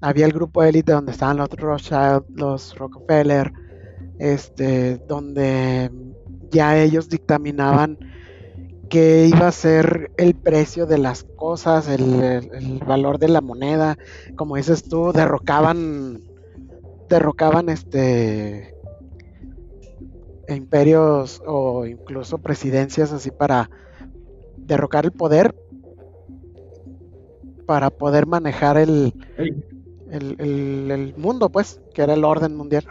había 0.00 0.26
el 0.26 0.32
grupo 0.32 0.62
élite 0.62 0.92
donde 0.92 1.12
estaban 1.12 1.38
los 1.38 1.48
Rothschild, 1.50 2.24
los 2.34 2.76
Rockefeller, 2.76 3.52
este, 4.18 4.98
donde 5.08 5.90
ya 6.50 6.78
ellos 6.78 7.08
dictaminaban 7.08 7.98
que 8.94 9.26
iba 9.26 9.48
a 9.48 9.50
ser 9.50 10.12
el 10.18 10.36
precio 10.36 10.86
de 10.86 10.98
las 10.98 11.24
cosas, 11.24 11.88
el, 11.88 12.80
valor 12.86 13.18
de 13.18 13.26
la 13.26 13.40
moneda, 13.40 13.98
como 14.36 14.54
dices 14.54 14.84
tú, 14.88 15.10
derrocaban, 15.12 16.20
derrocaban 17.08 17.70
este 17.70 18.72
imperios 20.48 21.42
o 21.44 21.86
incluso 21.86 22.38
presidencias 22.38 23.12
así 23.12 23.32
para 23.32 23.68
derrocar 24.58 25.06
el 25.06 25.10
poder 25.10 25.56
para 27.66 27.90
poder 27.90 28.28
manejar 28.28 28.76
el, 28.76 29.12
el, 30.08 31.14
mundo, 31.16 31.48
pues, 31.48 31.80
que 31.94 32.02
era 32.02 32.14
el 32.14 32.22
orden 32.22 32.54
mundial. 32.54 32.84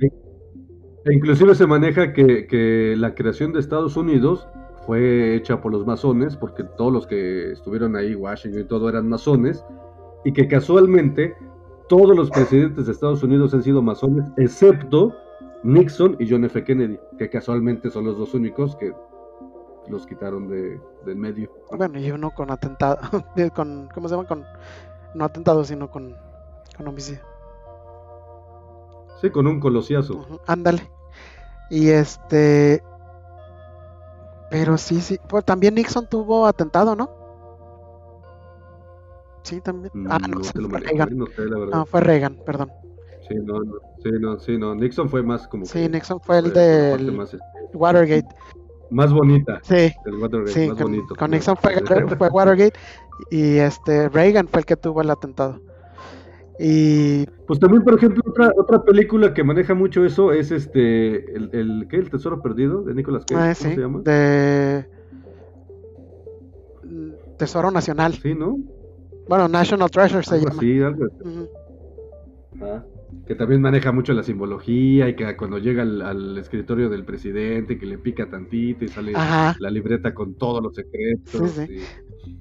E 0.00 1.14
inclusive 1.14 1.54
se 1.54 1.66
maneja 1.66 2.14
que, 2.14 2.46
que 2.46 2.94
la 2.96 3.14
creación 3.14 3.52
de 3.52 3.60
Estados 3.60 3.98
Unidos 3.98 4.48
fue 4.86 5.34
hecha 5.34 5.60
por 5.60 5.72
los 5.72 5.86
masones, 5.86 6.36
porque 6.36 6.64
todos 6.64 6.92
los 6.92 7.06
que 7.06 7.52
estuvieron 7.52 7.96
ahí, 7.96 8.14
Washington 8.14 8.62
y 8.62 8.64
todo, 8.64 8.88
eran 8.88 9.08
masones, 9.08 9.64
y 10.24 10.32
que 10.32 10.48
casualmente 10.48 11.34
todos 11.88 12.16
los 12.16 12.30
presidentes 12.30 12.86
de 12.86 12.92
Estados 12.92 13.22
Unidos 13.22 13.52
han 13.54 13.62
sido 13.62 13.82
masones, 13.82 14.24
excepto 14.36 15.14
Nixon 15.62 16.16
y 16.18 16.30
John 16.30 16.44
F. 16.44 16.64
Kennedy, 16.64 16.98
que 17.18 17.28
casualmente 17.28 17.90
son 17.90 18.04
los 18.04 18.16
dos 18.16 18.32
únicos 18.34 18.76
que 18.76 18.92
los 19.88 20.06
quitaron 20.06 20.48
de, 20.48 20.80
del 21.04 21.16
medio. 21.16 21.50
Bueno, 21.76 21.98
y 21.98 22.10
uno 22.10 22.30
con 22.30 22.50
atentado, 22.50 22.98
con, 23.54 23.88
¿cómo 23.94 24.08
se 24.08 24.14
llama? 24.14 24.28
Con, 24.28 24.44
no 25.14 25.24
atentado, 25.24 25.64
sino 25.64 25.90
con, 25.90 26.16
con 26.76 26.88
homicidio. 26.88 27.20
Sí, 29.20 29.30
con 29.30 29.46
un 29.46 29.60
colosiazo. 29.60 30.40
ándale. 30.46 30.90
Y 31.70 31.90
este, 31.90 32.82
pero 34.50 34.76
sí, 34.76 35.00
sí. 35.00 35.18
Pues 35.28 35.44
también 35.44 35.74
Nixon 35.74 36.08
tuvo 36.08 36.46
atentado, 36.46 36.96
¿no? 36.96 37.10
Sí, 39.42 39.60
también. 39.60 39.92
Ah, 40.08 40.18
no, 40.18 40.38
no 40.38 40.44
fue 40.68 40.80
Reagan. 40.80 41.16
No, 41.70 41.86
fue 41.86 42.00
Reagan, 42.00 42.36
perdón. 42.44 42.70
Sí, 43.28 43.34
no, 43.44 43.60
no, 43.62 43.74
sí, 44.02 44.10
no, 44.20 44.38
sí, 44.38 44.58
no. 44.58 44.74
Nixon 44.74 45.08
fue 45.08 45.22
más 45.22 45.46
como. 45.46 45.64
Sí, 45.64 45.88
Nixon 45.88 46.20
fue 46.20 46.38
el 46.38 46.52
de 46.52 46.94
este, 46.94 47.38
Watergate. 47.74 48.28
más 48.90 49.12
bonita. 49.12 49.60
Sí, 49.62 49.92
El 50.04 50.16
Watergate, 50.16 50.52
sí, 50.52 50.68
más 50.68 50.76
con, 50.78 50.92
bonito. 50.92 51.14
con 51.14 51.30
Nixon 51.30 51.56
fue, 51.56 51.74
fue 52.16 52.28
Watergate 52.28 52.78
y 53.30 53.58
este 53.58 54.08
Reagan 54.08 54.48
fue 54.48 54.60
el 54.60 54.66
que 54.66 54.76
tuvo 54.76 55.00
el 55.02 55.10
atentado. 55.10 55.60
Y 56.62 57.24
Pues 57.46 57.58
también, 57.58 57.82
por 57.82 57.94
ejemplo, 57.94 58.22
otra, 58.26 58.52
otra 58.54 58.82
película 58.84 59.32
que 59.32 59.42
maneja 59.42 59.72
mucho 59.72 60.04
eso 60.04 60.30
es 60.30 60.50
este, 60.50 61.34
el, 61.34 61.48
el, 61.54 61.86
¿qué? 61.88 61.96
El 61.96 62.10
Tesoro 62.10 62.42
Perdido 62.42 62.82
de 62.82 62.94
Nicolas 62.94 63.24
Cage, 63.24 63.40
ah, 63.40 63.54
¿cómo 63.58 63.70
sí, 63.70 63.74
se 63.74 63.80
llama? 63.80 64.00
de 64.02 64.86
Tesoro 67.38 67.70
Nacional. 67.70 68.14
Sí, 68.14 68.34
¿no? 68.34 68.58
Bueno, 69.28 69.48
National 69.48 69.90
Treasure 69.90 70.22
se 70.22 70.34
Algo 70.34 70.48
llama. 70.48 70.58
así, 70.58 70.80
algo 70.82 71.04
así. 71.04 71.48
Ajá. 72.60 72.84
Que 73.26 73.34
también 73.34 73.60
maneja 73.60 73.92
mucho 73.92 74.12
la 74.12 74.22
simbología 74.22 75.08
y 75.08 75.16
que 75.16 75.36
cuando 75.36 75.58
llega 75.58 75.82
al, 75.82 76.02
al 76.02 76.38
escritorio 76.38 76.88
del 76.88 77.04
presidente, 77.04 77.78
que 77.78 77.86
le 77.86 77.98
pica 77.98 78.28
tantito 78.28 78.84
y 78.84 78.88
sale 78.88 79.12
Ajá. 79.14 79.56
la 79.60 79.70
libreta 79.70 80.12
con 80.14 80.34
todos 80.34 80.62
los 80.62 80.74
secretos. 80.74 81.50
Sí, 81.52 81.66
sí. 81.66 81.72
y- 81.74 82.40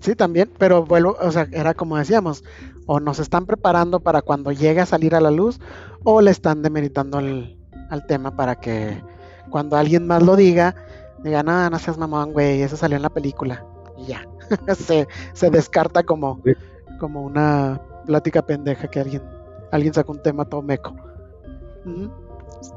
Sí, 0.00 0.16
también, 0.16 0.50
pero 0.58 0.84
vuelvo, 0.84 1.16
o 1.20 1.30
sea, 1.30 1.46
era 1.52 1.74
como 1.74 1.96
decíamos, 1.96 2.42
o 2.86 3.00
nos 3.00 3.18
están 3.18 3.46
preparando 3.46 4.00
para 4.00 4.22
cuando 4.22 4.52
llegue 4.52 4.80
a 4.80 4.86
salir 4.86 5.14
a 5.14 5.20
la 5.20 5.30
luz, 5.30 5.60
o 6.04 6.20
le 6.20 6.30
están 6.30 6.62
demeritando 6.62 7.18
al, 7.18 7.56
al 7.90 8.06
tema 8.06 8.34
para 8.36 8.56
que 8.56 9.02
cuando 9.50 9.76
alguien 9.76 10.06
más 10.06 10.22
lo 10.22 10.36
diga, 10.36 10.74
diga, 11.22 11.42
no, 11.42 11.68
no 11.70 11.78
seas 11.78 11.98
mamón, 11.98 12.32
güey, 12.32 12.62
eso 12.62 12.76
salió 12.76 12.96
en 12.96 13.02
la 13.02 13.10
película. 13.10 13.64
Y 13.98 14.06
ya, 14.06 14.26
se, 14.74 15.06
se 15.34 15.50
descarta 15.50 16.02
como, 16.02 16.40
Sí. 16.44 16.52
como 16.98 17.22
una 17.22 17.80
plática 18.06 18.42
pendeja 18.42 18.88
que 18.88 19.00
alguien, 19.00 19.22
alguien 19.70 19.94
sacó 19.94 20.12
un 20.12 20.22
tema 20.22 20.44
todo 20.44 20.62
meco. 20.62 20.94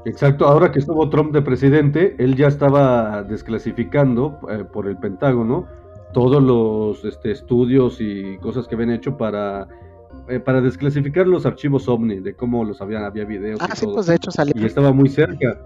Exacto, 0.06 0.46
ahora 0.48 0.72
que 0.72 0.80
estuvo 0.80 1.10
Trump 1.10 1.32
de 1.34 1.42
presidente, 1.42 2.16
él 2.18 2.36
ya 2.36 2.48
estaba 2.48 3.24
desclasificando 3.24 4.40
eh, 4.50 4.64
por 4.64 4.88
el 4.88 4.98
Pentágono 4.98 5.68
todos 6.14 6.42
los 6.42 7.04
este, 7.06 7.32
estudios 7.32 7.98
y 8.00 8.38
cosas 8.40 8.68
que 8.68 8.76
habían 8.76 8.92
hecho 8.92 9.18
para, 9.18 9.68
eh, 10.30 10.40
para 10.40 10.62
desclasificar 10.62 11.28
los 11.28 11.46
archivos 11.46 11.88
OVNI, 11.88 12.20
de 12.20 12.34
cómo 12.34 12.64
los 12.64 12.82
había, 12.82 13.06
había 13.06 13.26
videos 13.26 13.60
Ah, 13.62 13.70
y 13.74 13.76
sí, 13.78 13.86
todo. 13.86 13.96
pues 13.96 14.08
de 14.08 14.16
hecho 14.16 14.32
salió. 14.32 14.54
y 14.56 14.66
estaba 14.66 14.92
muy 14.92 15.10
cerca. 15.10 15.60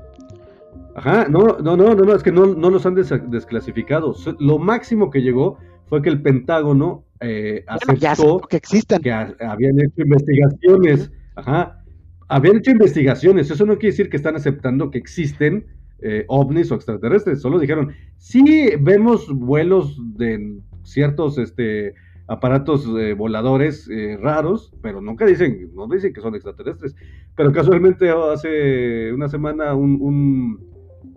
Ajá, 0.95 1.28
no, 1.30 1.57
no, 1.64 1.78
no, 1.78 1.95
no, 1.95 2.16
es 2.16 2.24
que 2.24 2.32
no, 2.32 2.45
no 2.47 2.70
los 2.70 2.86
han 2.86 2.95
des- 2.95 3.14
desclasificado. 3.30 4.14
Lo 4.39 4.57
máximo 4.57 5.10
que 5.10 5.22
llegó 5.22 5.57
fue 5.86 6.01
que 6.01 6.10
el 6.10 6.22
Pentágono 6.22 7.05
eh, 7.22 7.64
Bueno, 7.86 7.99
aceptó 7.99 8.39
que 8.41 8.57
existen. 8.57 9.01
que 9.01 9.12
ha- 9.12 9.34
habían 9.39 9.80
hecho 9.80 10.01
investigaciones. 10.01 11.12
Ajá. 11.36 11.84
Habían 12.28 12.57
hecho 12.57 12.72
investigaciones. 12.72 13.49
Eso 13.49 13.66
no 13.66 13.74
quiere 13.78 13.91
decir 13.93 14.10
que 14.10 14.18
están 14.18 14.36
aceptando 14.36 14.91
que 14.91 14.97
existen 14.97 15.66
eh, 16.01 16.26
ovnis 16.28 16.72
o 16.72 16.76
extraterrestres. 16.76 17.41
Solo 17.41 17.60
dijeron, 17.60 17.91
sí 18.18 18.70
vemos 18.80 19.28
vuelos 19.34 19.97
de 20.18 20.60
ciertos 20.84 21.38
este, 21.38 21.93
aparatos 22.30 22.88
eh, 22.97 23.13
voladores 23.13 23.89
eh, 23.89 24.17
raros, 24.21 24.71
pero 24.82 25.01
nunca 25.01 25.25
dicen, 25.25 25.71
no 25.73 25.88
dicen 25.88 26.13
que 26.13 26.21
son 26.21 26.36
extraterrestres. 26.36 26.95
Pero 27.36 27.51
casualmente 27.51 28.09
hace 28.09 29.11
una 29.11 29.27
semana 29.27 29.73
un, 29.73 30.59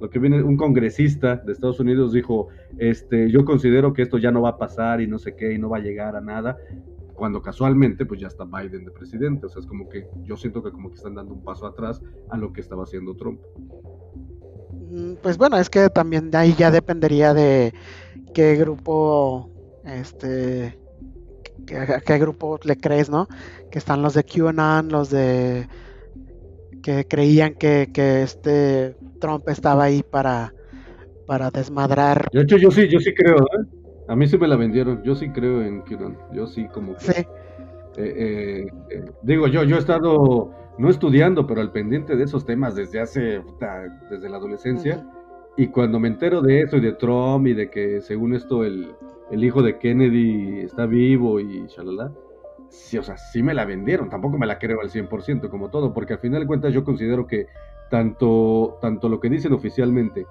lo 0.00 0.08
que 0.08 0.18
viene, 0.18 0.42
un 0.42 0.56
congresista 0.56 1.36
de 1.36 1.52
Estados 1.52 1.78
Unidos 1.80 2.14
dijo, 2.14 2.48
este, 2.78 3.30
yo 3.30 3.44
considero 3.44 3.92
que 3.92 4.02
esto 4.02 4.16
ya 4.16 4.30
no 4.30 4.40
va 4.40 4.50
a 4.50 4.58
pasar 4.58 5.02
y 5.02 5.06
no 5.06 5.18
sé 5.18 5.36
qué, 5.36 5.52
y 5.52 5.58
no 5.58 5.68
va 5.68 5.76
a 5.76 5.80
llegar 5.80 6.16
a 6.16 6.22
nada 6.22 6.56
cuando 7.14 7.42
casualmente 7.42 8.06
pues 8.06 8.18
ya 8.18 8.28
está 8.28 8.44
Biden 8.44 8.86
de 8.86 8.90
presidente, 8.90 9.46
o 9.46 9.48
sea, 9.50 9.60
es 9.60 9.66
como 9.66 9.88
que 9.88 10.08
yo 10.24 10.36
siento 10.36 10.62
que 10.62 10.72
como 10.72 10.88
que 10.88 10.96
están 10.96 11.14
dando 11.14 11.34
un 11.34 11.44
paso 11.44 11.66
atrás 11.66 12.02
a 12.30 12.38
lo 12.38 12.52
que 12.52 12.62
estaba 12.62 12.84
haciendo 12.84 13.14
Trump. 13.14 13.38
Mm, 14.90 15.14
Pues 15.22 15.36
bueno, 15.36 15.58
es 15.58 15.68
que 15.68 15.90
también 15.90 16.30
de 16.30 16.38
ahí 16.38 16.54
ya 16.58 16.70
dependería 16.70 17.34
de 17.34 17.74
qué 18.34 18.56
grupo, 18.56 19.50
este, 19.84 20.82
a 21.70 22.00
qué 22.00 22.18
grupo 22.18 22.58
le 22.64 22.76
crees, 22.76 23.10
¿no? 23.10 23.28
Que 23.70 23.78
están 23.78 24.02
los 24.02 24.14
de 24.14 24.24
QAnon, 24.24 24.88
los 24.88 25.10
de 25.10 25.66
que 26.82 27.06
creían 27.06 27.54
que, 27.54 27.90
que 27.92 28.22
este 28.22 28.96
Trump 29.20 29.48
estaba 29.48 29.84
ahí 29.84 30.02
para, 30.02 30.52
para 31.26 31.50
desmadrar. 31.50 32.28
De 32.32 32.42
hecho, 32.42 32.56
yo 32.56 32.70
sí, 32.70 32.88
yo 32.88 32.98
sí 32.98 33.14
creo, 33.14 33.38
¿eh? 33.38 33.66
A 34.08 34.16
mí 34.16 34.26
sí 34.26 34.36
me 34.36 34.48
la 34.48 34.56
vendieron, 34.56 35.02
yo 35.04 35.14
sí 35.14 35.30
creo 35.30 35.62
en 35.62 35.82
QAnon, 35.82 36.16
yo 36.32 36.46
sí 36.46 36.66
como 36.72 36.94
que, 36.96 37.04
Sí, 37.04 37.12
eh, 37.16 37.24
eh, 37.96 38.66
eh, 38.90 39.04
digo 39.22 39.46
yo, 39.46 39.62
yo 39.64 39.76
he 39.76 39.78
estado 39.78 40.50
no 40.78 40.88
estudiando, 40.90 41.46
pero 41.46 41.60
al 41.60 41.70
pendiente 41.70 42.16
de 42.16 42.24
esos 42.24 42.44
temas 42.44 42.74
desde 42.74 43.00
hace, 43.00 43.42
desde 44.10 44.28
la 44.28 44.38
adolescencia, 44.38 45.06
y 45.56 45.68
cuando 45.68 46.00
me 46.00 46.08
entero 46.08 46.40
de 46.40 46.62
eso 46.62 46.78
y 46.78 46.80
de 46.80 46.92
Trump 46.92 47.46
y 47.46 47.54
de 47.54 47.70
que 47.70 48.00
según 48.00 48.34
esto 48.34 48.64
el, 48.64 48.92
el 49.33 49.43
hijo 49.45 49.62
de 49.62 49.78
Kennedy 49.78 50.61
está 50.61 50.85
vivo 50.85 51.41
y 51.41 51.66
shalala, 51.66 52.12
sí, 52.68 52.99
o 52.99 53.03
sea, 53.03 53.16
sí 53.16 53.43
me 53.43 53.55
la 53.55 53.64
vendieron, 53.64 54.11
tampoco 54.11 54.37
me 54.37 54.47
la 54.47 54.59
creo 54.59 54.83
al 54.83 54.91
100% 54.91 55.49
como 55.49 55.70
todo, 55.70 55.95
porque 55.95 56.12
al 56.12 56.18
final 56.18 56.43
de 56.43 56.47
cuentas 56.47 56.74
yo 56.74 56.85
considero 56.85 57.26
que 57.26 57.47
tanto, 57.91 58.78
tanto 58.83 59.09
lo 59.09 59.20
que 59.20 59.30
dicen 59.30 59.55
oficialmente 59.55 60.26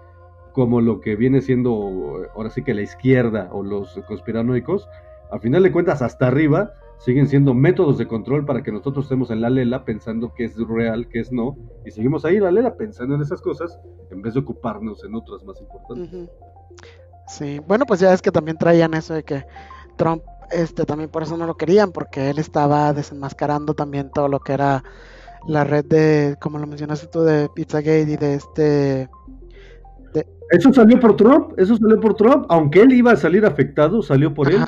como 0.54 0.82
lo 0.82 1.02
que 1.02 1.16
viene 1.16 1.42
siendo 1.42 2.28
ahora 2.36 2.52
sí 2.52 2.64
que 2.64 2.76
la 2.76 2.84
izquierda 2.84 3.50
o 3.52 3.64
los 3.64 4.00
conspiranoicos, 4.08 4.88
al 5.32 5.40
final 5.40 5.64
de 5.64 5.72
cuentas 5.72 6.04
hasta 6.04 6.28
arriba 6.28 6.74
siguen 7.00 7.26
siendo 7.26 7.56
métodos 7.56 7.98
de 7.98 8.08
control 8.08 8.46
para 8.46 8.62
que 8.62 8.72
nosotros 8.72 9.06
estemos 9.06 9.32
en 9.32 9.42
la 9.42 9.50
lela 9.50 9.84
pensando 9.84 10.32
que 10.36 10.44
es 10.44 10.56
real, 10.58 11.08
que 11.08 11.22
es 11.22 11.32
no, 11.32 11.58
y 11.84 11.90
seguimos 11.90 12.24
ahí 12.24 12.36
en 12.36 12.44
la 12.44 12.52
lela 12.52 12.76
pensando 12.76 13.16
en 13.16 13.22
esas 13.22 13.42
cosas 13.42 13.80
en 14.12 14.22
vez 14.22 14.36
de 14.36 14.42
ocuparnos 14.42 15.04
en 15.04 15.16
otras 15.16 15.44
más 15.44 15.60
importantes. 15.60 16.30
Sí, 17.32 17.60
bueno, 17.66 17.86
pues 17.86 18.02
ya 18.02 18.14
es 18.14 18.22
que 18.22 18.30
también 18.32 18.58
traían 18.58 18.94
eso 18.94 19.14
de 19.14 19.24
que 19.24 19.46
Trump, 19.96 20.22
este, 20.52 20.84
también 20.84 21.10
por 21.10 21.24
eso 21.24 21.38
no 21.38 21.46
lo 21.46 21.56
querían, 21.56 21.94
porque 21.94 22.30
él 22.30 22.40
estaba 22.40 22.92
desenmascarando 22.92 23.74
también 23.74 24.12
todo 24.14 24.28
lo 24.28 24.42
que 24.42 24.52
era 24.52 24.84
la 25.48 25.64
red 25.64 25.86
de, 25.86 26.36
como 26.42 26.60
lo 26.60 26.68
mencionaste 26.68 27.08
tú, 27.08 27.22
de 27.22 27.48
Pizzagate 27.56 28.02
y 28.02 28.18
de 28.18 28.34
este, 28.34 29.10
Eso 30.50 30.74
salió 30.74 31.00
por 31.00 31.16
Trump, 31.16 31.54
eso 31.58 31.78
salió 31.78 32.02
por 32.02 32.16
Trump, 32.16 32.46
aunque 32.50 32.82
él 32.82 32.92
iba 32.92 33.14
a 33.14 33.16
salir 33.16 33.46
afectado, 33.46 34.02
salió 34.02 34.34
por 34.34 34.52
él. 34.52 34.60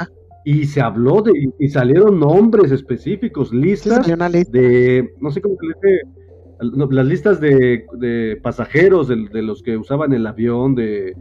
Y 0.46 0.66
se 0.66 0.82
habló 0.82 1.22
de, 1.22 1.32
y 1.60 1.70
salieron 1.70 2.20
nombres 2.20 2.72
específicos, 2.72 3.54
listas 3.54 4.08
lista. 4.08 4.52
de, 4.52 5.14
no 5.20 5.32
sé 5.32 5.42
cómo 5.42 5.56
se 5.60 5.68
le 5.68 5.74
dice, 5.74 6.94
las 6.94 7.06
listas 7.06 7.42
de, 7.42 7.86
de 7.98 8.40
pasajeros, 8.42 9.10
de, 9.10 9.28
de 9.34 9.42
los 9.42 9.64
que 9.64 9.78
usaban 9.78 10.12
el 10.12 10.28
avión, 10.28 10.76
de, 10.76 11.16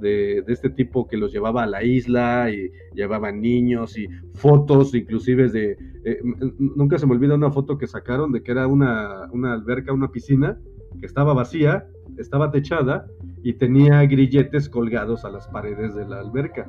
de, 0.00 0.44
este 0.46 0.70
tipo 0.70 1.06
que 1.06 1.16
los 1.16 1.32
llevaba 1.32 1.62
a 1.62 1.66
la 1.66 1.82
isla 1.82 2.50
y 2.50 2.70
llevaban 2.94 3.40
niños 3.40 3.98
y 3.98 4.08
fotos 4.34 4.94
inclusive 4.94 5.48
de, 5.48 5.76
eh, 6.04 6.20
nunca 6.58 6.98
se 6.98 7.06
me 7.06 7.12
olvida 7.12 7.34
una 7.34 7.50
foto 7.50 7.78
que 7.78 7.86
sacaron 7.86 8.32
de 8.32 8.42
que 8.42 8.52
era 8.52 8.66
una, 8.66 9.28
una 9.32 9.52
alberca, 9.52 9.92
una 9.92 10.10
piscina 10.10 10.58
que 11.00 11.06
estaba 11.06 11.34
vacía, 11.34 11.86
estaba 12.16 12.50
techada 12.50 13.06
y 13.42 13.54
tenía 13.54 14.02
grilletes 14.02 14.68
colgados 14.68 15.24
a 15.24 15.30
las 15.30 15.46
paredes 15.48 15.94
de 15.94 16.06
la 16.06 16.20
alberca. 16.20 16.66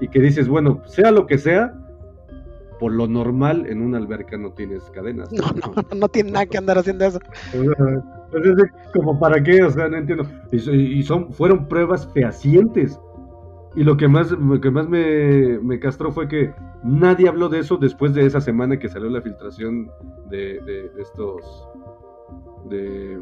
Y 0.00 0.08
que 0.08 0.20
dices, 0.20 0.48
bueno, 0.48 0.82
sea 0.86 1.10
lo 1.10 1.26
que 1.26 1.38
sea, 1.38 1.74
por 2.78 2.92
lo 2.92 3.06
normal 3.06 3.66
en 3.66 3.82
una 3.82 3.98
alberca 3.98 4.36
no 4.38 4.52
tienes 4.52 4.82
cadenas. 4.90 5.30
No, 5.32 5.44
no, 5.46 5.96
no 5.96 6.08
tiene 6.08 6.30
nada 6.32 6.46
que 6.46 6.58
andar 6.58 6.78
haciendo 6.78 7.04
eso. 7.04 7.18
Sea, 7.50 7.60
pues 8.30 8.44
como 8.94 9.18
para 9.18 9.42
qué, 9.42 9.62
o 9.62 9.70
sea, 9.70 9.88
no 9.88 9.96
entiendo. 9.96 10.24
Y, 10.52 10.58
so- 10.58 10.72
y 10.74 11.02
son, 11.02 11.32
fueron 11.32 11.66
pruebas 11.68 12.08
fehacientes. 12.12 12.98
Y 13.74 13.84
lo 13.84 13.96
que 13.96 14.08
más, 14.08 14.30
lo 14.30 14.60
que 14.60 14.70
más 14.70 14.88
me, 14.88 15.58
me 15.60 15.78
castró 15.78 16.10
fue 16.10 16.26
que 16.26 16.52
nadie 16.82 17.28
habló 17.28 17.48
de 17.48 17.60
eso 17.60 17.76
después 17.76 18.14
de 18.14 18.24
esa 18.26 18.40
semana 18.40 18.78
que 18.78 18.88
salió 18.88 19.08
la 19.10 19.20
filtración 19.22 19.90
de, 20.30 20.60
de- 20.64 20.88
de 20.90 21.02
estos. 21.02 21.68
de. 22.70 23.20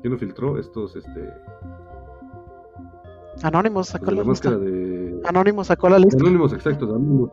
¿Quién 0.00 0.12
lo 0.12 0.18
filtró? 0.18 0.58
Estos, 0.58 0.94
este. 0.96 1.32
Anónimos 3.42 3.88
sacó 3.88 4.10
la 4.10 4.22
la 4.22 4.30
lista. 4.30 4.56
de. 4.56 5.20
Anónimos 5.24 5.66
sacó 5.68 5.88
la 5.88 5.98
lista. 5.98 6.18
Anónimos, 6.20 6.52
exacto, 6.52 6.86
Anónimos. 6.86 7.30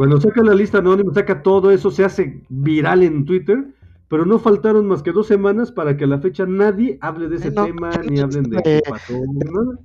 Cuando 0.00 0.18
saca 0.18 0.42
la 0.42 0.54
lista 0.54 0.78
Anónimos, 0.78 1.12
saca 1.12 1.42
todo 1.42 1.70
eso, 1.70 1.90
se 1.90 2.02
hace 2.06 2.40
viral 2.48 3.02
en 3.02 3.26
Twitter, 3.26 3.66
pero 4.08 4.24
no 4.24 4.38
faltaron 4.38 4.86
más 4.88 5.02
que 5.02 5.12
dos 5.12 5.26
semanas 5.26 5.70
para 5.70 5.94
que 5.98 6.04
a 6.04 6.06
la 6.06 6.18
fecha 6.18 6.46
nadie 6.46 6.96
hable 7.02 7.28
de 7.28 7.36
ese 7.36 7.50
No, 7.50 7.66
tema, 7.66 7.90
ni 8.08 8.18
hablen 8.18 8.44
de 8.44 8.62
qué 8.62 8.70
de- 8.76 8.82
pasó, 8.88 9.12
nada. 9.30 9.78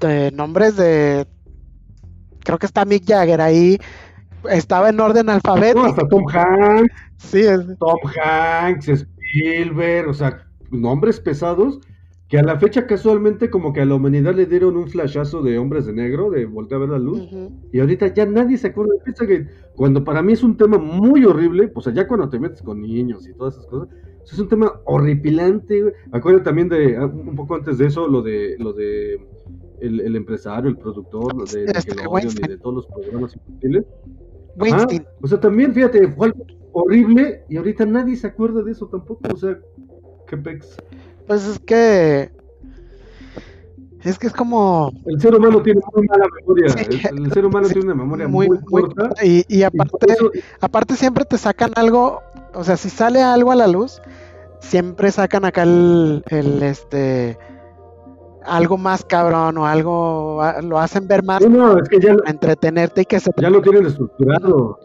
De 0.00 0.30
nombres 0.32 0.76
de, 0.76 1.26
creo 2.40 2.58
que 2.58 2.66
está 2.66 2.84
Mick 2.84 3.06
Jagger 3.08 3.40
ahí. 3.40 3.78
Estaba 4.50 4.90
en 4.90 5.00
orden 5.00 5.24
No, 5.24 5.32
alfabético. 5.32 5.86
hasta 5.86 6.06
Tom 6.08 6.24
Hanks, 6.30 6.94
Sí, 7.16 7.40
es- 7.40 7.78
Tom 7.78 7.96
Hanks, 8.22 8.86
Spielberg, 8.88 10.10
o 10.10 10.12
sea, 10.12 10.46
nombres 10.72 11.20
pesados 11.20 11.78
que 12.28 12.38
a 12.38 12.42
la 12.42 12.58
fecha 12.58 12.86
casualmente 12.86 13.50
como 13.50 13.72
que 13.72 13.82
a 13.82 13.84
la 13.84 13.94
humanidad 13.94 14.34
le 14.34 14.46
dieron 14.46 14.76
un 14.76 14.88
flashazo 14.88 15.42
de 15.42 15.58
hombres 15.58 15.86
de 15.86 15.92
negro, 15.92 16.30
de 16.30 16.46
voltear 16.46 16.80
a 16.80 16.86
ver 16.86 16.92
la 16.92 16.98
luz. 16.98 17.28
Y 17.72 17.80
ahorita 17.80 18.14
ya 18.14 18.24
nadie 18.26 18.56
se 18.56 18.68
acuerda 18.68 18.94
de 18.94 19.00
Pizzagate. 19.04 19.48
Cuando 19.76 20.02
para 20.04 20.22
mí 20.22 20.32
es 20.32 20.42
un 20.42 20.56
tema 20.56 20.78
muy 20.78 21.24
horrible, 21.24 21.68
pues 21.68 21.86
allá 21.86 22.08
cuando 22.08 22.28
te 22.30 22.38
metes 22.38 22.62
con 22.62 22.80
niños 22.80 23.28
y 23.28 23.34
todas 23.34 23.54
esas 23.54 23.66
cosas, 23.66 23.88
pues 24.18 24.32
es 24.32 24.38
un 24.38 24.48
tema 24.48 24.72
horripilante. 24.84 25.82
güey. 25.82 25.94
Acuérdate 26.12 26.44
también 26.44 26.68
de, 26.70 26.96
ah, 26.96 27.06
un 27.06 27.36
poco 27.36 27.56
antes 27.56 27.76
de 27.76 27.86
eso, 27.86 28.08
lo 28.08 28.22
de, 28.22 28.56
lo 28.58 28.72
de 28.72 29.20
el, 29.80 30.00
el 30.00 30.16
empresario, 30.16 30.70
el 30.70 30.78
productor 30.78 31.34
de 31.50 31.64
Este, 31.64 31.90
Nickelodeon 31.90 32.32
y 32.42 32.48
de 32.48 32.58
todos 32.58 32.76
los 32.76 32.86
programas 32.86 33.36
infantiles. 33.36 33.84
Ajá. 34.60 34.86
O 35.20 35.26
sea, 35.26 35.40
también, 35.40 35.74
fíjate, 35.74 36.08
fue 36.12 36.28
algo 36.28 36.46
horrible 36.72 37.44
y 37.48 37.56
ahorita 37.58 37.84
nadie 37.84 38.16
se 38.16 38.28
acuerda 38.28 38.62
de 38.62 38.72
eso 38.72 38.86
tampoco. 38.88 39.20
O 39.32 39.36
sea, 39.36 39.58
qué 40.26 40.36
pex. 40.38 40.78
Pues 41.26 41.46
es 41.46 41.58
que. 41.60 42.30
Es 44.02 44.18
que 44.18 44.26
es 44.26 44.32
como. 44.34 44.92
El 45.06 45.20
ser 45.20 45.34
humano 45.34 45.62
tiene 45.62 45.80
muy 45.94 46.06
mala 46.06 46.26
memoria. 46.40 46.68
Sí. 46.70 47.00
El, 47.10 47.24
el 47.26 47.32
ser 47.32 47.46
humano 47.46 47.66
Sí, 47.68 47.72
tiene 47.74 47.86
una 47.92 48.02
memoria 48.02 48.28
muy, 48.28 48.48
corta. 48.70 49.10
y, 49.22 49.44
y 49.48 49.62
aparte, 49.62 50.12
eso- 50.12 50.30
aparte 50.60 50.94
siempre 50.96 51.24
te 51.24 51.38
sacan 51.38 51.72
algo, 51.76 52.20
o 52.52 52.64
sea, 52.64 52.76
si 52.76 52.90
sale 52.90 53.22
algo 53.22 53.50
a 53.50 53.54
la 53.54 53.66
luz, 53.66 54.02
siempre 54.60 55.10
sacan 55.10 55.46
acá 55.46 55.62
el, 55.62 56.22
el, 56.28 56.62
este 56.62 57.38
algo 58.46 58.76
más 58.76 59.02
cabrón 59.06 59.56
o 59.56 59.66
algo 59.66 60.38
lo 60.64 60.78
hacen 60.78 61.08
ver 61.08 61.24
más 61.24 61.40
No, 61.40 61.48
no, 61.48 61.78
es 61.82 61.88
que 61.88 61.98
ya, 61.98 62.14
entretenerte 62.26 63.00
y 63.00 63.04
que 63.06 63.18
se 63.18 63.30
ya 63.38 63.48
lo 63.48 63.62
tienen 63.62 63.86
estructurado. 63.86 64.78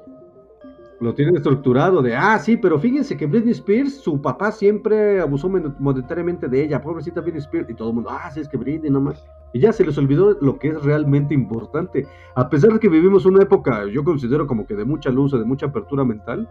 Lo 1.01 1.13
tienen 1.13 1.37
estructurado 1.37 2.01
de, 2.01 2.13
ah, 2.13 2.37
sí, 2.39 2.57
pero 2.57 2.77
fíjense 2.77 3.15
que 3.15 3.25
Britney 3.25 3.51
Spears, 3.53 4.01
su 4.01 4.21
papá 4.21 4.51
siempre 4.51 5.21
abusó 5.21 5.47
men- 5.47 5.73
monetariamente 5.79 6.49
de 6.49 6.65
ella, 6.65 6.81
pobrecita 6.81 7.21
Britney 7.21 7.41
Spears, 7.41 7.69
y 7.69 7.73
todo 7.73 7.89
el 7.89 7.95
mundo, 7.95 8.09
ah, 8.11 8.29
sí, 8.31 8.41
es 8.41 8.49
que 8.49 8.57
Britney 8.57 8.91
nomás. 8.91 9.25
Y 9.53 9.61
ya 9.61 9.71
se 9.71 9.85
les 9.85 9.97
olvidó 9.97 10.37
lo 10.41 10.59
que 10.59 10.67
es 10.67 10.83
realmente 10.83 11.33
importante. 11.33 12.05
A 12.35 12.49
pesar 12.49 12.73
de 12.73 12.79
que 12.79 12.89
vivimos 12.89 13.25
una 13.25 13.41
época, 13.43 13.85
yo 13.85 14.03
considero 14.03 14.45
como 14.45 14.65
que 14.65 14.75
de 14.75 14.83
mucha 14.83 15.09
luz, 15.09 15.31
de 15.31 15.45
mucha 15.45 15.67
apertura 15.67 16.03
mental, 16.03 16.49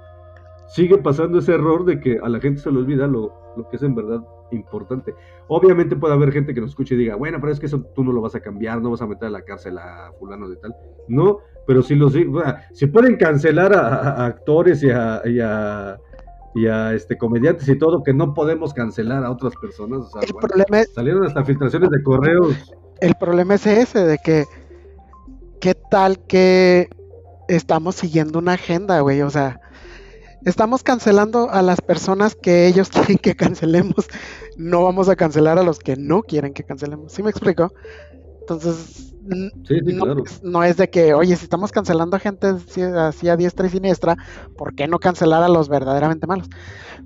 sigue 0.66 0.98
pasando 0.98 1.38
ese 1.38 1.52
error 1.54 1.84
de 1.84 2.00
que 2.00 2.18
a 2.22 2.28
la 2.28 2.40
gente 2.40 2.60
se 2.60 2.70
le 2.70 2.78
olvida 2.78 3.06
lo, 3.06 3.32
lo 3.56 3.68
que 3.68 3.76
es 3.76 3.82
en 3.82 3.94
verdad 3.94 4.22
importante. 4.50 5.14
Obviamente 5.46 5.94
puede 5.96 6.14
haber 6.14 6.32
gente 6.32 6.54
que 6.54 6.60
nos 6.60 6.70
escuche 6.70 6.94
y 6.94 6.98
diga, 6.98 7.16
bueno, 7.16 7.38
pero 7.40 7.52
es 7.52 7.60
que 7.60 7.66
eso 7.66 7.82
tú 7.94 8.02
no 8.02 8.12
lo 8.12 8.20
vas 8.20 8.34
a 8.34 8.40
cambiar, 8.40 8.80
no 8.80 8.90
vas 8.90 9.02
a 9.02 9.06
meter 9.06 9.28
a 9.28 9.30
la 9.30 9.42
cárcel 9.42 9.78
a 9.78 10.10
fulano 10.18 10.48
de 10.48 10.56
tal. 10.56 10.74
No, 11.06 11.38
pero 11.68 11.82
si 11.82 11.94
los 11.94 12.14
si 12.72 12.86
pueden 12.86 13.18
cancelar 13.18 13.74
a, 13.74 14.24
actores 14.24 14.82
y 14.82 14.88
a, 14.88 15.20
y 15.26 15.38
a- 15.38 15.98
y 16.54 16.66
a, 16.66 16.94
este 16.94 17.18
comediantes 17.18 17.68
y 17.68 17.76
todo, 17.76 18.02
que 18.02 18.14
no 18.14 18.32
podemos 18.32 18.72
cancelar 18.72 19.22
a 19.22 19.30
otras 19.30 19.52
personas. 19.60 19.98
O 19.98 20.08
sea, 20.08 20.22
el 20.22 20.32
bueno, 20.32 20.48
problema 20.48 20.80
es, 20.80 20.90
salieron 20.94 21.26
hasta 21.26 21.44
filtraciones 21.44 21.90
de 21.90 22.02
correos. 22.02 22.56
el 23.02 23.14
problema 23.16 23.56
es 23.56 23.66
ese 23.66 24.02
de 24.02 24.16
que 24.16 24.46
qué 25.60 25.74
tal 25.90 26.18
que 26.20 26.88
estamos 27.48 27.96
siguiendo 27.96 28.38
una 28.38 28.54
agenda, 28.54 29.00
güey, 29.00 29.20
o 29.20 29.28
sea, 29.28 29.60
estamos 30.46 30.82
cancelando 30.82 31.50
a 31.50 31.60
las 31.60 31.82
personas 31.82 32.34
que 32.34 32.66
ellos 32.66 32.88
quieren 32.92 33.18
que 33.18 33.34
cancelemos, 33.36 34.08
no 34.56 34.84
vamos 34.84 35.10
a 35.10 35.16
cancelar 35.16 35.58
a 35.58 35.62
los 35.62 35.78
que 35.78 35.96
no 35.96 36.22
quieren 36.22 36.54
que 36.54 36.64
cancelemos. 36.64 37.12
¿Sí 37.12 37.22
me 37.22 37.28
explico? 37.28 37.70
Entonces, 38.48 39.14
n- 39.30 39.50
Sí, 39.66 39.78
sí, 39.84 39.92
no, 39.92 40.04
claro. 40.04 40.22
es, 40.24 40.42
no 40.42 40.64
es 40.64 40.76
de 40.78 40.88
que, 40.88 41.12
oye, 41.12 41.36
si 41.36 41.44
estamos 41.44 41.70
cancelando 41.70 42.16
a 42.16 42.20
gente 42.20 42.46
así, 42.46 42.80
así 42.80 43.28
a 43.28 43.36
diestra 43.36 43.66
y 43.66 43.70
siniestra, 43.70 44.16
¿por 44.56 44.74
qué 44.74 44.88
no 44.88 44.98
cancelar 44.98 45.42
a 45.42 45.48
los 45.48 45.68
verdaderamente 45.68 46.26
malos? 46.26 46.48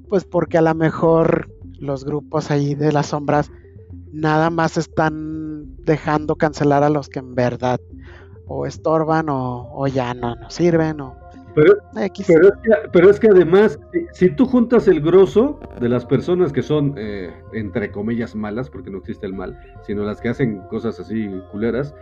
Pues 0.08 0.24
porque 0.24 0.58
a 0.58 0.62
lo 0.62 0.72
mejor 0.74 1.48
los 1.80 2.04
grupos 2.04 2.52
ahí 2.52 2.76
de 2.76 2.92
las 2.92 3.06
sombras 3.08 3.50
nada 4.12 4.50
más 4.50 4.76
están 4.76 5.64
dejando 5.84 6.36
cancelar 6.36 6.84
a 6.84 6.90
los 6.90 7.08
que 7.08 7.18
en 7.18 7.34
verdad 7.34 7.80
o 8.46 8.66
estorban 8.66 9.28
o, 9.28 9.68
o 9.72 9.86
ya 9.88 10.14
no 10.14 10.36
nos 10.36 10.54
sirven 10.54 11.00
o 11.00 11.16
Pero, 11.54 11.74
es 11.96 12.12
que, 12.12 12.34
pero 12.92 13.10
es 13.10 13.20
que 13.20 13.28
además, 13.28 13.78
si, 13.92 14.06
si 14.12 14.30
tú 14.34 14.46
juntas 14.46 14.88
el 14.88 15.00
grosso 15.00 15.58
de 15.80 15.88
las 15.88 16.04
personas 16.06 16.52
que 16.52 16.62
son, 16.62 16.94
eh, 16.96 17.30
entre 17.52 17.90
comillas, 17.90 18.34
malas, 18.34 18.70
porque 18.70 18.90
no 18.90 18.98
existe 18.98 19.26
el 19.26 19.34
mal, 19.34 19.58
sino 19.82 20.02
las 20.04 20.20
que 20.20 20.28
hacen 20.30 20.60
cosas 20.70 20.98
así 20.98 21.28
culeras, 21.50 21.94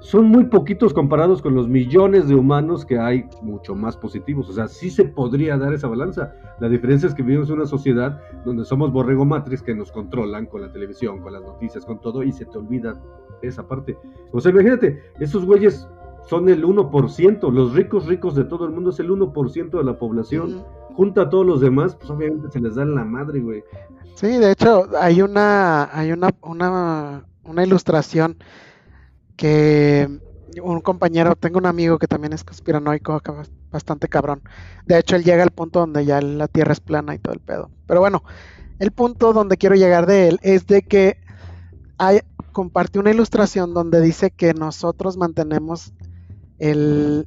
son 0.00 0.26
muy 0.26 0.44
poquitos 0.44 0.92
comparados 0.92 1.40
con 1.40 1.54
los 1.54 1.68
millones 1.68 2.28
de 2.28 2.34
humanos 2.34 2.84
que 2.84 2.98
hay 2.98 3.24
mucho 3.42 3.74
más 3.74 3.96
positivos. 3.96 4.48
O 4.48 4.52
sea, 4.52 4.68
sí 4.68 4.90
se 4.90 5.04
podría 5.04 5.56
dar 5.56 5.72
esa 5.72 5.88
balanza. 5.88 6.34
La 6.60 6.68
diferencia 6.68 7.08
es 7.08 7.14
que 7.14 7.22
vivimos 7.22 7.48
en 7.48 7.56
una 7.56 7.66
sociedad 7.66 8.20
donde 8.44 8.64
somos 8.64 8.92
borrego 8.92 9.24
matriz 9.24 9.62
que 9.62 9.74
nos 9.74 9.90
controlan 9.90 10.46
con 10.46 10.60
la 10.60 10.72
televisión, 10.72 11.20
con 11.20 11.32
las 11.32 11.42
noticias, 11.42 11.84
con 11.84 12.00
todo, 12.00 12.22
y 12.22 12.32
se 12.32 12.44
te 12.44 12.58
olvida 12.58 13.00
esa 13.42 13.66
parte. 13.66 13.96
O 14.32 14.40
sea, 14.40 14.52
imagínate, 14.52 15.02
esos 15.18 15.44
güeyes 15.44 15.88
son 16.26 16.48
el 16.48 16.64
1%, 16.64 17.52
los 17.52 17.72
ricos 17.72 18.06
ricos 18.06 18.34
de 18.34 18.44
todo 18.44 18.66
el 18.66 18.72
mundo 18.72 18.90
es 18.90 19.00
el 19.00 19.10
1% 19.10 19.70
de 19.70 19.84
la 19.84 19.98
población. 19.98 20.56
Ujú. 20.56 20.64
Junta 20.94 21.22
a 21.22 21.30
todos 21.30 21.46
los 21.46 21.60
demás, 21.60 21.94
pues 21.94 22.10
obviamente 22.10 22.50
se 22.50 22.60
les 22.60 22.74
da 22.74 22.82
en 22.82 22.94
la 22.94 23.04
madre, 23.04 23.40
güey. 23.40 23.62
Sí, 24.14 24.28
de 24.28 24.50
hecho, 24.50 24.88
hay 24.98 25.20
una, 25.20 25.90
hay 25.92 26.12
una, 26.12 26.30
una, 26.42 27.26
una 27.44 27.64
ilustración 27.64 28.38
que 29.36 30.08
un 30.62 30.80
compañero, 30.80 31.36
tengo 31.36 31.58
un 31.58 31.66
amigo 31.66 31.98
que 31.98 32.06
también 32.06 32.32
es 32.32 32.42
conspiranoico, 32.42 33.20
bastante 33.70 34.08
cabrón. 34.08 34.42
De 34.86 34.98
hecho, 34.98 35.16
él 35.16 35.24
llega 35.24 35.42
al 35.42 35.50
punto 35.50 35.80
donde 35.80 36.04
ya 36.04 36.20
la 36.20 36.48
Tierra 36.48 36.72
es 36.72 36.80
plana 36.80 37.14
y 37.14 37.18
todo 37.18 37.34
el 37.34 37.40
pedo. 37.40 37.70
Pero 37.86 38.00
bueno, 38.00 38.22
el 38.78 38.90
punto 38.90 39.32
donde 39.32 39.58
quiero 39.58 39.74
llegar 39.74 40.06
de 40.06 40.28
él 40.28 40.38
es 40.42 40.66
de 40.66 40.82
que 40.82 41.18
hay, 41.98 42.20
compartió 42.52 43.00
una 43.00 43.10
ilustración 43.10 43.74
donde 43.74 44.00
dice 44.00 44.30
que 44.30 44.54
nosotros 44.54 45.16
mantenemos 45.16 45.92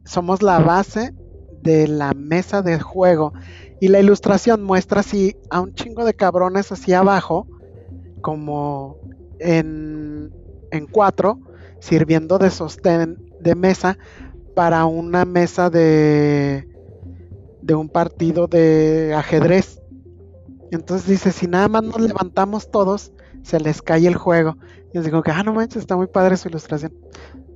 somos 0.05 0.41
la 0.41 0.59
base 0.59 1.13
de 1.61 1.87
la 1.87 2.13
mesa 2.13 2.61
de 2.61 2.79
juego 2.79 3.33
y 3.79 3.87
la 3.89 3.99
ilustración 3.99 4.63
muestra 4.63 5.01
así 5.01 5.35
a 5.49 5.61
un 5.61 5.73
chingo 5.73 6.05
de 6.05 6.13
cabrones 6.13 6.71
así 6.71 6.93
abajo, 6.93 7.47
como 8.21 8.97
en, 9.39 10.31
en 10.71 10.85
cuatro, 10.87 11.39
sirviendo 11.79 12.37
de 12.37 12.49
sostén 12.49 13.17
de 13.39 13.55
mesa 13.55 13.97
para 14.55 14.85
una 14.85 15.25
mesa 15.25 15.69
de, 15.69 16.67
de 17.61 17.75
un 17.75 17.89
partido 17.89 18.47
de 18.47 19.13
ajedrez. 19.15 19.81
Entonces 20.71 21.07
dice, 21.07 21.31
si 21.31 21.47
nada 21.47 21.67
más 21.67 21.83
nos 21.83 21.99
levantamos 22.01 22.69
todos, 22.69 23.13
se 23.43 23.59
les 23.59 23.81
cae 23.81 24.07
el 24.07 24.15
juego. 24.15 24.57
Y 24.91 24.97
yo 24.97 25.03
digo 25.03 25.23
que, 25.23 25.31
ah, 25.31 25.43
no 25.43 25.53
manches, 25.53 25.81
está 25.81 25.95
muy 25.95 26.07
padre 26.07 26.37
su 26.37 26.49
ilustración. 26.49 26.93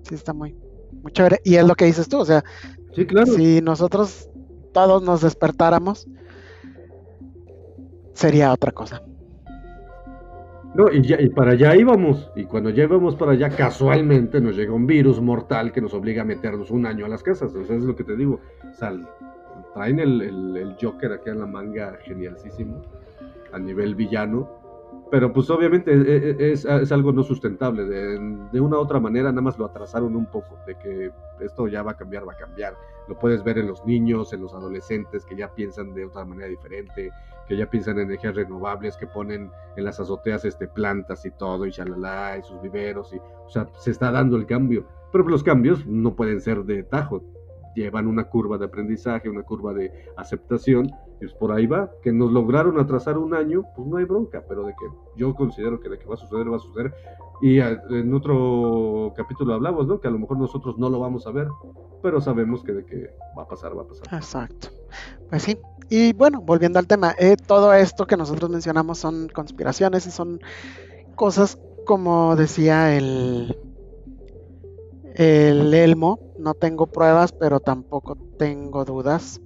Sí, 0.07 0.15
está 0.15 0.33
muy, 0.33 0.55
muy 1.01 1.11
chévere. 1.11 1.39
Y 1.43 1.55
es 1.55 1.65
lo 1.67 1.75
que 1.75 1.85
dices 1.85 2.07
tú, 2.07 2.19
o 2.19 2.25
sea, 2.25 2.43
Sí, 2.93 3.05
claro. 3.05 3.31
si 3.33 3.61
nosotros 3.61 4.29
todos 4.73 5.03
nos 5.03 5.21
despertáramos, 5.21 6.07
sería 8.13 8.51
otra 8.53 8.71
cosa. 8.71 9.01
No, 10.75 10.91
y, 10.91 11.01
ya, 11.03 11.21
y 11.21 11.29
para 11.29 11.51
allá 11.51 11.75
íbamos. 11.75 12.31
Y 12.35 12.45
cuando 12.45 12.69
ya 12.71 12.83
íbamos 12.83 13.15
para 13.15 13.33
allá, 13.33 13.49
casualmente 13.49 14.41
nos 14.41 14.55
llega 14.55 14.73
un 14.73 14.87
virus 14.87 15.21
mortal 15.21 15.71
que 15.71 15.81
nos 15.81 15.93
obliga 15.93 16.23
a 16.23 16.25
meternos 16.25 16.71
un 16.71 16.85
año 16.87 17.05
a 17.05 17.09
las 17.09 17.21
casas. 17.21 17.53
O 17.55 17.63
sea, 17.63 17.75
es 17.75 17.83
lo 17.83 17.95
que 17.95 18.03
te 18.03 18.15
digo. 18.15 18.39
O 18.71 18.73
sea, 18.73 18.91
traen 19.75 19.99
el, 19.99 20.21
el, 20.21 20.57
el 20.57 20.75
Joker 20.81 21.13
aquí 21.13 21.29
en 21.29 21.39
la 21.41 21.45
manga 21.45 21.97
genialísimo 22.03 22.81
a 23.51 23.59
nivel 23.59 23.93
villano. 23.93 24.49
Pero 25.13 25.31
pues 25.31 25.47
obviamente 25.51 25.93
es, 25.93 26.65
es, 26.65 26.65
es 26.65 26.91
algo 26.91 27.11
no 27.11 27.21
sustentable. 27.21 27.85
De, 27.85 28.17
de, 28.51 28.59
una 28.59 28.77
u 28.77 28.79
otra 28.79 28.99
manera 28.99 29.29
nada 29.31 29.43
más 29.43 29.59
lo 29.59 29.65
atrasaron 29.65 30.15
un 30.15 30.25
poco. 30.25 30.57
De 30.65 30.75
que 30.75 31.11
esto 31.39 31.67
ya 31.67 31.83
va 31.83 31.91
a 31.91 31.95
cambiar, 31.95 32.27
va 32.27 32.33
a 32.33 32.35
cambiar. 32.35 32.75
Lo 33.07 33.19
puedes 33.19 33.43
ver 33.43 33.59
en 33.59 33.67
los 33.67 33.85
niños, 33.85 34.33
en 34.33 34.41
los 34.41 34.55
adolescentes 34.55 35.23
que 35.23 35.35
ya 35.35 35.53
piensan 35.53 35.93
de 35.93 36.05
otra 36.05 36.25
manera 36.25 36.47
diferente, 36.47 37.11
que 37.47 37.55
ya 37.55 37.69
piensan 37.69 37.99
en 37.99 38.07
energías 38.07 38.33
renovables, 38.33 38.97
que 38.97 39.05
ponen 39.05 39.51
en 39.75 39.83
las 39.83 39.99
azoteas 39.99 40.45
este, 40.45 40.67
plantas 40.67 41.23
y 41.27 41.29
todo, 41.29 41.67
y 41.67 41.69
shalala, 41.69 42.39
y 42.39 42.41
sus 42.41 42.59
viveros. 42.63 43.13
Y, 43.13 43.17
o 43.17 43.49
sea, 43.51 43.69
se 43.77 43.91
está 43.91 44.09
dando 44.11 44.35
el 44.35 44.47
cambio. 44.47 44.83
Pero 45.11 45.27
los 45.27 45.43
cambios 45.43 45.85
no 45.85 46.15
pueden 46.15 46.41
ser 46.41 46.63
de 46.63 46.81
tajo. 46.81 47.21
Llevan 47.75 48.07
una 48.07 48.25
curva 48.25 48.57
de 48.57 48.65
aprendizaje, 48.65 49.29
una 49.29 49.43
curva 49.43 49.73
de 49.73 49.91
aceptación, 50.17 50.91
pues 51.19 51.33
por 51.33 51.51
ahí 51.51 51.67
va. 51.67 51.89
Que 52.01 52.11
nos 52.11 52.31
lograron 52.31 52.79
atrasar 52.79 53.17
un 53.17 53.33
año, 53.33 53.63
pues 53.75 53.87
no 53.87 53.97
hay 53.97 54.05
bronca, 54.05 54.43
pero 54.47 54.65
de 54.65 54.73
que 54.73 54.85
yo 55.15 55.33
considero 55.35 55.79
que 55.79 55.89
de 55.89 55.99
que 55.99 56.05
va 56.05 56.15
a 56.15 56.17
suceder, 56.17 56.51
va 56.51 56.57
a 56.57 56.59
suceder. 56.59 56.93
Y 57.41 57.59
en 57.59 58.13
otro 58.13 59.13
capítulo 59.15 59.53
hablamos, 59.53 59.87
¿no? 59.87 59.99
Que 59.99 60.07
a 60.07 60.11
lo 60.11 60.19
mejor 60.19 60.37
nosotros 60.37 60.77
no 60.77 60.89
lo 60.89 60.99
vamos 60.99 61.27
a 61.27 61.31
ver, 61.31 61.47
pero 62.01 62.21
sabemos 62.21 62.63
que 62.63 62.73
de 62.73 62.85
que 62.85 63.09
va 63.37 63.43
a 63.43 63.47
pasar, 63.47 63.77
va 63.77 63.83
a 63.83 63.87
pasar. 63.87 64.07
Exacto. 64.13 64.69
Pues 65.29 65.43
sí. 65.43 65.57
Y 65.89 66.13
bueno, 66.13 66.41
volviendo 66.41 66.79
al 66.79 66.87
tema, 66.87 67.13
eh, 67.19 67.35
todo 67.35 67.73
esto 67.73 68.07
que 68.07 68.15
nosotros 68.15 68.49
mencionamos 68.49 68.97
son 68.99 69.27
conspiraciones 69.27 70.07
y 70.07 70.11
son 70.11 70.39
cosas 71.15 71.59
como 71.85 72.35
decía 72.35 72.95
el, 72.95 73.57
el 75.15 75.73
Elmo, 75.73 76.19
no 76.39 76.53
tengo 76.53 76.87
pruebas, 76.87 77.31
pero 77.31 77.59
tampoco 77.59 78.15
tengo 78.37 78.85
dudas 78.85 79.41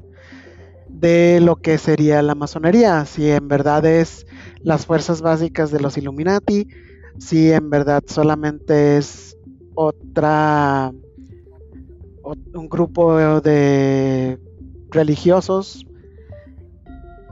de 0.89 1.39
lo 1.41 1.57
que 1.57 1.78
sería 1.78 2.22
la 2.22 2.36
masonería, 2.36 3.05
si 3.05 3.30
en 3.30 3.47
verdad 3.47 3.86
es 3.86 4.26
las 4.61 4.86
fuerzas 4.86 5.22
básicas 5.22 5.72
de 5.72 5.80
los 5.80 5.97
Illuminati, 5.97 6.68
si 7.20 7.51
en 7.51 7.70
verdad 7.70 8.03
solamente 8.07 8.97
es 8.97 9.38
otra 9.76 10.91
un 12.53 12.68
grupo 12.68 13.39
de 13.41 14.39
religiosos, 14.89 15.86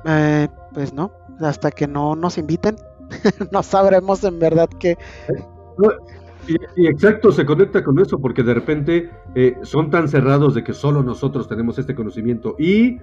eh, 0.06 0.48
pues 0.74 0.94
no, 0.94 1.12
hasta 1.40 1.72
que 1.72 1.88
no 1.88 2.16
nos 2.16 2.38
inviten, 2.38 2.76
no 3.52 3.64
sabremos 3.64 4.24
en 4.24 4.40
verdad 4.40 4.70
que... 4.80 4.98
Y, 6.48 6.88
exacto, 6.88 7.32
se 7.32 7.46
conecta 7.46 7.84
con 7.84 8.00
eso, 8.00 8.20
porque 8.20 8.43
de 8.43 8.54
repente 8.54 9.10
eh, 9.34 9.58
son 9.64 9.89
tan 9.89 10.08
cerrados 10.08 10.54
de 10.56 10.64
que 10.64 10.74
solo 10.74 11.04
nosotros 11.04 11.48
tenemos 11.48 11.78
este 11.80 11.96
conocimiento 11.96 12.56
y 12.60 13.00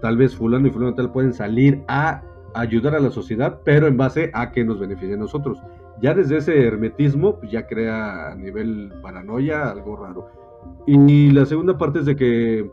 tal 0.00 0.16
vez 0.16 0.34
fulano 0.34 0.68
y 0.68 0.70
fulano 0.70 0.94
tal 0.94 1.12
pueden 1.12 1.32
salir 1.32 1.82
a 1.88 2.22
ayudar 2.54 2.94
a 2.94 3.00
la 3.00 3.10
sociedad, 3.10 3.60
pero 3.64 3.86
en 3.86 3.96
base 3.96 4.30
a 4.32 4.50
que 4.50 4.64
nos 4.64 4.80
beneficie 4.80 5.14
a 5.14 5.18
nosotros. 5.18 5.58
Ya 6.00 6.14
desde 6.14 6.38
ese 6.38 6.66
hermetismo, 6.66 7.38
pues 7.38 7.50
ya 7.50 7.66
crea 7.66 8.32
a 8.32 8.34
nivel 8.34 8.92
paranoia 9.02 9.70
algo 9.70 9.96
raro. 9.96 10.30
Y 10.86 11.30
la 11.30 11.46
segunda 11.46 11.78
parte 11.78 12.00
es 12.00 12.06
de 12.06 12.16
que 12.16 12.70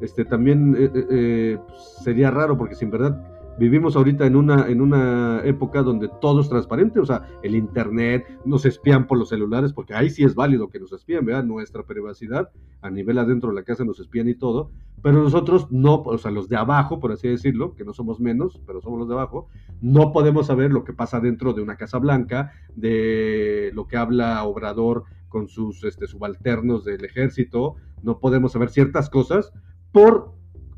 este, 0.00 0.24
también 0.24 0.76
eh, 0.78 0.90
eh, 1.10 1.58
pues, 1.66 1.98
sería 2.02 2.30
raro, 2.30 2.56
porque 2.56 2.74
si 2.74 2.84
en 2.84 2.90
verdad 2.90 3.33
vivimos 3.58 3.96
ahorita 3.96 4.26
en 4.26 4.36
una, 4.36 4.68
en 4.68 4.80
una 4.80 5.40
época 5.44 5.82
donde 5.82 6.08
todo 6.20 6.40
es 6.40 6.48
transparente, 6.48 7.00
o 7.00 7.06
sea, 7.06 7.22
el 7.42 7.54
internet, 7.54 8.40
nos 8.44 8.64
espían 8.64 9.06
por 9.06 9.18
los 9.18 9.28
celulares, 9.28 9.72
porque 9.72 9.94
ahí 9.94 10.10
sí 10.10 10.24
es 10.24 10.34
válido 10.34 10.68
que 10.68 10.80
nos 10.80 10.92
espían, 10.92 11.24
¿verdad? 11.24 11.44
Nuestra 11.44 11.84
privacidad, 11.84 12.50
a 12.82 12.90
nivel 12.90 13.18
adentro 13.18 13.50
de 13.50 13.56
la 13.56 13.62
casa 13.62 13.84
nos 13.84 14.00
espían 14.00 14.28
y 14.28 14.34
todo, 14.34 14.70
pero 15.02 15.22
nosotros 15.22 15.70
no, 15.70 16.02
o 16.02 16.18
sea, 16.18 16.30
los 16.30 16.48
de 16.48 16.56
abajo, 16.56 16.98
por 16.98 17.12
así 17.12 17.28
decirlo, 17.28 17.74
que 17.74 17.84
no 17.84 17.92
somos 17.92 18.20
menos, 18.20 18.60
pero 18.66 18.80
somos 18.80 18.98
los 18.98 19.08
de 19.08 19.14
abajo, 19.14 19.48
no 19.80 20.12
podemos 20.12 20.46
saber 20.46 20.72
lo 20.72 20.84
que 20.84 20.92
pasa 20.92 21.20
dentro 21.20 21.52
de 21.52 21.62
una 21.62 21.76
Casa 21.76 21.98
Blanca, 21.98 22.52
de 22.74 23.70
lo 23.74 23.86
que 23.86 23.96
habla 23.96 24.42
Obrador 24.44 25.04
con 25.28 25.48
sus 25.48 25.84
este, 25.84 26.06
subalternos 26.06 26.84
del 26.84 27.04
ejército, 27.04 27.76
no 28.02 28.18
podemos 28.18 28.52
saber 28.52 28.70
ciertas 28.70 29.10
cosas 29.10 29.52
por 29.92 30.32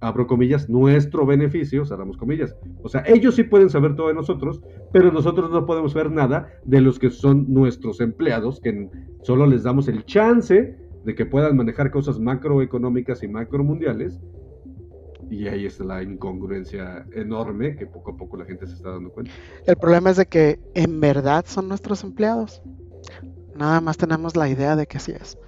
abro 0.06 0.26
comillas, 0.26 0.68
nuestro 0.68 1.26
beneficio, 1.26 1.84
cerramos 1.84 2.16
comillas. 2.16 2.54
O 2.82 2.88
sea, 2.88 3.02
ellos 3.06 3.34
sí 3.34 3.42
pueden 3.42 3.70
saber 3.70 3.96
todo 3.96 4.08
de 4.08 4.14
nosotros, 4.14 4.60
pero 4.92 5.12
nosotros 5.12 5.50
no 5.50 5.66
podemos 5.66 5.94
ver 5.94 6.10
nada 6.10 6.48
de 6.64 6.80
los 6.80 6.98
que 6.98 7.10
son 7.10 7.52
nuestros 7.52 8.00
empleados, 8.00 8.60
que 8.60 8.88
solo 9.22 9.46
les 9.46 9.62
damos 9.62 9.88
el 9.88 10.04
chance 10.04 10.76
de 11.04 11.14
que 11.14 11.26
puedan 11.26 11.56
manejar 11.56 11.90
cosas 11.90 12.18
macroeconómicas 12.18 13.22
y 13.22 13.28
macromundiales. 13.28 14.20
Y 15.28 15.48
ahí 15.48 15.66
está 15.66 15.84
la 15.84 16.02
incongruencia 16.02 17.04
enorme 17.12 17.74
que 17.74 17.86
poco 17.86 18.12
a 18.12 18.16
poco 18.16 18.36
la 18.36 18.44
gente 18.44 18.66
se 18.66 18.74
está 18.74 18.90
dando 18.90 19.10
cuenta. 19.10 19.32
El 19.66 19.76
problema 19.76 20.10
es 20.10 20.18
de 20.18 20.26
que 20.26 20.60
en 20.74 21.00
verdad 21.00 21.44
son 21.46 21.68
nuestros 21.68 22.04
empleados. 22.04 22.62
Nada 23.56 23.80
más 23.80 23.96
tenemos 23.96 24.36
la 24.36 24.48
idea 24.48 24.76
de 24.76 24.86
que 24.86 25.00
sí 25.00 25.12
es. 25.12 25.38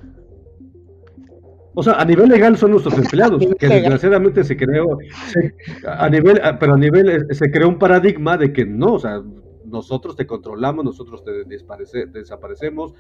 O 1.79 1.83
sea, 1.85 1.93
a 1.93 2.05
nivel 2.05 2.29
legal 2.29 2.57
son 2.57 2.73
nuestros 2.73 2.99
empleados, 2.99 3.41
que 3.57 3.69
desgraciadamente 3.69 4.43
se 4.43 4.57
creó, 4.57 4.99
a 5.87 6.09
nivel, 6.09 6.41
pero 6.59 6.75
a 6.75 6.77
nivel 6.77 7.09
eh, 7.09 7.35
se 7.35 7.53
creó 7.53 7.69
un 7.69 7.79
paradigma 7.79 8.37
de 8.37 8.53
que 8.53 8.67
no, 8.67 8.95
o 8.95 8.99
sea, 8.99 9.23
nosotros 9.65 10.17
te 10.17 10.27
controlamos, 10.27 10.85
nosotros 10.85 11.23
te 11.23 11.45
desaparecemos, 11.45 12.95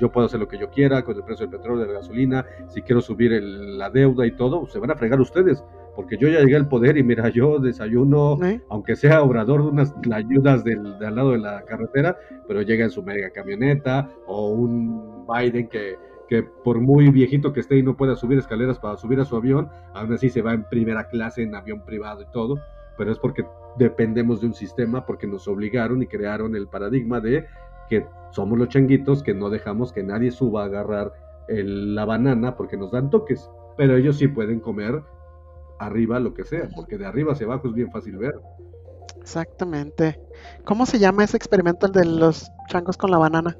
yo 0.00 0.10
puedo 0.10 0.26
hacer 0.26 0.40
lo 0.40 0.48
que 0.48 0.58
yo 0.58 0.68
quiera 0.68 1.04
con 1.04 1.14
el 1.14 1.22
precio 1.22 1.46
del 1.46 1.56
petróleo, 1.56 1.86
de 1.86 1.92
la 1.92 2.00
gasolina, 2.00 2.44
si 2.66 2.82
quiero 2.82 3.00
subir 3.00 3.40
la 3.40 3.88
deuda 3.90 4.26
y 4.26 4.32
todo, 4.32 4.66
se 4.66 4.80
van 4.80 4.90
a 4.90 4.96
fregar 4.96 5.20
ustedes, 5.20 5.62
porque 5.94 6.16
yo 6.16 6.26
ya 6.26 6.40
llegué 6.40 6.56
al 6.56 6.66
poder 6.66 6.98
y 6.98 7.04
mira, 7.04 7.28
yo 7.28 7.60
desayuno, 7.60 8.40
aunque 8.68 8.96
sea 8.96 9.22
obrador 9.22 9.62
de 9.62 9.68
unas 9.68 9.94
ayudas 10.12 10.64
del, 10.64 10.96
al 11.04 11.14
lado 11.14 11.30
de 11.30 11.38
la 11.38 11.62
carretera, 11.62 12.18
pero 12.48 12.62
llega 12.62 12.82
en 12.82 12.90
su 12.90 13.00
mega 13.04 13.30
camioneta 13.30 14.10
o 14.26 14.48
un 14.48 15.24
Biden 15.28 15.68
que 15.68 15.96
que 16.34 16.42
por 16.42 16.80
muy 16.80 17.10
viejito 17.10 17.52
que 17.52 17.60
esté 17.60 17.76
y 17.76 17.84
no 17.84 17.96
pueda 17.96 18.16
subir 18.16 18.38
escaleras 18.38 18.80
para 18.80 18.96
subir 18.96 19.20
a 19.20 19.24
su 19.24 19.36
avión, 19.36 19.68
aún 19.92 20.12
así 20.12 20.30
se 20.30 20.42
va 20.42 20.52
en 20.52 20.64
primera 20.64 21.06
clase, 21.06 21.42
en 21.42 21.54
avión 21.54 21.84
privado 21.84 22.22
y 22.22 22.26
todo, 22.32 22.58
pero 22.98 23.12
es 23.12 23.20
porque 23.20 23.46
dependemos 23.78 24.40
de 24.40 24.48
un 24.48 24.54
sistema, 24.54 25.06
porque 25.06 25.28
nos 25.28 25.46
obligaron 25.46 26.02
y 26.02 26.08
crearon 26.08 26.56
el 26.56 26.66
paradigma 26.66 27.20
de 27.20 27.46
que 27.88 28.04
somos 28.32 28.58
los 28.58 28.68
changuitos, 28.68 29.22
que 29.22 29.32
no 29.32 29.48
dejamos 29.48 29.92
que 29.92 30.02
nadie 30.02 30.32
suba 30.32 30.62
a 30.62 30.66
agarrar 30.66 31.12
la 31.46 32.04
banana 32.04 32.56
porque 32.56 32.76
nos 32.76 32.90
dan 32.90 33.10
toques, 33.10 33.48
pero 33.76 33.96
ellos 33.96 34.16
sí 34.16 34.26
pueden 34.26 34.58
comer 34.58 35.04
arriba 35.78 36.18
lo 36.18 36.34
que 36.34 36.42
sea, 36.42 36.68
porque 36.74 36.98
de 36.98 37.06
arriba 37.06 37.34
hacia 37.34 37.46
abajo 37.46 37.68
es 37.68 37.74
bien 37.74 37.92
fácil 37.92 38.18
ver. 38.18 38.34
Exactamente. 39.20 40.20
¿Cómo 40.64 40.84
se 40.84 40.98
llama 40.98 41.22
ese 41.22 41.36
experimento, 41.36 41.86
el 41.86 41.92
de 41.92 42.04
los 42.04 42.50
changos 42.68 42.96
con 42.96 43.12
la 43.12 43.18
banana? 43.18 43.56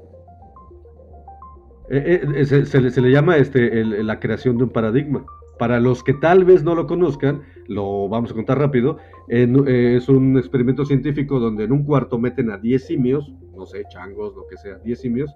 Eh, 1.91 2.24
eh, 2.37 2.45
se, 2.47 2.80
le, 2.80 3.11
llama 3.11 3.37
este, 3.37 3.85
la 3.85 4.18
creación 4.18 4.57
de 4.57 4.64
un 4.64 4.70
paradigma. 4.70 5.24
Para 5.59 5.80
los 5.80 6.03
que 6.03 6.14
tal 6.14 6.45
vez 6.45 6.64
no 6.64 6.74
lo 6.74 6.87
conozcan, 6.87 7.43
lo 7.68 8.09
vamos 8.09 8.30
a 8.32 8.35
contar 8.35 8.59
rápido, 8.59 8.99
eh, 9.28 9.95
es 9.97 10.09
un 10.09 10.37
experimento 10.37 10.85
científico 10.85 11.39
donde 11.39 11.64
en 11.64 11.72
un 11.72 11.85
cuarto 11.85 12.18
meten 12.18 12.51
a 12.51 12.59
10 12.59 12.85
simios, 12.85 13.32
no 13.55 13.64
sé, 13.64 13.85
changos, 13.89 14.35
lo 14.35 14.47
que 14.47 14.57
sea, 14.57 14.78
10 14.78 14.99
simios, 14.99 15.30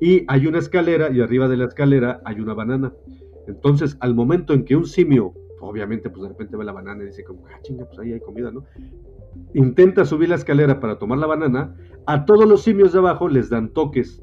y 0.00 0.24
hay 0.26 0.46
una 0.48 0.58
escalera 0.58 1.10
y 1.10 1.20
arriba 1.20 1.46
de 1.46 1.58
la 1.58 1.66
escalera 1.66 2.20
hay 2.24 2.40
una 2.40 2.54
banana. 2.54 2.92
Entonces, 3.46 3.96
al 4.00 4.14
momento 4.14 4.52
en 4.52 4.64
que 4.64 4.74
un 4.74 4.86
simio, 4.86 5.34
obviamente, 5.60 6.10
pues 6.10 6.22
de 6.22 6.28
repente 6.30 6.56
ve 6.56 6.64
la 6.64 6.72
banana 6.72 7.04
y 7.04 7.06
dice 7.06 7.22
como, 7.22 7.46
ah, 7.46 7.60
chinga, 7.62 7.84
pues 7.84 8.00
ahí 8.00 8.12
hay 8.12 8.20
comida, 8.20 8.50
¿no? 8.50 8.64
Intenta 9.54 10.04
subir 10.04 10.28
la 10.28 10.34
escalera 10.34 10.80
para 10.80 10.98
tomar 10.98 11.18
la 11.18 11.26
banana, 11.26 11.76
a 12.06 12.24
todos 12.24 12.48
los 12.48 12.62
simios 12.62 12.92
de 12.92 12.98
abajo 12.98 13.28
les 13.28 13.48
dan 13.48 13.72
toques 13.72 14.20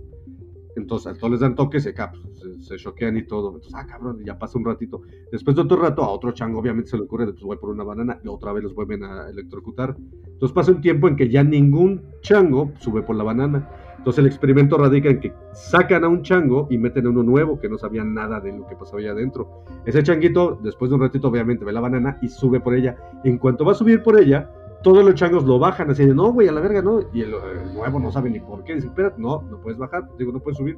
entonces, 0.79 1.07
a 1.11 1.15
todos 1.15 1.31
les 1.31 1.39
dan 1.41 1.55
toques, 1.55 1.83
se, 1.83 1.93
pues, 1.93 2.65
se, 2.65 2.77
choquean 2.77 3.17
y 3.17 3.23
todo. 3.23 3.49
Entonces, 3.49 3.73
ah, 3.75 3.85
cabrón, 3.85 4.23
ya 4.25 4.37
pasa 4.37 4.57
un 4.57 4.65
ratito. 4.65 5.01
Después 5.31 5.55
de 5.55 5.61
otro 5.61 5.81
rato, 5.81 6.03
a 6.03 6.09
otro 6.09 6.31
chango, 6.31 6.59
obviamente 6.59 6.89
se 6.89 6.97
le 6.97 7.03
ocurre, 7.03 7.25
pues 7.25 7.41
voy 7.43 7.57
por 7.57 7.69
una 7.69 7.83
banana 7.83 8.19
y 8.23 8.27
otra 8.27 8.53
vez 8.53 8.63
los 8.63 8.73
vuelven 8.73 9.03
a 9.03 9.29
electrocutar. 9.29 9.95
Entonces 10.25 10.51
pasa 10.53 10.71
un 10.71 10.81
tiempo 10.81 11.07
en 11.07 11.15
que 11.15 11.29
ya 11.29 11.43
ningún 11.43 12.01
chango 12.21 12.71
sube 12.79 13.01
por 13.01 13.15
la 13.15 13.23
banana. 13.23 13.69
Entonces 13.97 14.19
el 14.19 14.27
experimento 14.27 14.77
radica 14.77 15.09
en 15.09 15.19
que 15.19 15.33
sacan 15.51 16.05
a 16.05 16.07
un 16.07 16.21
chango 16.21 16.67
y 16.69 16.77
meten 16.77 17.05
a 17.05 17.09
uno 17.09 17.21
nuevo 17.21 17.59
que 17.59 17.67
no 17.67 17.77
sabía 17.77 18.03
nada 18.05 18.39
de 18.39 18.57
lo 18.57 18.65
que 18.65 18.75
pasaba 18.75 18.99
allá 18.99 19.11
adentro. 19.11 19.65
Ese 19.85 20.01
changuito, 20.01 20.57
después 20.63 20.89
de 20.89 20.95
un 20.95 21.01
ratito, 21.01 21.27
obviamente 21.27 21.65
ve 21.65 21.73
la 21.73 21.81
banana 21.81 22.17
y 22.21 22.29
sube 22.29 22.61
por 22.61 22.73
ella. 22.75 22.95
En 23.25 23.37
cuanto 23.37 23.65
va 23.65 23.73
a 23.73 23.75
subir 23.75 24.01
por 24.01 24.17
ella, 24.17 24.49
todos 24.83 25.03
los 25.03 25.15
changos 25.15 25.43
lo 25.43 25.59
bajan 25.59 25.89
así 25.89 26.05
de, 26.05 26.13
no, 26.13 26.31
güey, 26.31 26.47
a 26.47 26.51
la 26.51 26.61
verga, 26.61 26.81
no. 26.81 27.01
Y 27.13 27.21
el, 27.21 27.31
nuevo 27.73 27.99
no 27.99 28.11
sabe 28.11 28.29
ni 28.29 28.39
por 28.39 28.63
qué. 28.63 28.75
Dice, 28.75 28.87
espérate, 28.87 29.21
no, 29.21 29.41
no 29.49 29.57
puedes 29.57 29.77
bajar. 29.77 30.07
Digo, 30.17 30.31
no 30.31 30.39
puedes 30.39 30.57
subir. 30.57 30.77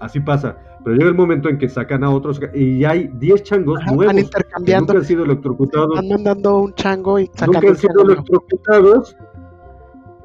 Así 0.00 0.20
pasa. 0.20 0.56
Pero 0.84 0.96
llega 0.96 1.08
el 1.08 1.14
momento 1.14 1.48
en 1.48 1.58
que 1.58 1.68
sacan 1.68 2.02
a 2.02 2.10
otros 2.10 2.40
y 2.54 2.84
hay 2.84 3.08
10 3.14 3.42
changos 3.44 3.80
nuevos 3.86 4.18
intercambiando. 4.18 4.86
que 4.86 4.92
nunca 4.92 5.02
han 5.02 5.06
sido 5.06 5.24
electrocutados. 5.24 5.94
Están 5.94 6.08
mandando 6.08 6.58
un 6.58 6.74
chango 6.74 7.18
y 7.18 7.26
sacan 7.26 7.54
Nunca 7.54 7.68
han 7.68 7.76
sido 7.76 8.02
electrocutados. 8.02 9.16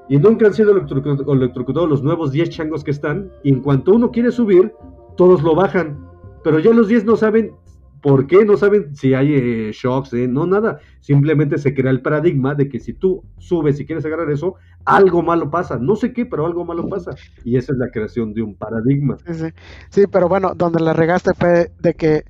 Y 0.09 0.17
nunca 0.17 0.47
han 0.47 0.53
sido 0.53 0.71
electrocutados 0.71 1.89
los 1.89 2.01
nuevos 2.01 2.31
10 2.31 2.49
changos 2.49 2.83
que 2.83 2.91
están. 2.91 3.31
Y 3.43 3.49
en 3.49 3.61
cuanto 3.61 3.93
uno 3.93 4.09
quiere 4.11 4.31
subir, 4.31 4.73
todos 5.15 5.43
lo 5.43 5.53
bajan. 5.53 6.05
Pero 6.43 6.59
ya 6.59 6.71
los 6.71 6.87
10 6.87 7.05
no 7.05 7.15
saben 7.15 7.53
¿Por 8.07 8.25
qué? 8.25 8.45
No 8.45 8.55
saben 8.55 8.95
si 8.95 9.13
hay 9.13 9.33
eh, 9.33 9.71
shocks, 9.73 10.13
eh, 10.13 10.29
no 10.29 10.47
nada. 10.47 10.79
Simplemente 11.01 11.57
se 11.57 11.73
crea 11.73 11.91
el 11.91 12.01
paradigma 12.01 12.55
de 12.55 12.69
que 12.69 12.79
si 12.79 12.93
tú 12.93 13.21
subes 13.37 13.81
y 13.81 13.85
quieres 13.85 14.05
agarrar 14.05 14.31
eso, 14.31 14.55
algo 14.85 15.21
malo 15.21 15.51
pasa. 15.51 15.77
No 15.77 15.97
sé 15.97 16.13
qué, 16.13 16.25
pero 16.25 16.45
algo 16.45 16.63
malo 16.63 16.87
pasa. 16.87 17.11
Y 17.43 17.57
esa 17.57 17.73
es 17.73 17.77
la 17.77 17.91
creación 17.91 18.33
de 18.33 18.43
un 18.43 18.55
paradigma. 18.55 19.17
Sí, 19.89 20.07
pero 20.09 20.29
bueno, 20.29 20.53
donde 20.55 20.79
la 20.79 20.93
regaste 20.93 21.33
fue 21.33 21.73
de 21.81 21.95
que 21.95 22.23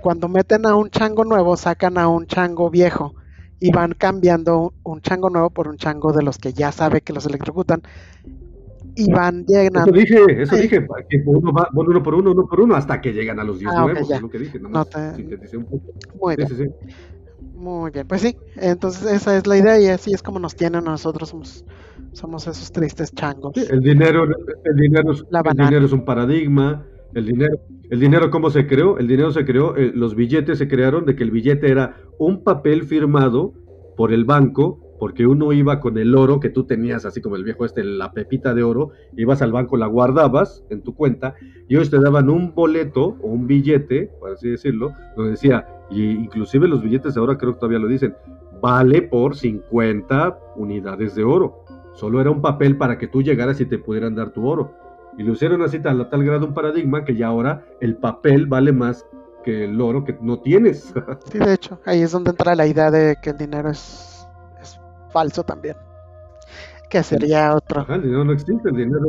cuando 0.00 0.26
meten 0.26 0.66
a 0.66 0.74
un 0.74 0.90
chango 0.90 1.24
nuevo, 1.24 1.56
sacan 1.56 1.98
a 1.98 2.08
un 2.08 2.26
chango 2.26 2.68
viejo 2.68 3.14
y 3.60 3.70
van 3.70 3.92
cambiando 3.92 4.74
un 4.82 5.02
chango 5.02 5.30
nuevo 5.30 5.50
por 5.50 5.68
un 5.68 5.76
chango 5.76 6.12
de 6.12 6.24
los 6.24 6.36
que 6.38 6.52
ya 6.52 6.72
sabe 6.72 7.00
que 7.00 7.12
los 7.12 7.26
electrocutan 7.26 7.82
y 8.94 9.10
van 9.10 9.44
llegando. 9.46 9.80
Eso 9.80 9.92
dije, 9.92 10.42
eso 10.42 10.56
dije, 10.56 10.86
que 11.08 11.22
uno 11.24 11.52
va 11.52 11.68
uno 11.72 12.02
por 12.02 12.14
uno, 12.14 12.32
uno 12.32 12.46
por 12.46 12.60
uno, 12.60 12.74
hasta 12.74 13.00
que 13.00 13.12
llegan 13.12 13.38
a 13.40 13.44
los 13.44 13.58
10 13.58 13.72
ah, 13.72 13.82
nuevos, 13.82 14.10
es 14.10 14.20
lo 14.20 14.28
que 14.28 14.38
dije, 14.38 14.58
nada 14.58 14.70
más 14.70 15.54
un 15.54 15.64
poco. 15.64 15.92
Muy 16.20 16.36
bien. 16.36 16.74
Muy 17.54 17.92
bien, 17.92 18.08
pues 18.08 18.22
sí, 18.22 18.36
entonces 18.56 19.12
esa 19.12 19.36
es 19.36 19.46
la 19.46 19.56
idea 19.56 19.78
y 19.80 19.86
así 19.86 20.12
es 20.12 20.20
como 20.20 20.40
nos 20.40 20.56
tienen 20.56 20.82
nosotros, 20.82 21.28
somos, 21.28 21.64
somos 22.10 22.48
esos 22.48 22.72
tristes 22.72 23.14
changos. 23.14 23.52
el 23.56 23.80
dinero, 23.80 24.24
el 24.24 24.76
dinero, 24.76 25.12
es, 25.12 25.24
el 25.30 25.56
dinero 25.56 25.86
es 25.86 25.92
un 25.92 26.04
paradigma, 26.04 26.84
el 27.14 27.26
dinero, 27.26 27.54
el 27.88 28.00
dinero 28.00 28.30
cómo 28.30 28.50
se 28.50 28.66
creó, 28.66 28.98
el 28.98 29.06
dinero 29.06 29.30
se 29.30 29.44
creó, 29.44 29.76
eh, 29.76 29.92
los 29.94 30.16
billetes 30.16 30.58
se 30.58 30.66
crearon 30.66 31.04
de 31.04 31.14
que 31.14 31.22
el 31.22 31.30
billete 31.30 31.70
era 31.70 31.98
un 32.18 32.42
papel 32.42 32.82
firmado 32.82 33.52
por 33.96 34.12
el 34.12 34.24
banco 34.24 34.81
porque 35.02 35.26
uno 35.26 35.52
iba 35.52 35.80
con 35.80 35.98
el 35.98 36.14
oro 36.14 36.38
que 36.38 36.48
tú 36.48 36.62
tenías, 36.62 37.04
así 37.04 37.20
como 37.20 37.34
el 37.34 37.42
viejo 37.42 37.64
este, 37.64 37.82
la 37.82 38.12
pepita 38.12 38.54
de 38.54 38.62
oro, 38.62 38.90
ibas 39.16 39.42
al 39.42 39.50
banco, 39.50 39.76
la 39.76 39.88
guardabas 39.88 40.64
en 40.70 40.80
tu 40.80 40.94
cuenta, 40.94 41.34
y 41.66 41.74
ellos 41.74 41.90
te 41.90 41.98
daban 41.98 42.30
un 42.30 42.54
boleto 42.54 43.16
o 43.20 43.26
un 43.26 43.48
billete, 43.48 44.12
por 44.20 44.30
así 44.30 44.50
decirlo, 44.50 44.92
donde 45.16 45.32
decía, 45.32 45.66
y 45.90 46.04
inclusive 46.04 46.68
los 46.68 46.84
billetes 46.84 47.16
ahora 47.16 47.36
creo 47.36 47.54
que 47.54 47.58
todavía 47.58 47.80
lo 47.80 47.88
dicen, 47.88 48.14
vale 48.60 49.02
por 49.02 49.34
50 49.34 50.38
unidades 50.54 51.16
de 51.16 51.24
oro. 51.24 51.64
Solo 51.94 52.20
era 52.20 52.30
un 52.30 52.40
papel 52.40 52.76
para 52.76 52.96
que 52.96 53.08
tú 53.08 53.24
llegaras 53.24 53.60
y 53.60 53.66
te 53.66 53.78
pudieran 53.78 54.14
dar 54.14 54.30
tu 54.30 54.46
oro. 54.46 54.72
Y 55.18 55.24
lo 55.24 55.32
hicieron 55.32 55.62
así 55.62 55.80
tal, 55.80 56.00
a 56.00 56.10
tal 56.10 56.22
grado 56.22 56.46
un 56.46 56.54
paradigma 56.54 57.04
que 57.04 57.16
ya 57.16 57.26
ahora 57.26 57.66
el 57.80 57.96
papel 57.96 58.46
vale 58.46 58.70
más 58.70 59.04
que 59.42 59.64
el 59.64 59.80
oro 59.80 60.04
que 60.04 60.16
no 60.20 60.38
tienes. 60.38 60.94
Sí, 61.24 61.40
de 61.40 61.54
hecho, 61.54 61.80
ahí 61.86 62.02
es 62.02 62.12
donde 62.12 62.30
entra 62.30 62.54
la 62.54 62.68
idea 62.68 62.92
de 62.92 63.16
que 63.20 63.30
el 63.30 63.36
dinero 63.36 63.68
es 63.68 64.11
falso 65.12 65.44
también. 65.44 65.76
Que 66.90 67.02
sería 67.02 67.54
otro. 67.54 67.86
el 67.88 68.02
dinero 68.02 68.24
no 68.24 68.32
existe, 68.32 68.68
el 68.68 68.76
dinero, 68.76 69.06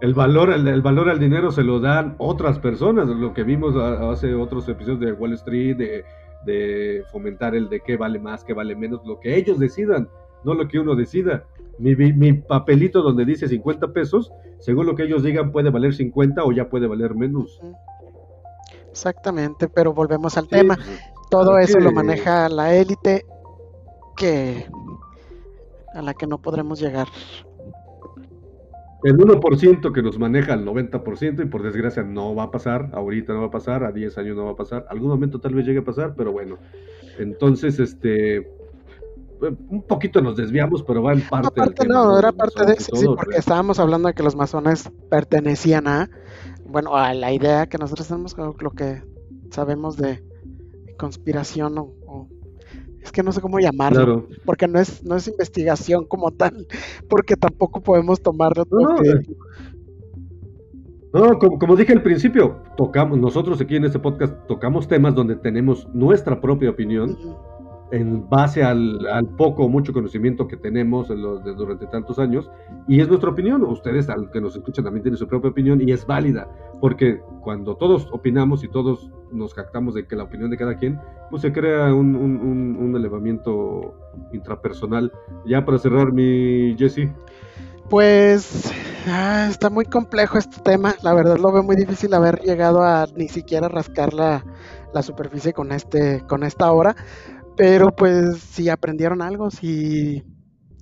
el 0.00 0.14
valor, 0.14 0.52
el, 0.52 0.82
valor 0.82 1.08
al 1.08 1.18
dinero 1.18 1.50
se 1.50 1.62
lo 1.62 1.80
dan 1.80 2.14
otras 2.18 2.58
personas, 2.58 3.08
lo 3.08 3.34
que 3.34 3.42
vimos 3.42 3.74
hace 3.76 4.34
otros 4.34 4.68
episodios 4.68 5.00
de 5.00 5.12
Wall 5.12 5.34
Street, 5.34 5.76
de, 5.76 6.04
de 6.46 7.02
fomentar 7.12 7.54
el 7.54 7.68
de 7.68 7.80
qué 7.80 7.96
vale 7.96 8.18
más, 8.18 8.44
qué 8.44 8.54
vale 8.54 8.74
menos, 8.74 9.00
lo 9.04 9.18
que 9.20 9.36
ellos 9.36 9.58
decidan, 9.58 10.08
no 10.44 10.54
lo 10.54 10.68
que 10.68 10.78
uno 10.78 10.94
decida. 10.94 11.44
Mi, 11.78 11.94
mi, 11.94 12.32
papelito 12.34 13.02
donde 13.02 13.24
dice 13.24 13.48
50 13.48 13.92
pesos, 13.92 14.32
según 14.58 14.86
lo 14.86 14.94
que 14.94 15.04
ellos 15.04 15.22
digan, 15.22 15.52
puede 15.52 15.70
valer 15.70 15.94
50 15.94 16.44
o 16.44 16.52
ya 16.52 16.68
puede 16.68 16.86
valer 16.86 17.14
menos. 17.14 17.60
Exactamente, 18.90 19.68
pero 19.68 19.92
volvemos 19.92 20.36
al 20.36 20.48
tema. 20.48 20.76
Pues, 20.76 21.00
Todo 21.30 21.58
eso 21.58 21.78
lo 21.78 21.92
maneja 21.92 22.48
la 22.48 22.74
élite 22.74 23.24
que 24.16 24.66
a 25.94 26.02
la 26.02 26.14
que 26.14 26.26
no 26.26 26.38
podremos 26.38 26.80
llegar. 26.80 27.08
El 29.02 29.16
1% 29.16 29.92
que 29.92 30.02
nos 30.02 30.18
maneja 30.18 30.52
el 30.52 30.64
90% 30.66 31.42
y 31.42 31.46
por 31.46 31.62
desgracia 31.62 32.02
no 32.02 32.34
va 32.34 32.44
a 32.44 32.50
pasar, 32.50 32.90
ahorita 32.92 33.32
no 33.32 33.40
va 33.40 33.46
a 33.46 33.50
pasar, 33.50 33.82
a 33.82 33.92
10 33.92 34.18
años 34.18 34.36
no 34.36 34.44
va 34.44 34.50
a 34.52 34.56
pasar, 34.56 34.86
algún 34.90 35.08
momento 35.08 35.40
tal 35.40 35.54
vez 35.54 35.64
llegue 35.66 35.78
a 35.78 35.84
pasar, 35.84 36.14
pero 36.14 36.32
bueno. 36.32 36.58
Entonces, 37.18 37.78
este, 37.78 38.46
un 39.68 39.82
poquito 39.82 40.20
nos 40.20 40.36
desviamos, 40.36 40.82
pero 40.82 41.02
va 41.02 41.14
en 41.14 41.22
parte. 41.22 41.86
no, 41.88 42.18
era 42.18 42.32
parte 42.32 42.66
de 42.66 42.76
sí, 42.76 43.06
porque 43.06 43.38
estábamos 43.38 43.78
hablando 43.78 44.08
de 44.08 44.14
que 44.14 44.22
los 44.22 44.36
masones 44.36 44.90
pertenecían 45.08 45.88
a, 45.88 46.10
bueno, 46.66 46.94
a 46.94 47.14
la 47.14 47.32
idea 47.32 47.66
que 47.66 47.78
nosotros 47.78 48.08
tenemos, 48.08 48.36
lo 48.36 48.70
que 48.70 49.02
sabemos 49.50 49.96
de 49.96 50.22
conspiración 50.98 51.78
o, 51.78 51.94
es 53.10 53.12
que 53.12 53.24
no 53.24 53.32
sé 53.32 53.40
cómo 53.40 53.58
llamarlo, 53.58 54.28
porque 54.44 54.68
no 54.68 54.78
es 54.78 55.02
no 55.04 55.16
es 55.16 55.26
investigación 55.26 56.04
como 56.06 56.30
tal, 56.30 56.66
porque 57.08 57.34
tampoco 57.36 57.80
podemos 57.80 58.22
tomarlo. 58.22 58.64
No, 58.70 58.96
no, 61.12 61.38
como, 61.40 61.58
como, 61.58 61.74
dije 61.74 61.92
al 61.92 62.02
principio, 62.02 62.62
tocamos 62.76 63.18
nosotros 63.18 63.60
aquí 63.60 63.74
en 63.74 63.84
este 63.84 63.98
podcast 63.98 64.32
tocamos 64.46 64.86
temas 64.86 65.12
donde 65.12 65.34
tenemos 65.34 65.88
nuestra 65.92 66.40
propia 66.40 66.70
opinión 66.70 67.18
en 67.92 68.28
base 68.28 68.62
al, 68.62 68.98
poco 69.36 69.64
o 69.64 69.68
mucho 69.68 69.92
conocimiento 69.92 70.46
que 70.46 70.56
tenemos 70.56 71.08
durante 71.08 71.86
tantos 71.86 72.18
años, 72.18 72.50
y 72.86 73.00
es 73.00 73.08
nuestra 73.08 73.30
opinión, 73.30 73.62
ustedes 73.64 74.08
al 74.08 74.30
que 74.30 74.40
nos 74.40 74.56
escuchan 74.56 74.84
también 74.84 75.02
tienen 75.02 75.18
su 75.18 75.26
propia 75.26 75.50
opinión 75.50 75.80
y 75.80 75.92
es 75.92 76.06
válida, 76.06 76.48
porque 76.80 77.20
cuando 77.42 77.76
todos 77.76 78.08
opinamos 78.12 78.64
y 78.64 78.68
todos 78.68 79.10
nos 79.32 79.54
jactamos 79.54 79.94
de 79.94 80.06
que 80.06 80.16
la 80.16 80.24
opinión 80.24 80.50
de 80.50 80.56
cada 80.56 80.76
quien, 80.76 81.00
pues 81.30 81.42
se 81.42 81.52
crea 81.52 81.94
un, 81.94 82.16
un, 82.16 82.96
elevamiento 82.96 83.94
intrapersonal. 84.32 85.12
Ya 85.46 85.64
para 85.64 85.78
cerrar 85.78 86.12
mi 86.12 86.74
Jesse. 86.76 87.08
Pues 87.88 88.72
ah, 89.06 89.46
está 89.48 89.70
muy 89.70 89.84
complejo 89.84 90.38
este 90.38 90.60
tema, 90.62 90.94
la 91.02 91.14
verdad 91.14 91.38
lo 91.38 91.52
veo 91.52 91.62
muy 91.62 91.76
difícil 91.76 92.14
haber 92.14 92.40
llegado 92.40 92.82
a 92.82 93.06
ni 93.16 93.28
siquiera 93.28 93.68
rascar 93.68 94.12
la, 94.14 94.44
la 94.92 95.02
superficie 95.02 95.52
con 95.52 95.72
este 95.72 96.20
con 96.26 96.44
esta 96.44 96.70
hora 96.70 96.94
pero 97.60 97.94
pues 97.94 98.38
si 98.38 98.70
aprendieron 98.70 99.20
algo, 99.20 99.50
si, 99.50 100.24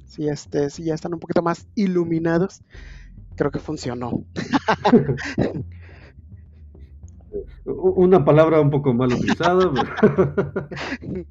si, 0.07 0.29
este, 0.29 0.70
si 0.70 0.85
ya 0.85 0.95
están 0.95 1.12
un 1.12 1.18
poquito 1.18 1.43
más 1.43 1.66
iluminados, 1.74 2.62
creo 3.35 3.51
que 3.51 3.59
funcionó. 3.59 4.24
Una 7.64 8.24
palabra 8.24 8.61
un 8.61 8.70
poco 8.70 8.95
mal 8.95 9.12
utilizada. 9.12 9.72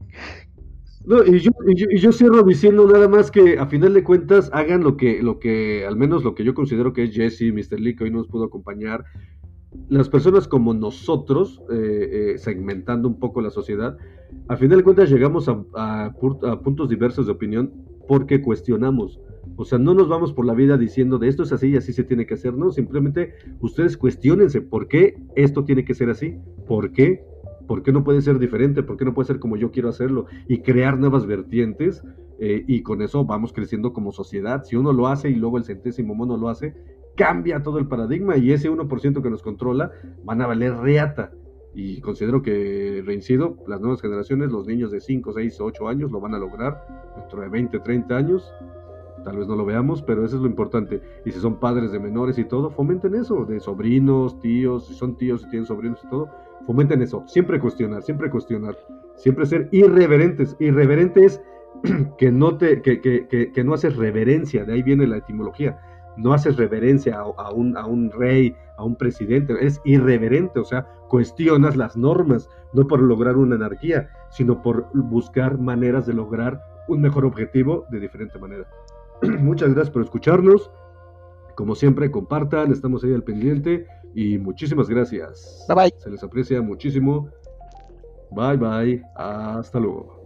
No, 1.05 1.23
y, 1.23 1.39
yo, 1.39 1.51
y, 1.65 1.99
yo, 1.99 2.11
cierro 2.11 2.43
diciendo 2.43 2.85
nada 2.85 3.07
más 3.07 3.31
que 3.31 3.57
a 3.57 3.65
final 3.67 3.93
de 3.93 4.03
cuentas 4.03 4.49
hagan 4.51 4.83
lo 4.83 4.97
que, 4.97 5.23
lo 5.23 5.39
que, 5.39 5.85
al 5.87 5.95
menos 5.95 6.25
lo 6.25 6.35
que 6.35 6.43
yo 6.43 6.53
considero 6.53 6.91
que 6.91 7.03
es 7.03 7.15
Jesse, 7.15 7.53
Mr. 7.53 7.79
Lee, 7.79 7.95
que 7.95 8.03
hoy 8.03 8.11
nos 8.11 8.27
pudo 8.27 8.43
acompañar, 8.43 9.05
las 9.87 10.09
personas 10.09 10.49
como 10.49 10.73
nosotros, 10.73 11.61
eh, 11.71 12.33
eh, 12.33 12.37
segmentando 12.37 13.07
un 13.07 13.19
poco 13.19 13.39
la 13.39 13.51
sociedad, 13.51 13.97
a 14.49 14.55
final 14.55 14.77
de 14.77 14.83
cuentas 14.83 15.09
llegamos 15.09 15.49
a, 15.49 16.13
puntos 16.63 16.89
diversos 16.89 17.25
de 17.25 17.31
opinión 17.33 17.73
porque 18.07 18.41
cuestionamos. 18.41 19.19
O 19.55 19.65
sea, 19.65 19.77
no 19.79 19.93
nos 19.93 20.07
vamos 20.07 20.33
por 20.33 20.45
la 20.45 20.53
vida 20.53 20.77
diciendo 20.77 21.17
de 21.17 21.27
esto 21.27 21.43
es 21.43 21.51
así 21.51 21.69
y 21.69 21.77
así 21.77 21.93
se 21.93 22.03
tiene 22.03 22.25
que 22.25 22.35
hacer, 22.35 22.53
no, 22.53 22.71
simplemente 22.71 23.33
ustedes 23.59 23.97
cuestionense 23.97 24.61
por 24.61 24.87
qué 24.87 25.17
esto 25.35 25.63
tiene 25.65 25.83
que 25.83 25.93
ser 25.93 26.09
así, 26.09 26.37
por 26.67 26.91
qué, 26.91 27.25
por 27.67 27.83
qué 27.83 27.91
no 27.91 28.03
puede 28.03 28.21
ser 28.21 28.39
diferente, 28.39 28.83
por 28.83 28.97
qué 28.97 29.05
no 29.05 29.13
puede 29.13 29.27
ser 29.27 29.39
como 29.39 29.57
yo 29.57 29.71
quiero 29.71 29.89
hacerlo 29.89 30.25
y 30.47 30.59
crear 30.59 30.97
nuevas 30.97 31.25
vertientes 31.25 32.03
eh, 32.39 32.63
y 32.67 32.83
con 32.83 33.01
eso 33.01 33.25
vamos 33.25 33.51
creciendo 33.51 33.93
como 33.93 34.11
sociedad. 34.11 34.63
Si 34.63 34.75
uno 34.75 34.93
lo 34.93 35.07
hace 35.07 35.29
y 35.29 35.35
luego 35.35 35.57
el 35.57 35.63
centésimo 35.65 36.13
mono 36.13 36.37
lo 36.37 36.49
hace, 36.49 36.75
cambia 37.15 37.63
todo 37.63 37.79
el 37.79 37.87
paradigma 37.87 38.37
y 38.37 38.51
ese 38.51 38.69
1% 38.69 39.21
que 39.21 39.29
nos 39.29 39.41
controla 39.41 39.91
van 40.23 40.41
a 40.41 40.47
valer 40.47 40.75
reata. 40.75 41.31
Y 41.73 42.01
considero 42.01 42.41
que, 42.41 43.03
reincido, 43.05 43.57
las 43.67 43.79
nuevas 43.81 44.01
generaciones, 44.01 44.51
los 44.51 44.65
niños 44.65 44.91
de 44.91 44.99
5, 44.99 45.33
6, 45.33 45.61
8 45.61 45.87
años 45.87 46.11
lo 46.11 46.19
van 46.19 46.33
a 46.33 46.39
lograr 46.39 46.85
dentro 47.15 47.41
de 47.41 47.49
20, 47.49 47.79
30 47.79 48.15
años. 48.15 48.53
Tal 49.23 49.37
vez 49.37 49.47
no 49.47 49.55
lo 49.55 49.65
veamos, 49.65 50.01
pero 50.01 50.25
eso 50.25 50.37
es 50.37 50.41
lo 50.41 50.47
importante. 50.47 51.01
Y 51.25 51.31
si 51.31 51.39
son 51.39 51.59
padres 51.59 51.91
de 51.91 51.99
menores 51.99 52.37
y 52.37 52.45
todo, 52.45 52.69
fomenten 52.71 53.15
eso, 53.15 53.45
de 53.45 53.59
sobrinos, 53.59 54.39
tíos, 54.39 54.87
si 54.87 54.93
son 54.93 55.17
tíos 55.17 55.43
y 55.45 55.49
tienen 55.49 55.65
sobrinos 55.65 55.99
y 56.03 56.09
todo, 56.09 56.29
fomenten 56.65 57.01
eso. 57.01 57.23
Siempre 57.27 57.59
cuestionar, 57.59 58.01
siempre 58.01 58.29
cuestionar. 58.29 58.75
Siempre 59.15 59.45
ser 59.45 59.67
irreverentes. 59.71 60.55
Irreverentes 60.59 61.41
que 62.17 62.31
no, 62.31 62.57
te, 62.57 62.81
que, 62.81 63.01
que, 63.01 63.27
que, 63.27 63.51
que 63.51 63.63
no 63.63 63.73
haces 63.73 63.95
reverencia, 63.97 64.65
de 64.65 64.73
ahí 64.73 64.83
viene 64.83 65.05
la 65.05 65.17
etimología 65.17 65.77
no 66.17 66.33
haces 66.33 66.57
reverencia 66.57 67.19
a, 67.19 67.51
un, 67.51 67.77
a, 67.77 67.85
un, 67.85 68.11
rey, 68.11 68.55
a 68.77 68.83
un 68.83 68.95
presidente, 68.95 69.53
es 69.61 69.79
irreverente, 69.85 70.59
o 70.59 70.65
sea, 70.65 70.87
cuestionas 71.07 71.75
las 71.75 71.97
normas, 71.97 72.49
no 72.73 72.87
por 72.87 73.01
lograr 73.01 73.37
una 73.37 73.55
anarquía, 73.55 74.09
sino 74.29 74.61
por 74.61 74.87
buscar 74.93 75.57
maneras 75.57 76.05
de 76.05 76.13
lograr 76.13 76.61
un 76.87 77.01
mejor 77.01 77.25
objetivo 77.25 77.85
de 77.91 77.99
diferente 77.99 78.37
manera. 78.39 78.67
Muchas 79.21 79.73
gracias 79.73 79.91
por 79.91 80.03
escucharnos. 80.03 80.71
Como 81.55 81.73
siempre, 81.75 82.11
compartan, 82.11 82.71
estamos 82.71 83.03
ahí 83.03 83.13
al 83.13 83.23
pendiente 83.23 83.87
y 84.13 84.37
muchísimas 84.37 84.87
gracias. 84.89 85.65
Bye 85.67 85.75
bye. 85.75 85.93
Se 85.97 86.09
les 86.09 86.23
aprecia 86.23 86.61
muchísimo. 86.61 87.29
Bye 88.31 88.57
bye. 88.57 89.03
Hasta 89.15 89.79
luego. 89.79 90.16